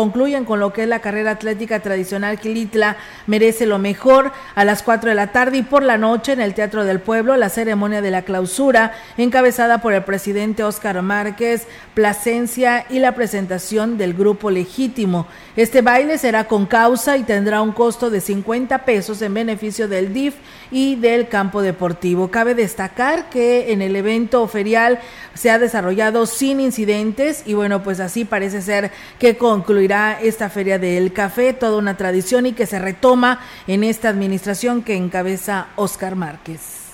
con 0.45 0.59
lo 0.59 0.74
que 0.74 0.82
es 0.82 0.88
la 0.88 0.99
carrera 0.99 1.32
atlética 1.32 1.80
tradicional 1.80 2.39
Quilitla 2.39 2.97
merece 3.28 3.68
lo 3.68 3.78
mejor 3.78 4.32
a 4.55 4.65
las 4.65 4.82
4 4.82 5.09
de 5.09 5.15
la 5.15 5.32
tarde 5.32 5.57
y 5.57 5.61
por 5.61 5.84
la 5.84 5.99
noche 5.99 6.32
en 6.32 6.41
el 6.41 6.55
Teatro 6.55 6.86
del 6.86 6.99
Pueblo 6.99 7.38
la 7.38 7.49
ceremonia 7.49 8.01
de 8.01 8.09
la 8.09 8.24
clausura 8.24 8.93
encabezada 9.18 9.80
por 9.80 9.93
el 9.93 10.03
presidente 10.03 10.63
Óscar 10.63 11.03
Márquez 11.03 11.68
Plasencia 11.93 12.86
y 12.89 12.97
la 12.97 13.13
presentación 13.13 13.99
del 13.99 14.15
grupo 14.15 14.49
legítimo. 14.49 15.28
Este 15.55 15.84
baile 15.84 16.18
será 16.18 16.45
con 16.45 16.65
causa 16.65 17.15
y 17.15 17.24
tendrá 17.24 17.61
un 17.61 17.72
costo 17.72 18.09
de 18.09 18.20
50 18.20 18.86
pesos 18.86 19.22
en 19.22 19.36
beneficio 19.36 19.88
del 19.88 20.13
DIF 20.13 20.34
y 20.72 20.95
del 20.95 21.28
campo 21.28 21.61
deportivo. 21.61 22.30
Cabe 22.30 22.55
destacar 22.55 23.30
que 23.30 23.72
en 23.72 23.82
el 23.82 23.95
evento 23.95 24.47
ferial 24.47 24.99
se 25.34 25.51
ha 25.51 25.59
desarrollado 25.59 26.26
sin 26.26 26.59
incidentes 26.59 27.43
y 27.45 27.53
bueno, 27.53 27.84
pues 27.84 27.99
así 27.99 28.26
parece 28.26 28.61
ser 28.61 28.91
que 29.20 29.38
concluirá 29.38 30.20
esta 30.22 30.49
feria 30.49 30.80
del 30.80 31.13
café, 31.13 31.53
toda 31.53 31.78
una 31.78 31.97
tradición 31.97 32.45
y 32.45 32.53
que 32.53 32.65
se 32.65 32.80
retoma 32.80 33.39
en 33.68 33.84
esta 33.84 34.09
administración 34.09 34.82
que 34.84 34.95
encabeza 34.95 35.68
Oscar 35.76 36.15
Márquez. 36.15 36.88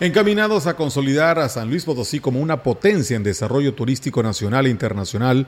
Encaminados 0.00 0.66
a 0.66 0.76
consolidar 0.76 1.38
a 1.38 1.50
San 1.50 1.68
Luis 1.68 1.84
Potosí 1.84 2.20
como 2.20 2.40
una 2.40 2.62
potencia 2.62 3.16
en 3.16 3.22
desarrollo 3.22 3.74
turístico 3.74 4.22
nacional 4.22 4.66
e 4.66 4.70
internacional, 4.70 5.46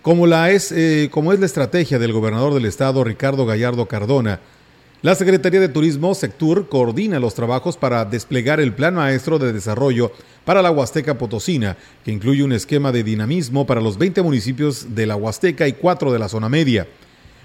como, 0.00 0.28
la 0.28 0.50
es, 0.50 0.70
eh, 0.70 1.08
como 1.10 1.32
es 1.32 1.40
la 1.40 1.46
estrategia 1.46 1.98
del 1.98 2.12
gobernador 2.12 2.54
del 2.54 2.66
estado 2.66 3.02
Ricardo 3.02 3.46
Gallardo 3.46 3.86
Cardona, 3.86 4.38
la 5.02 5.14
Secretaría 5.14 5.60
de 5.60 5.70
Turismo, 5.70 6.14
Sectur, 6.14 6.68
coordina 6.68 7.18
los 7.18 7.34
trabajos 7.34 7.78
para 7.78 8.04
desplegar 8.04 8.60
el 8.60 8.74
Plan 8.74 8.94
Maestro 8.94 9.38
de 9.38 9.50
Desarrollo 9.50 10.12
para 10.44 10.60
la 10.60 10.70
Huasteca 10.70 11.16
Potosina, 11.16 11.78
que 12.04 12.10
incluye 12.10 12.42
un 12.42 12.52
esquema 12.52 12.92
de 12.92 13.02
dinamismo 13.02 13.66
para 13.66 13.80
los 13.80 13.96
20 13.96 14.20
municipios 14.20 14.94
de 14.94 15.06
la 15.06 15.16
Huasteca 15.16 15.66
y 15.66 15.72
4 15.72 16.12
de 16.12 16.18
la 16.18 16.28
zona 16.28 16.50
media. 16.50 16.86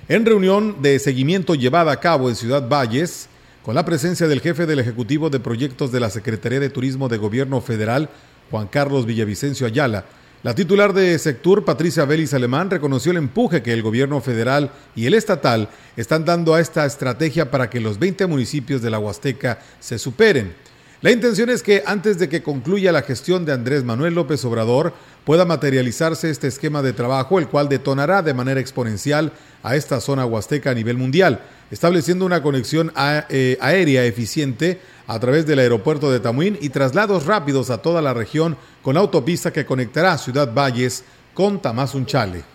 En 0.10 0.26
reunión 0.26 0.82
de 0.82 1.00
seguimiento 1.00 1.56
llevada 1.56 1.94
a 1.94 2.00
cabo 2.02 2.28
en 2.28 2.36
Ciudad 2.36 2.68
Valles, 2.68 3.30
con 3.64 3.74
la 3.74 3.86
presencia 3.86 4.28
del 4.28 4.42
jefe 4.42 4.66
del 4.66 4.80
Ejecutivo 4.80 5.30
de 5.30 5.40
Proyectos 5.40 5.94
de 5.94 6.02
la 6.02 6.10
Secretaría 6.10 6.60
de 6.60 6.70
Turismo 6.70 7.08
de 7.08 7.18
Gobierno 7.18 7.62
Federal, 7.62 8.10
Juan 8.52 8.68
Carlos 8.68 9.06
Villavicencio 9.06 9.66
Ayala, 9.66 10.04
la 10.46 10.54
titular 10.54 10.94
de 10.94 11.18
Sectur, 11.18 11.66
Patricia 11.66 12.06
Vélez 12.06 12.32
Alemán, 12.36 12.70
reconoció 12.70 13.12
el 13.12 13.18
empuje 13.18 13.64
que 13.64 13.74
el 13.74 13.82
gobierno 13.82 14.22
federal 14.22 14.70
y 14.96 15.08
el 15.08 15.16
estatal 15.16 15.70
están 15.98 16.24
dando 16.24 16.54
a 16.54 16.60
esta 16.60 16.86
estrategia 16.86 17.50
para 17.50 17.68
que 17.68 17.80
los 17.80 17.98
20 17.98 18.28
municipios 18.28 18.84
de 18.84 18.92
la 18.92 19.00
Huasteca 19.00 19.58
se 19.80 19.98
superen. 19.98 20.54
La 21.02 21.10
intención 21.10 21.50
es 21.50 21.64
que 21.64 21.82
antes 21.88 22.20
de 22.20 22.30
que 22.30 22.44
concluya 22.44 22.92
la 22.92 23.02
gestión 23.02 23.44
de 23.44 23.54
Andrés 23.54 23.84
Manuel 23.84 24.14
López 24.14 24.46
Obrador, 24.46 24.94
pueda 25.24 25.46
materializarse 25.46 26.30
este 26.30 26.46
esquema 26.46 26.84
de 26.84 26.94
trabajo, 26.94 27.40
el 27.40 27.48
cual 27.48 27.68
detonará 27.68 28.22
de 28.22 28.36
manera 28.36 28.60
exponencial 28.60 29.34
a 29.64 29.76
esta 29.76 30.00
zona 30.00 30.28
huasteca 30.28 30.70
a 30.70 30.76
nivel 30.76 30.98
mundial, 30.98 31.42
estableciendo 31.72 32.26
una 32.26 32.42
conexión 32.42 32.92
eh, 33.30 33.58
aérea 33.60 34.06
eficiente 34.06 34.80
a 35.08 35.20
través 35.20 35.46
del 35.46 35.60
aeropuerto 35.60 36.12
de 36.12 36.20
Tamuín 36.20 36.58
y 36.62 36.70
traslados 36.70 37.26
rápidos 37.26 37.70
a 37.70 37.82
toda 37.82 38.02
la 38.02 38.14
región 38.14 38.58
con 38.82 38.98
autopista 38.98 39.52
que 39.52 39.66
conectará 39.66 40.18
Ciudad 40.18 40.54
Valles 40.54 41.04
con 41.34 41.62
Tamazunchale. 41.62 42.55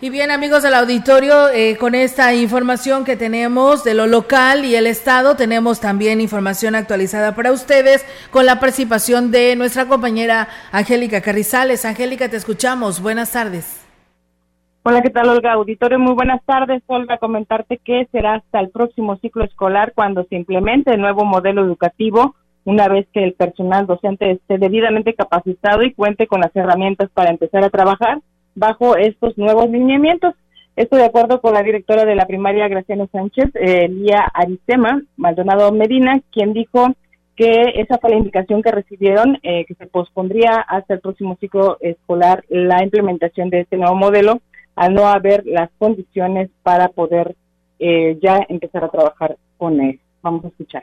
Y 0.00 0.10
bien 0.10 0.30
amigos 0.30 0.62
del 0.62 0.74
auditorio, 0.74 1.48
eh, 1.48 1.76
con 1.76 1.96
esta 1.96 2.32
información 2.32 3.04
que 3.04 3.16
tenemos 3.16 3.82
de 3.82 3.94
lo 3.94 4.06
local 4.06 4.64
y 4.64 4.76
el 4.76 4.86
Estado, 4.86 5.34
tenemos 5.34 5.80
también 5.80 6.20
información 6.20 6.76
actualizada 6.76 7.34
para 7.34 7.50
ustedes 7.50 8.06
con 8.30 8.46
la 8.46 8.60
participación 8.60 9.32
de 9.32 9.56
nuestra 9.56 9.86
compañera 9.86 10.46
Angélica 10.70 11.20
Carrizales. 11.20 11.84
Angélica, 11.84 12.28
te 12.28 12.36
escuchamos. 12.36 13.02
Buenas 13.02 13.32
tardes. 13.32 13.84
Hola, 14.84 15.02
¿qué 15.02 15.10
tal, 15.10 15.30
Olga? 15.30 15.54
Auditorio, 15.54 15.98
muy 15.98 16.14
buenas 16.14 16.44
tardes. 16.44 16.80
Olga, 16.86 17.18
comentarte 17.18 17.78
que 17.78 18.06
será 18.12 18.34
hasta 18.34 18.60
el 18.60 18.70
próximo 18.70 19.16
ciclo 19.16 19.42
escolar 19.42 19.94
cuando 19.96 20.22
se 20.26 20.36
implemente 20.36 20.94
el 20.94 21.00
nuevo 21.00 21.24
modelo 21.24 21.64
educativo, 21.64 22.36
una 22.64 22.86
vez 22.86 23.08
que 23.12 23.24
el 23.24 23.32
personal 23.32 23.88
docente 23.88 24.30
esté 24.30 24.58
debidamente 24.58 25.14
capacitado 25.14 25.82
y 25.82 25.92
cuente 25.92 26.28
con 26.28 26.40
las 26.40 26.54
herramientas 26.54 27.10
para 27.12 27.30
empezar 27.30 27.64
a 27.64 27.70
trabajar 27.70 28.20
bajo 28.58 28.96
estos 28.96 29.38
nuevos 29.38 29.70
lineamientos. 29.70 30.34
Esto 30.76 30.96
de 30.96 31.04
acuerdo 31.04 31.40
con 31.40 31.54
la 31.54 31.62
directora 31.62 32.04
de 32.04 32.14
la 32.14 32.26
primaria, 32.26 32.68
Graciano 32.68 33.08
Sánchez, 33.10 33.50
eh, 33.54 33.88
Lía 33.88 34.20
Aristema 34.32 35.02
Maldonado 35.16 35.72
Medina, 35.72 36.20
quien 36.30 36.52
dijo 36.52 36.88
que 37.34 37.72
esa 37.76 37.98
fue 37.98 38.10
la 38.10 38.16
indicación 38.16 38.62
que 38.62 38.72
recibieron, 38.72 39.38
eh, 39.42 39.64
que 39.64 39.74
se 39.74 39.86
pospondría 39.86 40.56
hasta 40.60 40.94
el 40.94 41.00
próximo 41.00 41.36
ciclo 41.40 41.78
escolar 41.80 42.44
la 42.48 42.82
implementación 42.82 43.48
de 43.48 43.60
este 43.60 43.76
nuevo 43.76 43.94
modelo, 43.94 44.40
al 44.76 44.94
no 44.94 45.06
haber 45.06 45.44
las 45.46 45.70
condiciones 45.78 46.50
para 46.62 46.88
poder 46.88 47.34
eh, 47.78 48.18
ya 48.20 48.44
empezar 48.48 48.84
a 48.84 48.88
trabajar 48.88 49.36
con 49.56 49.80
él. 49.80 50.00
Vamos 50.22 50.44
a 50.44 50.48
escuchar 50.48 50.82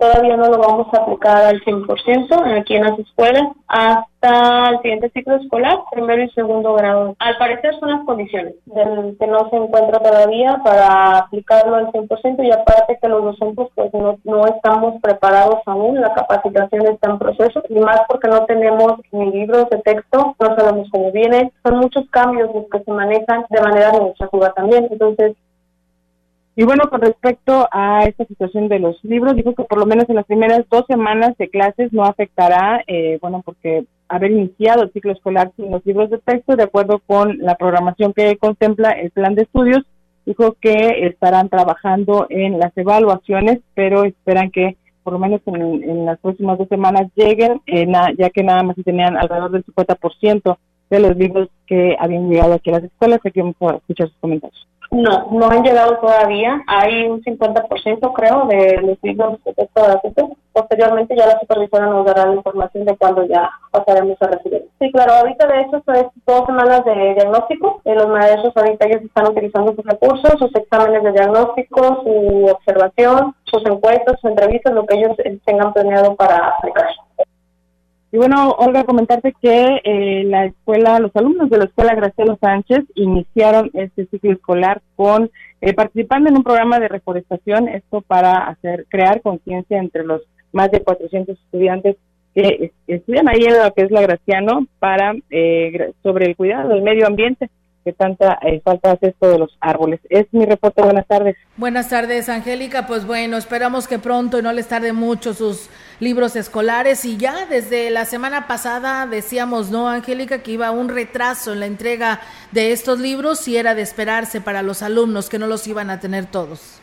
todavía 0.00 0.36
no 0.36 0.48
lo 0.48 0.58
vamos 0.58 0.86
a 0.92 1.02
aplicar 1.02 1.44
al 1.44 1.60
100% 1.60 2.58
aquí 2.58 2.74
en 2.74 2.84
las 2.84 2.98
escuelas 2.98 3.44
hasta 3.68 4.70
el 4.70 4.78
siguiente 4.80 5.10
ciclo 5.10 5.36
escolar, 5.36 5.78
primero 5.92 6.22
y 6.22 6.30
segundo 6.30 6.74
grado. 6.74 7.14
Al 7.18 7.36
parecer 7.36 7.78
son 7.78 7.90
las 7.90 8.04
condiciones 8.06 8.54
del 8.64 9.16
que 9.18 9.26
no 9.26 9.48
se 9.50 9.56
encuentra 9.56 10.00
todavía 10.00 10.60
para 10.64 11.18
aplicarlo 11.18 11.76
al 11.76 11.92
100% 11.92 12.44
y 12.44 12.50
aparte 12.50 12.98
que 13.00 13.08
los 13.08 13.22
docentes 13.22 13.68
pues 13.74 13.92
no, 13.92 14.18
no 14.24 14.46
estamos 14.46 15.00
preparados 15.02 15.60
aún, 15.66 16.00
la 16.00 16.14
capacitación 16.14 16.86
está 16.86 17.10
en 17.10 17.18
proceso 17.18 17.62
y 17.68 17.78
más 17.78 18.00
porque 18.08 18.28
no 18.28 18.46
tenemos 18.46 18.94
ni 19.12 19.30
libros 19.30 19.68
de 19.68 19.78
texto, 19.78 20.34
no 20.40 20.56
sabemos 20.56 20.88
cómo 20.90 21.12
vienen, 21.12 21.52
son 21.62 21.78
muchos 21.78 22.08
cambios 22.10 22.50
los 22.54 22.64
que 22.70 22.82
se 22.82 22.90
manejan 22.90 23.44
de 23.50 23.60
manera 23.60 23.90
administrativa 23.90 24.52
también, 24.54 24.88
entonces 24.90 25.36
y 26.60 26.64
bueno, 26.64 26.90
con 26.90 27.00
respecto 27.00 27.66
a 27.72 28.04
esta 28.04 28.26
situación 28.26 28.68
de 28.68 28.80
los 28.80 29.02
libros, 29.02 29.34
dijo 29.34 29.54
que 29.54 29.64
por 29.64 29.78
lo 29.78 29.86
menos 29.86 30.06
en 30.10 30.16
las 30.16 30.26
primeras 30.26 30.60
dos 30.70 30.84
semanas 30.86 31.34
de 31.38 31.48
clases 31.48 31.90
no 31.90 32.04
afectará, 32.04 32.84
eh, 32.86 33.16
bueno, 33.22 33.40
porque 33.42 33.86
haber 34.10 34.32
iniciado 34.32 34.82
el 34.82 34.92
ciclo 34.92 35.12
escolar 35.12 35.52
sin 35.56 35.70
los 35.70 35.86
libros 35.86 36.10
de 36.10 36.18
texto, 36.18 36.56
de 36.56 36.64
acuerdo 36.64 37.00
con 37.06 37.38
la 37.38 37.54
programación 37.54 38.12
que 38.12 38.36
contempla 38.36 38.90
el 38.90 39.10
plan 39.10 39.34
de 39.36 39.44
estudios, 39.44 39.86
dijo 40.26 40.54
que 40.60 41.06
estarán 41.06 41.48
trabajando 41.48 42.26
en 42.28 42.58
las 42.58 42.76
evaluaciones, 42.76 43.60
pero 43.72 44.04
esperan 44.04 44.50
que 44.50 44.76
por 45.02 45.14
lo 45.14 45.18
menos 45.18 45.40
en, 45.46 46.04
las 46.04 46.18
próximas 46.18 46.58
dos 46.58 46.68
semanas 46.68 47.10
lleguen, 47.14 47.62
eh, 47.68 47.90
ya 48.18 48.28
que 48.28 48.42
nada 48.42 48.62
más 48.64 48.76
tenían 48.84 49.16
alrededor 49.16 49.52
del 49.52 49.64
50% 49.64 50.58
de 50.90 51.00
los 51.00 51.16
libros 51.16 51.48
que 51.66 51.96
habían 51.98 52.28
llegado 52.28 52.52
aquí 52.52 52.68
a 52.68 52.74
las 52.74 52.84
escuelas. 52.84 53.20
Aquí 53.24 53.40
vamos 53.40 53.56
a 53.62 53.76
escuchar 53.76 54.08
sus 54.08 54.18
comentarios. 54.18 54.66
No, 54.90 55.28
no 55.30 55.48
han 55.48 55.62
llegado 55.62 55.98
todavía. 55.98 56.62
Hay 56.66 57.04
un 57.04 57.22
50% 57.22 58.12
creo 58.12 58.46
de 58.46 58.80
los 58.82 58.98
libros 59.02 59.42
de 59.44 59.54
texto 59.54 59.82
gratuitos. 59.84 60.30
Posteriormente 60.52 61.14
ya 61.16 61.26
la 61.26 61.38
supervisora 61.38 61.86
nos 61.86 62.04
dará 62.04 62.26
la 62.26 62.34
información 62.34 62.84
de 62.84 62.96
cuándo 62.96 63.24
ya 63.24 63.48
pasaremos 63.70 64.16
a 64.20 64.26
recibir. 64.26 64.68
Sí, 64.80 64.90
claro, 64.90 65.12
ahorita 65.12 65.46
de 65.46 65.60
hecho 65.60 65.76
es 65.94 66.06
dos 66.26 66.46
semanas 66.46 66.84
de 66.84 67.14
diagnóstico. 67.14 67.80
Eh, 67.84 67.94
los 67.94 68.08
maestros 68.08 68.52
ahorita 68.56 68.88
ya 68.88 68.96
están 68.96 69.28
utilizando 69.28 69.74
sus 69.76 69.84
recursos, 69.84 70.38
sus 70.40 70.54
exámenes 70.56 71.04
de 71.04 71.12
diagnóstico, 71.12 72.02
su 72.02 72.46
observación, 72.50 73.36
sus 73.44 73.64
encuestas, 73.66 74.18
sus 74.20 74.30
entrevistas, 74.30 74.74
lo 74.74 74.86
que 74.86 74.96
ellos 74.96 75.16
tengan 75.44 75.72
planeado 75.72 76.16
para 76.16 76.48
aplicar. 76.48 76.88
Y 78.12 78.16
bueno, 78.16 78.50
Olga, 78.58 78.84
comentarte 78.84 79.34
que 79.40 79.80
eh, 79.84 80.24
la 80.24 80.46
escuela, 80.46 80.98
los 80.98 81.14
alumnos 81.14 81.48
de 81.48 81.58
la 81.58 81.64
escuela 81.64 81.94
Graciela 81.94 82.36
Sánchez 82.40 82.84
iniciaron 82.96 83.70
este 83.72 84.06
ciclo 84.06 84.32
escolar 84.32 84.82
con 84.96 85.30
eh, 85.60 85.74
participando 85.74 86.28
en 86.28 86.36
un 86.36 86.42
programa 86.42 86.80
de 86.80 86.88
reforestación, 86.88 87.68
esto 87.68 88.00
para 88.00 88.48
hacer 88.48 88.86
crear 88.88 89.22
conciencia 89.22 89.78
entre 89.78 90.04
los 90.04 90.22
más 90.52 90.72
de 90.72 90.82
400 90.82 91.38
estudiantes 91.38 91.96
que 92.34 92.72
estudian 92.86 93.28
ahí 93.28 93.44
en 93.44 93.62
lo 93.62 93.72
que 93.72 93.82
es 93.82 93.90
la 93.90 94.02
Graciano 94.02 94.66
para 94.78 95.14
eh, 95.30 95.92
sobre 96.02 96.26
el 96.26 96.36
cuidado 96.36 96.70
del 96.70 96.82
medio 96.82 97.06
ambiente 97.06 97.48
que 97.84 97.92
tanta 97.92 98.38
eh, 98.42 98.60
falta 98.64 98.92
hace 98.92 99.08
esto 99.08 99.28
de 99.28 99.38
los 99.38 99.56
árboles. 99.60 100.00
Es 100.08 100.26
mi 100.32 100.44
reporte, 100.44 100.82
buenas 100.82 101.06
tardes. 101.06 101.36
Buenas 101.56 101.88
tardes, 101.88 102.28
Angélica. 102.28 102.86
Pues 102.86 103.06
bueno, 103.06 103.36
esperamos 103.36 103.88
que 103.88 103.98
pronto 103.98 104.38
y 104.38 104.42
no 104.42 104.52
les 104.52 104.68
tarde 104.68 104.92
mucho 104.92 105.34
sus 105.34 105.70
libros 105.98 106.36
escolares. 106.36 107.04
Y 107.04 107.16
ya 107.16 107.46
desde 107.46 107.90
la 107.90 108.04
semana 108.04 108.46
pasada 108.46 109.06
decíamos, 109.06 109.70
¿no, 109.70 109.88
Angélica? 109.88 110.42
Que 110.42 110.52
iba 110.52 110.70
un 110.70 110.88
retraso 110.88 111.52
en 111.52 111.60
la 111.60 111.66
entrega 111.66 112.20
de 112.52 112.72
estos 112.72 113.00
libros 113.00 113.46
y 113.48 113.56
era 113.56 113.74
de 113.74 113.82
esperarse 113.82 114.40
para 114.40 114.62
los 114.62 114.82
alumnos 114.82 115.28
que 115.28 115.38
no 115.38 115.46
los 115.46 115.66
iban 115.66 115.90
a 115.90 116.00
tener 116.00 116.26
todos. 116.26 116.80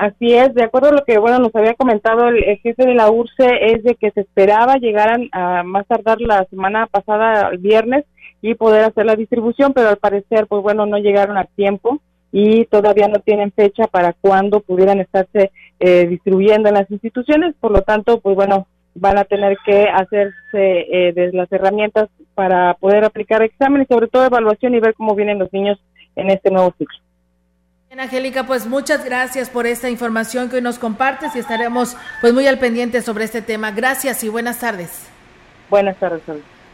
Así 0.00 0.32
es, 0.32 0.54
de 0.54 0.62
acuerdo 0.62 0.88
a 0.88 0.92
lo 0.92 1.04
que 1.04 1.18
bueno 1.18 1.40
nos 1.40 1.54
había 1.54 1.74
comentado 1.74 2.28
el, 2.28 2.42
jefe 2.62 2.86
de 2.86 2.94
la 2.94 3.10
URCE, 3.10 3.66
es 3.66 3.82
de 3.84 3.96
que 3.96 4.10
se 4.12 4.22
esperaba 4.22 4.76
llegaran 4.76 5.28
a 5.32 5.62
más 5.62 5.86
tardar 5.86 6.22
la 6.22 6.46
semana 6.46 6.86
pasada, 6.86 7.50
el 7.52 7.58
viernes, 7.58 8.06
y 8.42 8.54
poder 8.54 8.84
hacer 8.84 9.06
la 9.06 9.16
distribución, 9.16 9.72
pero 9.72 9.88
al 9.88 9.96
parecer, 9.96 10.46
pues 10.46 10.62
bueno, 10.62 10.86
no 10.86 10.98
llegaron 10.98 11.36
a 11.36 11.44
tiempo 11.44 12.00
y 12.32 12.64
todavía 12.66 13.08
no 13.08 13.20
tienen 13.20 13.52
fecha 13.52 13.86
para 13.86 14.12
cuándo 14.12 14.60
pudieran 14.60 15.00
estarse 15.00 15.50
eh, 15.80 16.06
distribuyendo 16.06 16.68
en 16.68 16.76
las 16.76 16.90
instituciones, 16.90 17.54
por 17.60 17.72
lo 17.72 17.82
tanto, 17.82 18.20
pues 18.20 18.36
bueno, 18.36 18.66
van 18.94 19.18
a 19.18 19.24
tener 19.24 19.56
que 19.64 19.84
hacerse 19.88 20.34
eh, 20.54 21.12
desde 21.14 21.36
las 21.36 21.50
herramientas 21.52 22.08
para 22.34 22.74
poder 22.74 23.04
aplicar 23.04 23.42
exámenes, 23.42 23.88
sobre 23.88 24.08
todo 24.08 24.24
evaluación 24.24 24.74
y 24.74 24.80
ver 24.80 24.94
cómo 24.94 25.14
vienen 25.14 25.38
los 25.38 25.52
niños 25.52 25.78
en 26.16 26.30
este 26.30 26.50
nuevo 26.50 26.74
ciclo. 26.76 26.98
Bien, 27.88 28.00
Angélica, 28.00 28.46
pues 28.46 28.66
muchas 28.68 29.04
gracias 29.04 29.50
por 29.50 29.66
esta 29.66 29.90
información 29.90 30.48
que 30.48 30.56
hoy 30.56 30.62
nos 30.62 30.78
compartes 30.78 31.34
y 31.34 31.40
estaremos 31.40 31.96
pues 32.20 32.32
muy 32.32 32.46
al 32.46 32.58
pendiente 32.58 33.02
sobre 33.02 33.24
este 33.24 33.42
tema. 33.42 33.72
Gracias 33.72 34.22
y 34.22 34.28
buenas 34.28 34.60
tardes. 34.60 35.08
Buenas 35.68 35.96
tardes. 35.96 36.22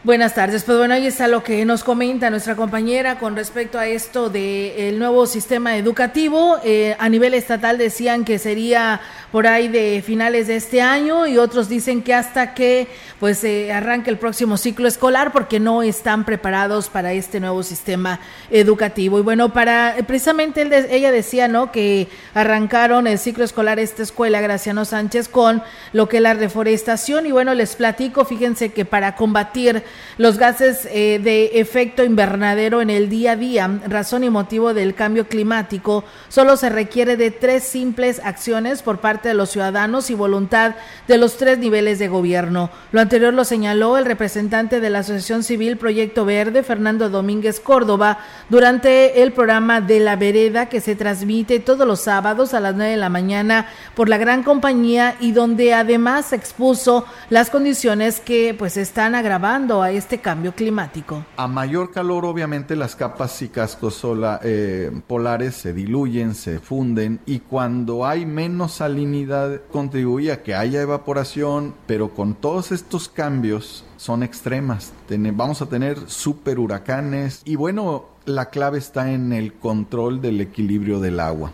Buenas 0.07 0.35
tardes. 0.35 0.63
Pues 0.63 0.77
bueno, 0.77 0.93
ahí 0.93 1.05
está 1.05 1.27
lo 1.27 1.43
que 1.43 1.65
nos 1.65 1.83
comenta 1.83 2.29
nuestra 2.29 2.55
compañera 2.55 3.19
con 3.19 3.35
respecto 3.35 3.77
a 3.77 3.87
esto 3.87 4.29
del 4.29 4.97
nuevo 4.97 5.27
sistema 5.27 5.75
educativo. 5.75 6.59
Eh, 6.63 6.95
a 6.97 7.09
nivel 7.09 7.33
estatal 7.33 7.77
decían 7.77 8.23
que 8.23 8.39
sería 8.39 9.01
por 9.33 9.47
ahí 9.47 9.67
de 9.67 10.01
finales 10.01 10.47
de 10.47 10.55
este 10.55 10.81
año 10.81 11.27
y 11.27 11.37
otros 11.37 11.67
dicen 11.67 12.03
que 12.03 12.13
hasta 12.13 12.53
que 12.53 12.87
pues 13.19 13.39
se 13.39 13.73
arranque 13.73 14.09
el 14.09 14.17
próximo 14.17 14.55
ciclo 14.55 14.87
escolar 14.87 15.33
porque 15.33 15.59
no 15.59 15.83
están 15.83 16.23
preparados 16.23 16.87
para 16.87 17.11
este 17.11 17.41
nuevo 17.41 17.61
sistema 17.61 18.21
educativo. 18.49 19.19
Y 19.19 19.23
bueno, 19.23 19.51
para 19.51 19.93
precisamente 20.07 20.61
ella 20.89 21.11
decía, 21.11 21.49
¿no? 21.49 21.73
Que 21.73 22.07
arrancaron 22.33 23.07
el 23.07 23.19
ciclo 23.19 23.43
escolar 23.43 23.77
esta 23.77 24.03
escuela 24.03 24.39
Graciano 24.39 24.85
Sánchez 24.85 25.27
con 25.27 25.61
lo 25.91 26.07
que 26.07 26.17
es 26.17 26.23
la 26.23 26.33
reforestación 26.33 27.25
y 27.25 27.33
bueno, 27.33 27.53
les 27.53 27.75
platico, 27.75 28.23
fíjense 28.23 28.69
que 28.69 28.85
para 28.85 29.13
combatir 29.15 29.83
los 30.17 30.37
gases 30.37 30.87
eh, 30.91 31.19
de 31.23 31.59
efecto 31.59 32.03
invernadero 32.03 32.81
en 32.81 32.89
el 32.89 33.09
día 33.09 33.33
a 33.33 33.35
día, 33.35 33.79
razón 33.87 34.23
y 34.23 34.29
motivo 34.29 34.73
del 34.73 34.95
cambio 34.95 35.27
climático, 35.27 36.03
solo 36.29 36.57
se 36.57 36.69
requiere 36.69 37.17
de 37.17 37.31
tres 37.31 37.63
simples 37.63 38.21
acciones 38.23 38.81
por 38.81 38.99
parte 38.99 39.29
de 39.29 39.33
los 39.33 39.49
ciudadanos 39.49 40.09
y 40.09 40.15
voluntad 40.15 40.75
de 41.07 41.17
los 41.17 41.37
tres 41.37 41.57
niveles 41.59 41.99
de 41.99 42.07
gobierno. 42.07 42.69
Lo 42.91 43.01
anterior 43.01 43.33
lo 43.33 43.43
señaló 43.43 43.97
el 43.97 44.05
representante 44.05 44.79
de 44.79 44.89
la 44.89 44.99
Asociación 44.99 45.43
Civil 45.43 45.77
Proyecto 45.77 46.25
Verde, 46.25 46.63
Fernando 46.63 47.09
Domínguez 47.09 47.59
Córdoba, 47.59 48.19
durante 48.49 49.21
el 49.21 49.33
programa 49.33 49.81
de 49.81 49.99
la 49.99 50.15
vereda 50.15 50.67
que 50.67 50.81
se 50.81 50.95
transmite 50.95 51.59
todos 51.59 51.87
los 51.87 52.01
sábados 52.01 52.53
a 52.53 52.59
las 52.59 52.75
9 52.75 52.91
de 52.91 52.97
la 52.97 53.09
mañana 53.09 53.67
por 53.95 54.09
la 54.09 54.17
gran 54.17 54.43
compañía 54.43 55.15
y 55.19 55.31
donde 55.31 55.73
además 55.73 56.33
expuso 56.33 57.05
las 57.29 57.49
condiciones 57.49 58.19
que 58.19 58.55
pues 58.57 58.77
están 58.77 59.15
agravando 59.15 59.81
a 59.87 59.91
este 59.91 60.19
cambio 60.19 60.53
climático? 60.53 61.25
A 61.37 61.47
mayor 61.47 61.91
calor, 61.91 62.25
obviamente, 62.25 62.75
las 62.75 62.95
capas 62.95 63.41
y 63.41 63.49
cascos 63.49 64.05
eh, 64.43 64.91
polares 65.07 65.55
se 65.55 65.73
diluyen, 65.73 66.35
se 66.35 66.59
funden 66.59 67.19
y 67.25 67.39
cuando 67.39 68.05
hay 68.05 68.25
menos 68.25 68.73
salinidad 68.73 69.61
contribuye 69.71 70.31
a 70.31 70.43
que 70.43 70.55
haya 70.55 70.81
evaporación, 70.81 71.73
pero 71.87 72.09
con 72.13 72.35
todos 72.35 72.71
estos 72.71 73.09
cambios 73.09 73.85
son 73.97 74.23
extremas. 74.23 74.93
vamos 75.33 75.61
a 75.61 75.67
tener 75.67 75.97
super 76.07 76.59
huracanes 76.59 77.41
y 77.45 77.55
bueno, 77.55 78.05
la 78.25 78.49
clave 78.49 78.77
está 78.77 79.11
en 79.11 79.33
el 79.33 79.53
control 79.53 80.21
del 80.21 80.41
equilibrio 80.41 80.99
del 80.99 81.19
agua. 81.19 81.53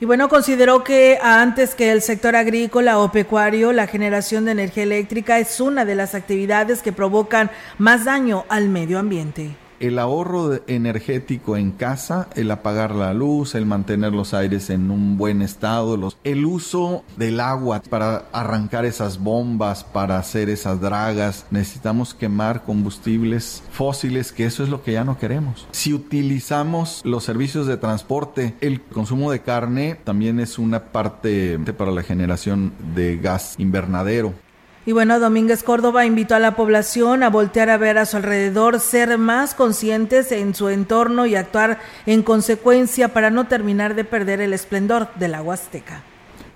Y 0.00 0.06
bueno, 0.06 0.30
consideró 0.30 0.82
que 0.82 1.18
antes 1.22 1.74
que 1.74 1.92
el 1.92 2.00
sector 2.00 2.34
agrícola 2.34 2.98
o 2.98 3.12
pecuario, 3.12 3.72
la 3.72 3.86
generación 3.86 4.46
de 4.46 4.52
energía 4.52 4.84
eléctrica 4.84 5.38
es 5.38 5.60
una 5.60 5.84
de 5.84 5.94
las 5.94 6.14
actividades 6.14 6.80
que 6.80 6.90
provocan 6.90 7.50
más 7.76 8.06
daño 8.06 8.46
al 8.48 8.70
medio 8.70 8.98
ambiente 8.98 9.50
el 9.80 9.98
ahorro 9.98 10.60
energético 10.66 11.56
en 11.56 11.72
casa, 11.72 12.28
el 12.36 12.50
apagar 12.50 12.94
la 12.94 13.12
luz, 13.14 13.54
el 13.54 13.66
mantener 13.66 14.12
los 14.12 14.34
aires 14.34 14.70
en 14.70 14.90
un 14.90 15.16
buen 15.16 15.42
estado, 15.42 15.98
el 16.24 16.44
uso 16.44 17.04
del 17.16 17.40
agua 17.40 17.82
para 17.88 18.26
arrancar 18.32 18.84
esas 18.84 19.18
bombas, 19.18 19.84
para 19.84 20.18
hacer 20.18 20.48
esas 20.50 20.80
dragas, 20.80 21.46
necesitamos 21.50 22.14
quemar 22.14 22.62
combustibles 22.64 23.62
fósiles, 23.70 24.32
que 24.32 24.46
eso 24.46 24.62
es 24.62 24.68
lo 24.68 24.82
que 24.82 24.92
ya 24.92 25.04
no 25.04 25.18
queremos. 25.18 25.66
Si 25.72 25.92
utilizamos 25.92 27.00
los 27.04 27.24
servicios 27.24 27.66
de 27.66 27.76
transporte, 27.76 28.54
el 28.60 28.82
consumo 28.82 29.30
de 29.30 29.40
carne 29.40 29.98
también 30.04 30.40
es 30.40 30.58
una 30.58 30.84
parte 30.92 31.58
para 31.76 31.90
la 31.90 32.02
generación 32.02 32.72
de 32.94 33.16
gas 33.16 33.54
invernadero. 33.58 34.34
Y 34.86 34.92
bueno, 34.92 35.20
Domínguez 35.20 35.62
Córdoba 35.62 36.06
invitó 36.06 36.34
a 36.34 36.38
la 36.38 36.56
población 36.56 37.22
a 37.22 37.28
voltear 37.28 37.68
a 37.68 37.76
ver 37.76 37.98
a 37.98 38.06
su 38.06 38.16
alrededor, 38.16 38.80
ser 38.80 39.18
más 39.18 39.54
conscientes 39.54 40.32
en 40.32 40.54
su 40.54 40.70
entorno 40.70 41.26
y 41.26 41.34
actuar 41.34 41.78
en 42.06 42.22
consecuencia 42.22 43.12
para 43.12 43.30
no 43.30 43.46
terminar 43.46 43.94
de 43.94 44.04
perder 44.04 44.40
el 44.40 44.54
esplendor 44.54 45.08
de 45.16 45.28
la 45.28 45.42
Huasteca. 45.42 46.02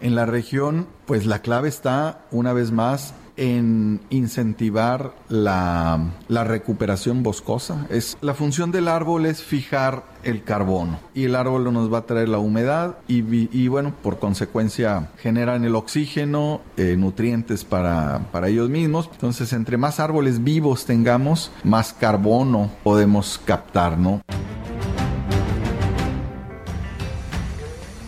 En 0.00 0.14
la 0.14 0.24
región, 0.24 0.88
pues 1.06 1.26
la 1.26 1.40
clave 1.40 1.68
está, 1.68 2.20
una 2.30 2.54
vez 2.54 2.72
más, 2.72 3.14
en 3.36 4.00
incentivar 4.10 5.14
la, 5.28 6.10
recuperación 6.28 7.22
boscosa. 7.22 7.86
Es, 7.90 8.16
la 8.20 8.34
función 8.34 8.70
del 8.70 8.88
árbol 8.88 9.26
es 9.26 9.42
fijar 9.42 10.04
el 10.22 10.42
carbono 10.42 10.98
y 11.14 11.24
el 11.24 11.34
árbol 11.34 11.72
nos 11.72 11.92
va 11.92 11.98
a 11.98 12.06
traer 12.06 12.28
la 12.28 12.38
humedad 12.38 12.96
y, 13.08 13.68
bueno, 13.68 13.94
por 14.02 14.18
consecuencia 14.18 15.10
generan 15.18 15.64
el 15.64 15.74
oxígeno, 15.74 16.60
eh, 16.76 16.96
nutrientes 16.96 17.64
para, 17.64 18.20
para 18.32 18.48
ellos 18.48 18.68
mismos. 18.70 19.08
Entonces, 19.12 19.52
entre 19.52 19.76
más 19.76 20.00
árboles 20.00 20.42
vivos 20.44 20.84
tengamos, 20.84 21.50
más 21.62 21.92
carbono 21.92 22.70
podemos 22.82 23.40
captar, 23.44 23.98
¿no? 23.98 24.22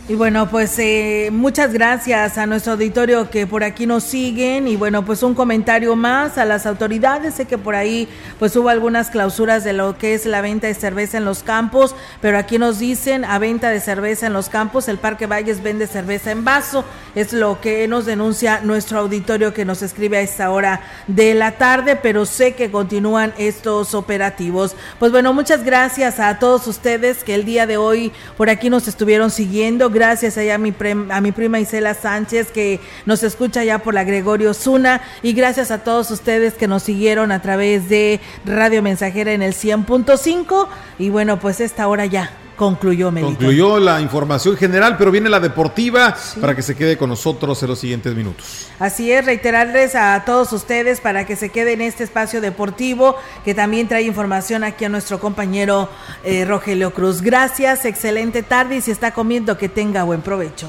Y 0.09 0.15
bueno, 0.15 0.49
pues 0.49 0.79
eh, 0.79 1.31
muchas 1.33 1.73
gracias 1.73 2.39
a 2.39 2.47
nuestro 2.47 2.75
auditorio 2.75 3.29
que 3.29 3.45
por 3.45 3.65
aquí 3.65 3.87
nos 3.87 4.05
siguen 4.05 4.69
y 4.69 4.77
bueno, 4.77 5.05
pues 5.05 5.25
un 5.25 5.35
comentario 5.35 5.97
más 5.97 6.39
a 6.39 6.45
las 6.45 6.65
autoridades. 6.65 7.35
Sé 7.35 7.47
que 7.47 7.59
por 7.59 7.75
ahí 7.75 8.07
pues 8.39 8.55
hubo 8.55 8.69
algunas 8.69 9.11
clausuras 9.11 9.65
de 9.65 9.73
lo 9.73 9.99
que 9.99 10.15
es 10.15 10.25
la 10.25 10.43
venta 10.43 10.69
de 10.69 10.75
cerveza 10.75 11.19
en 11.19 11.25
los 11.25 11.43
campos, 11.43 11.97
pero 12.21 12.39
aquí 12.39 12.57
nos 12.57 12.79
dicen 12.79 13.25
a 13.25 13.41
venta 13.41 13.71
de 13.71 13.81
cerveza 13.81 14.29
en 14.29 14.33
los 14.33 14.49
campos, 14.49 14.87
el 14.87 14.99
Parque 14.99 15.27
Valles 15.27 15.61
vende 15.61 15.89
cerveza 15.89 16.31
en 16.31 16.45
vaso. 16.45 16.85
Es 17.17 17.33
lo 17.33 17.61
que 17.61 17.89
nos 17.89 18.07
denuncia 18.07 18.61
nuestro 18.61 19.01
auditorio 19.01 19.55
que 19.55 19.65
nos 19.65 19.83
escribe 19.83 20.19
a 20.19 20.21
esta 20.21 20.53
hora 20.53 20.83
de 21.09 21.35
la 21.35 21.59
tarde, 21.59 21.97
pero 21.97 22.27
sé 22.27 22.55
que 22.55 22.71
continúan 22.71 23.35
estos 23.39 23.93
operativos. 23.93 24.77
Pues 25.01 25.11
bueno, 25.11 25.35
muchas 25.35 25.65
gracias 25.65 26.21
a 26.21 26.39
todos 26.39 26.69
ustedes 26.69 27.25
que 27.25 27.35
el 27.35 27.45
día 27.45 27.67
de 27.67 27.77
hoy 27.77 28.13
por 28.37 28.51
aquí 28.51 28.71
nos 28.71 28.87
estuvieron 28.87 29.33
siguiendo 29.33 29.91
Gracias 29.97 30.37
allá 30.37 30.57
a 30.57 30.59
mi, 30.59 30.75
a 31.09 31.23
mi 31.23 31.33
prima 31.33 31.59
Isela 31.59 31.95
Sánchez 31.95 32.51
que 32.53 32.81
nos 33.07 33.23
escucha 33.23 33.65
ya 33.65 33.79
por 33.79 33.95
la 33.95 34.05
Gregorio 34.05 34.53
Zuna. 34.53 35.01
Y 35.23 35.33
gracias 35.33 35.71
a 35.71 35.85
todos 35.85 36.11
ustedes 36.11 36.53
que 36.53 36.69
nos 36.69 36.83
siguieron 36.83 37.33
a 37.33 37.41
través 37.41 37.89
de 37.89 38.21
Radio 38.45 38.83
Mensajera 38.83 39.33
en 39.33 39.41
el 39.41 39.55
100.5. 39.55 40.69
Y 40.99 41.09
bueno, 41.09 41.41
pues 41.41 41.61
esta 41.61 41.89
hora 41.89 42.05
ya 42.05 42.31
concluyó, 42.57 43.13
Concluyó 43.13 43.79
la 43.79 44.01
información 44.01 44.57
general, 44.57 44.97
pero 44.97 45.11
viene 45.11 45.29
la 45.29 45.41
deportiva 45.41 46.17
para 46.41 46.57
que 46.57 46.63
se 46.63 46.75
quede 46.75 46.97
con 46.97 47.11
nosotros 47.11 47.63
en 47.63 47.69
los 47.69 47.79
siguientes 47.79 48.15
minutos. 48.15 48.69
Así 48.79 49.13
es, 49.13 49.25
reiterarles 49.25 49.95
a 49.95 50.23
todos 50.25 50.53
ustedes 50.53 51.01
para 51.01 51.27
que 51.27 51.37
se 51.37 51.51
quede 51.51 51.75
en 51.75 51.83
este 51.83 52.05
espacio 52.05 52.41
deportivo 52.41 53.17
que 53.45 53.55
también 53.55 53.89
trae 53.89 54.03
información 54.03 54.65
aquí 54.65 54.85
a 54.85 54.89
nuestro 54.89 55.21
compañero 55.21 55.89
eh, 56.25 56.45
Rogelio 56.45 56.93
Cruz. 56.93 57.23
Gracias, 57.23 57.85
excelente 57.85 58.43
tarde 58.43 58.77
y 58.77 58.81
si 58.81 58.91
está 58.91 59.13
comiendo 59.13 59.57
que 59.59 59.69
tenga 59.69 60.03
buen 60.03 60.23
provecho. 60.23 60.69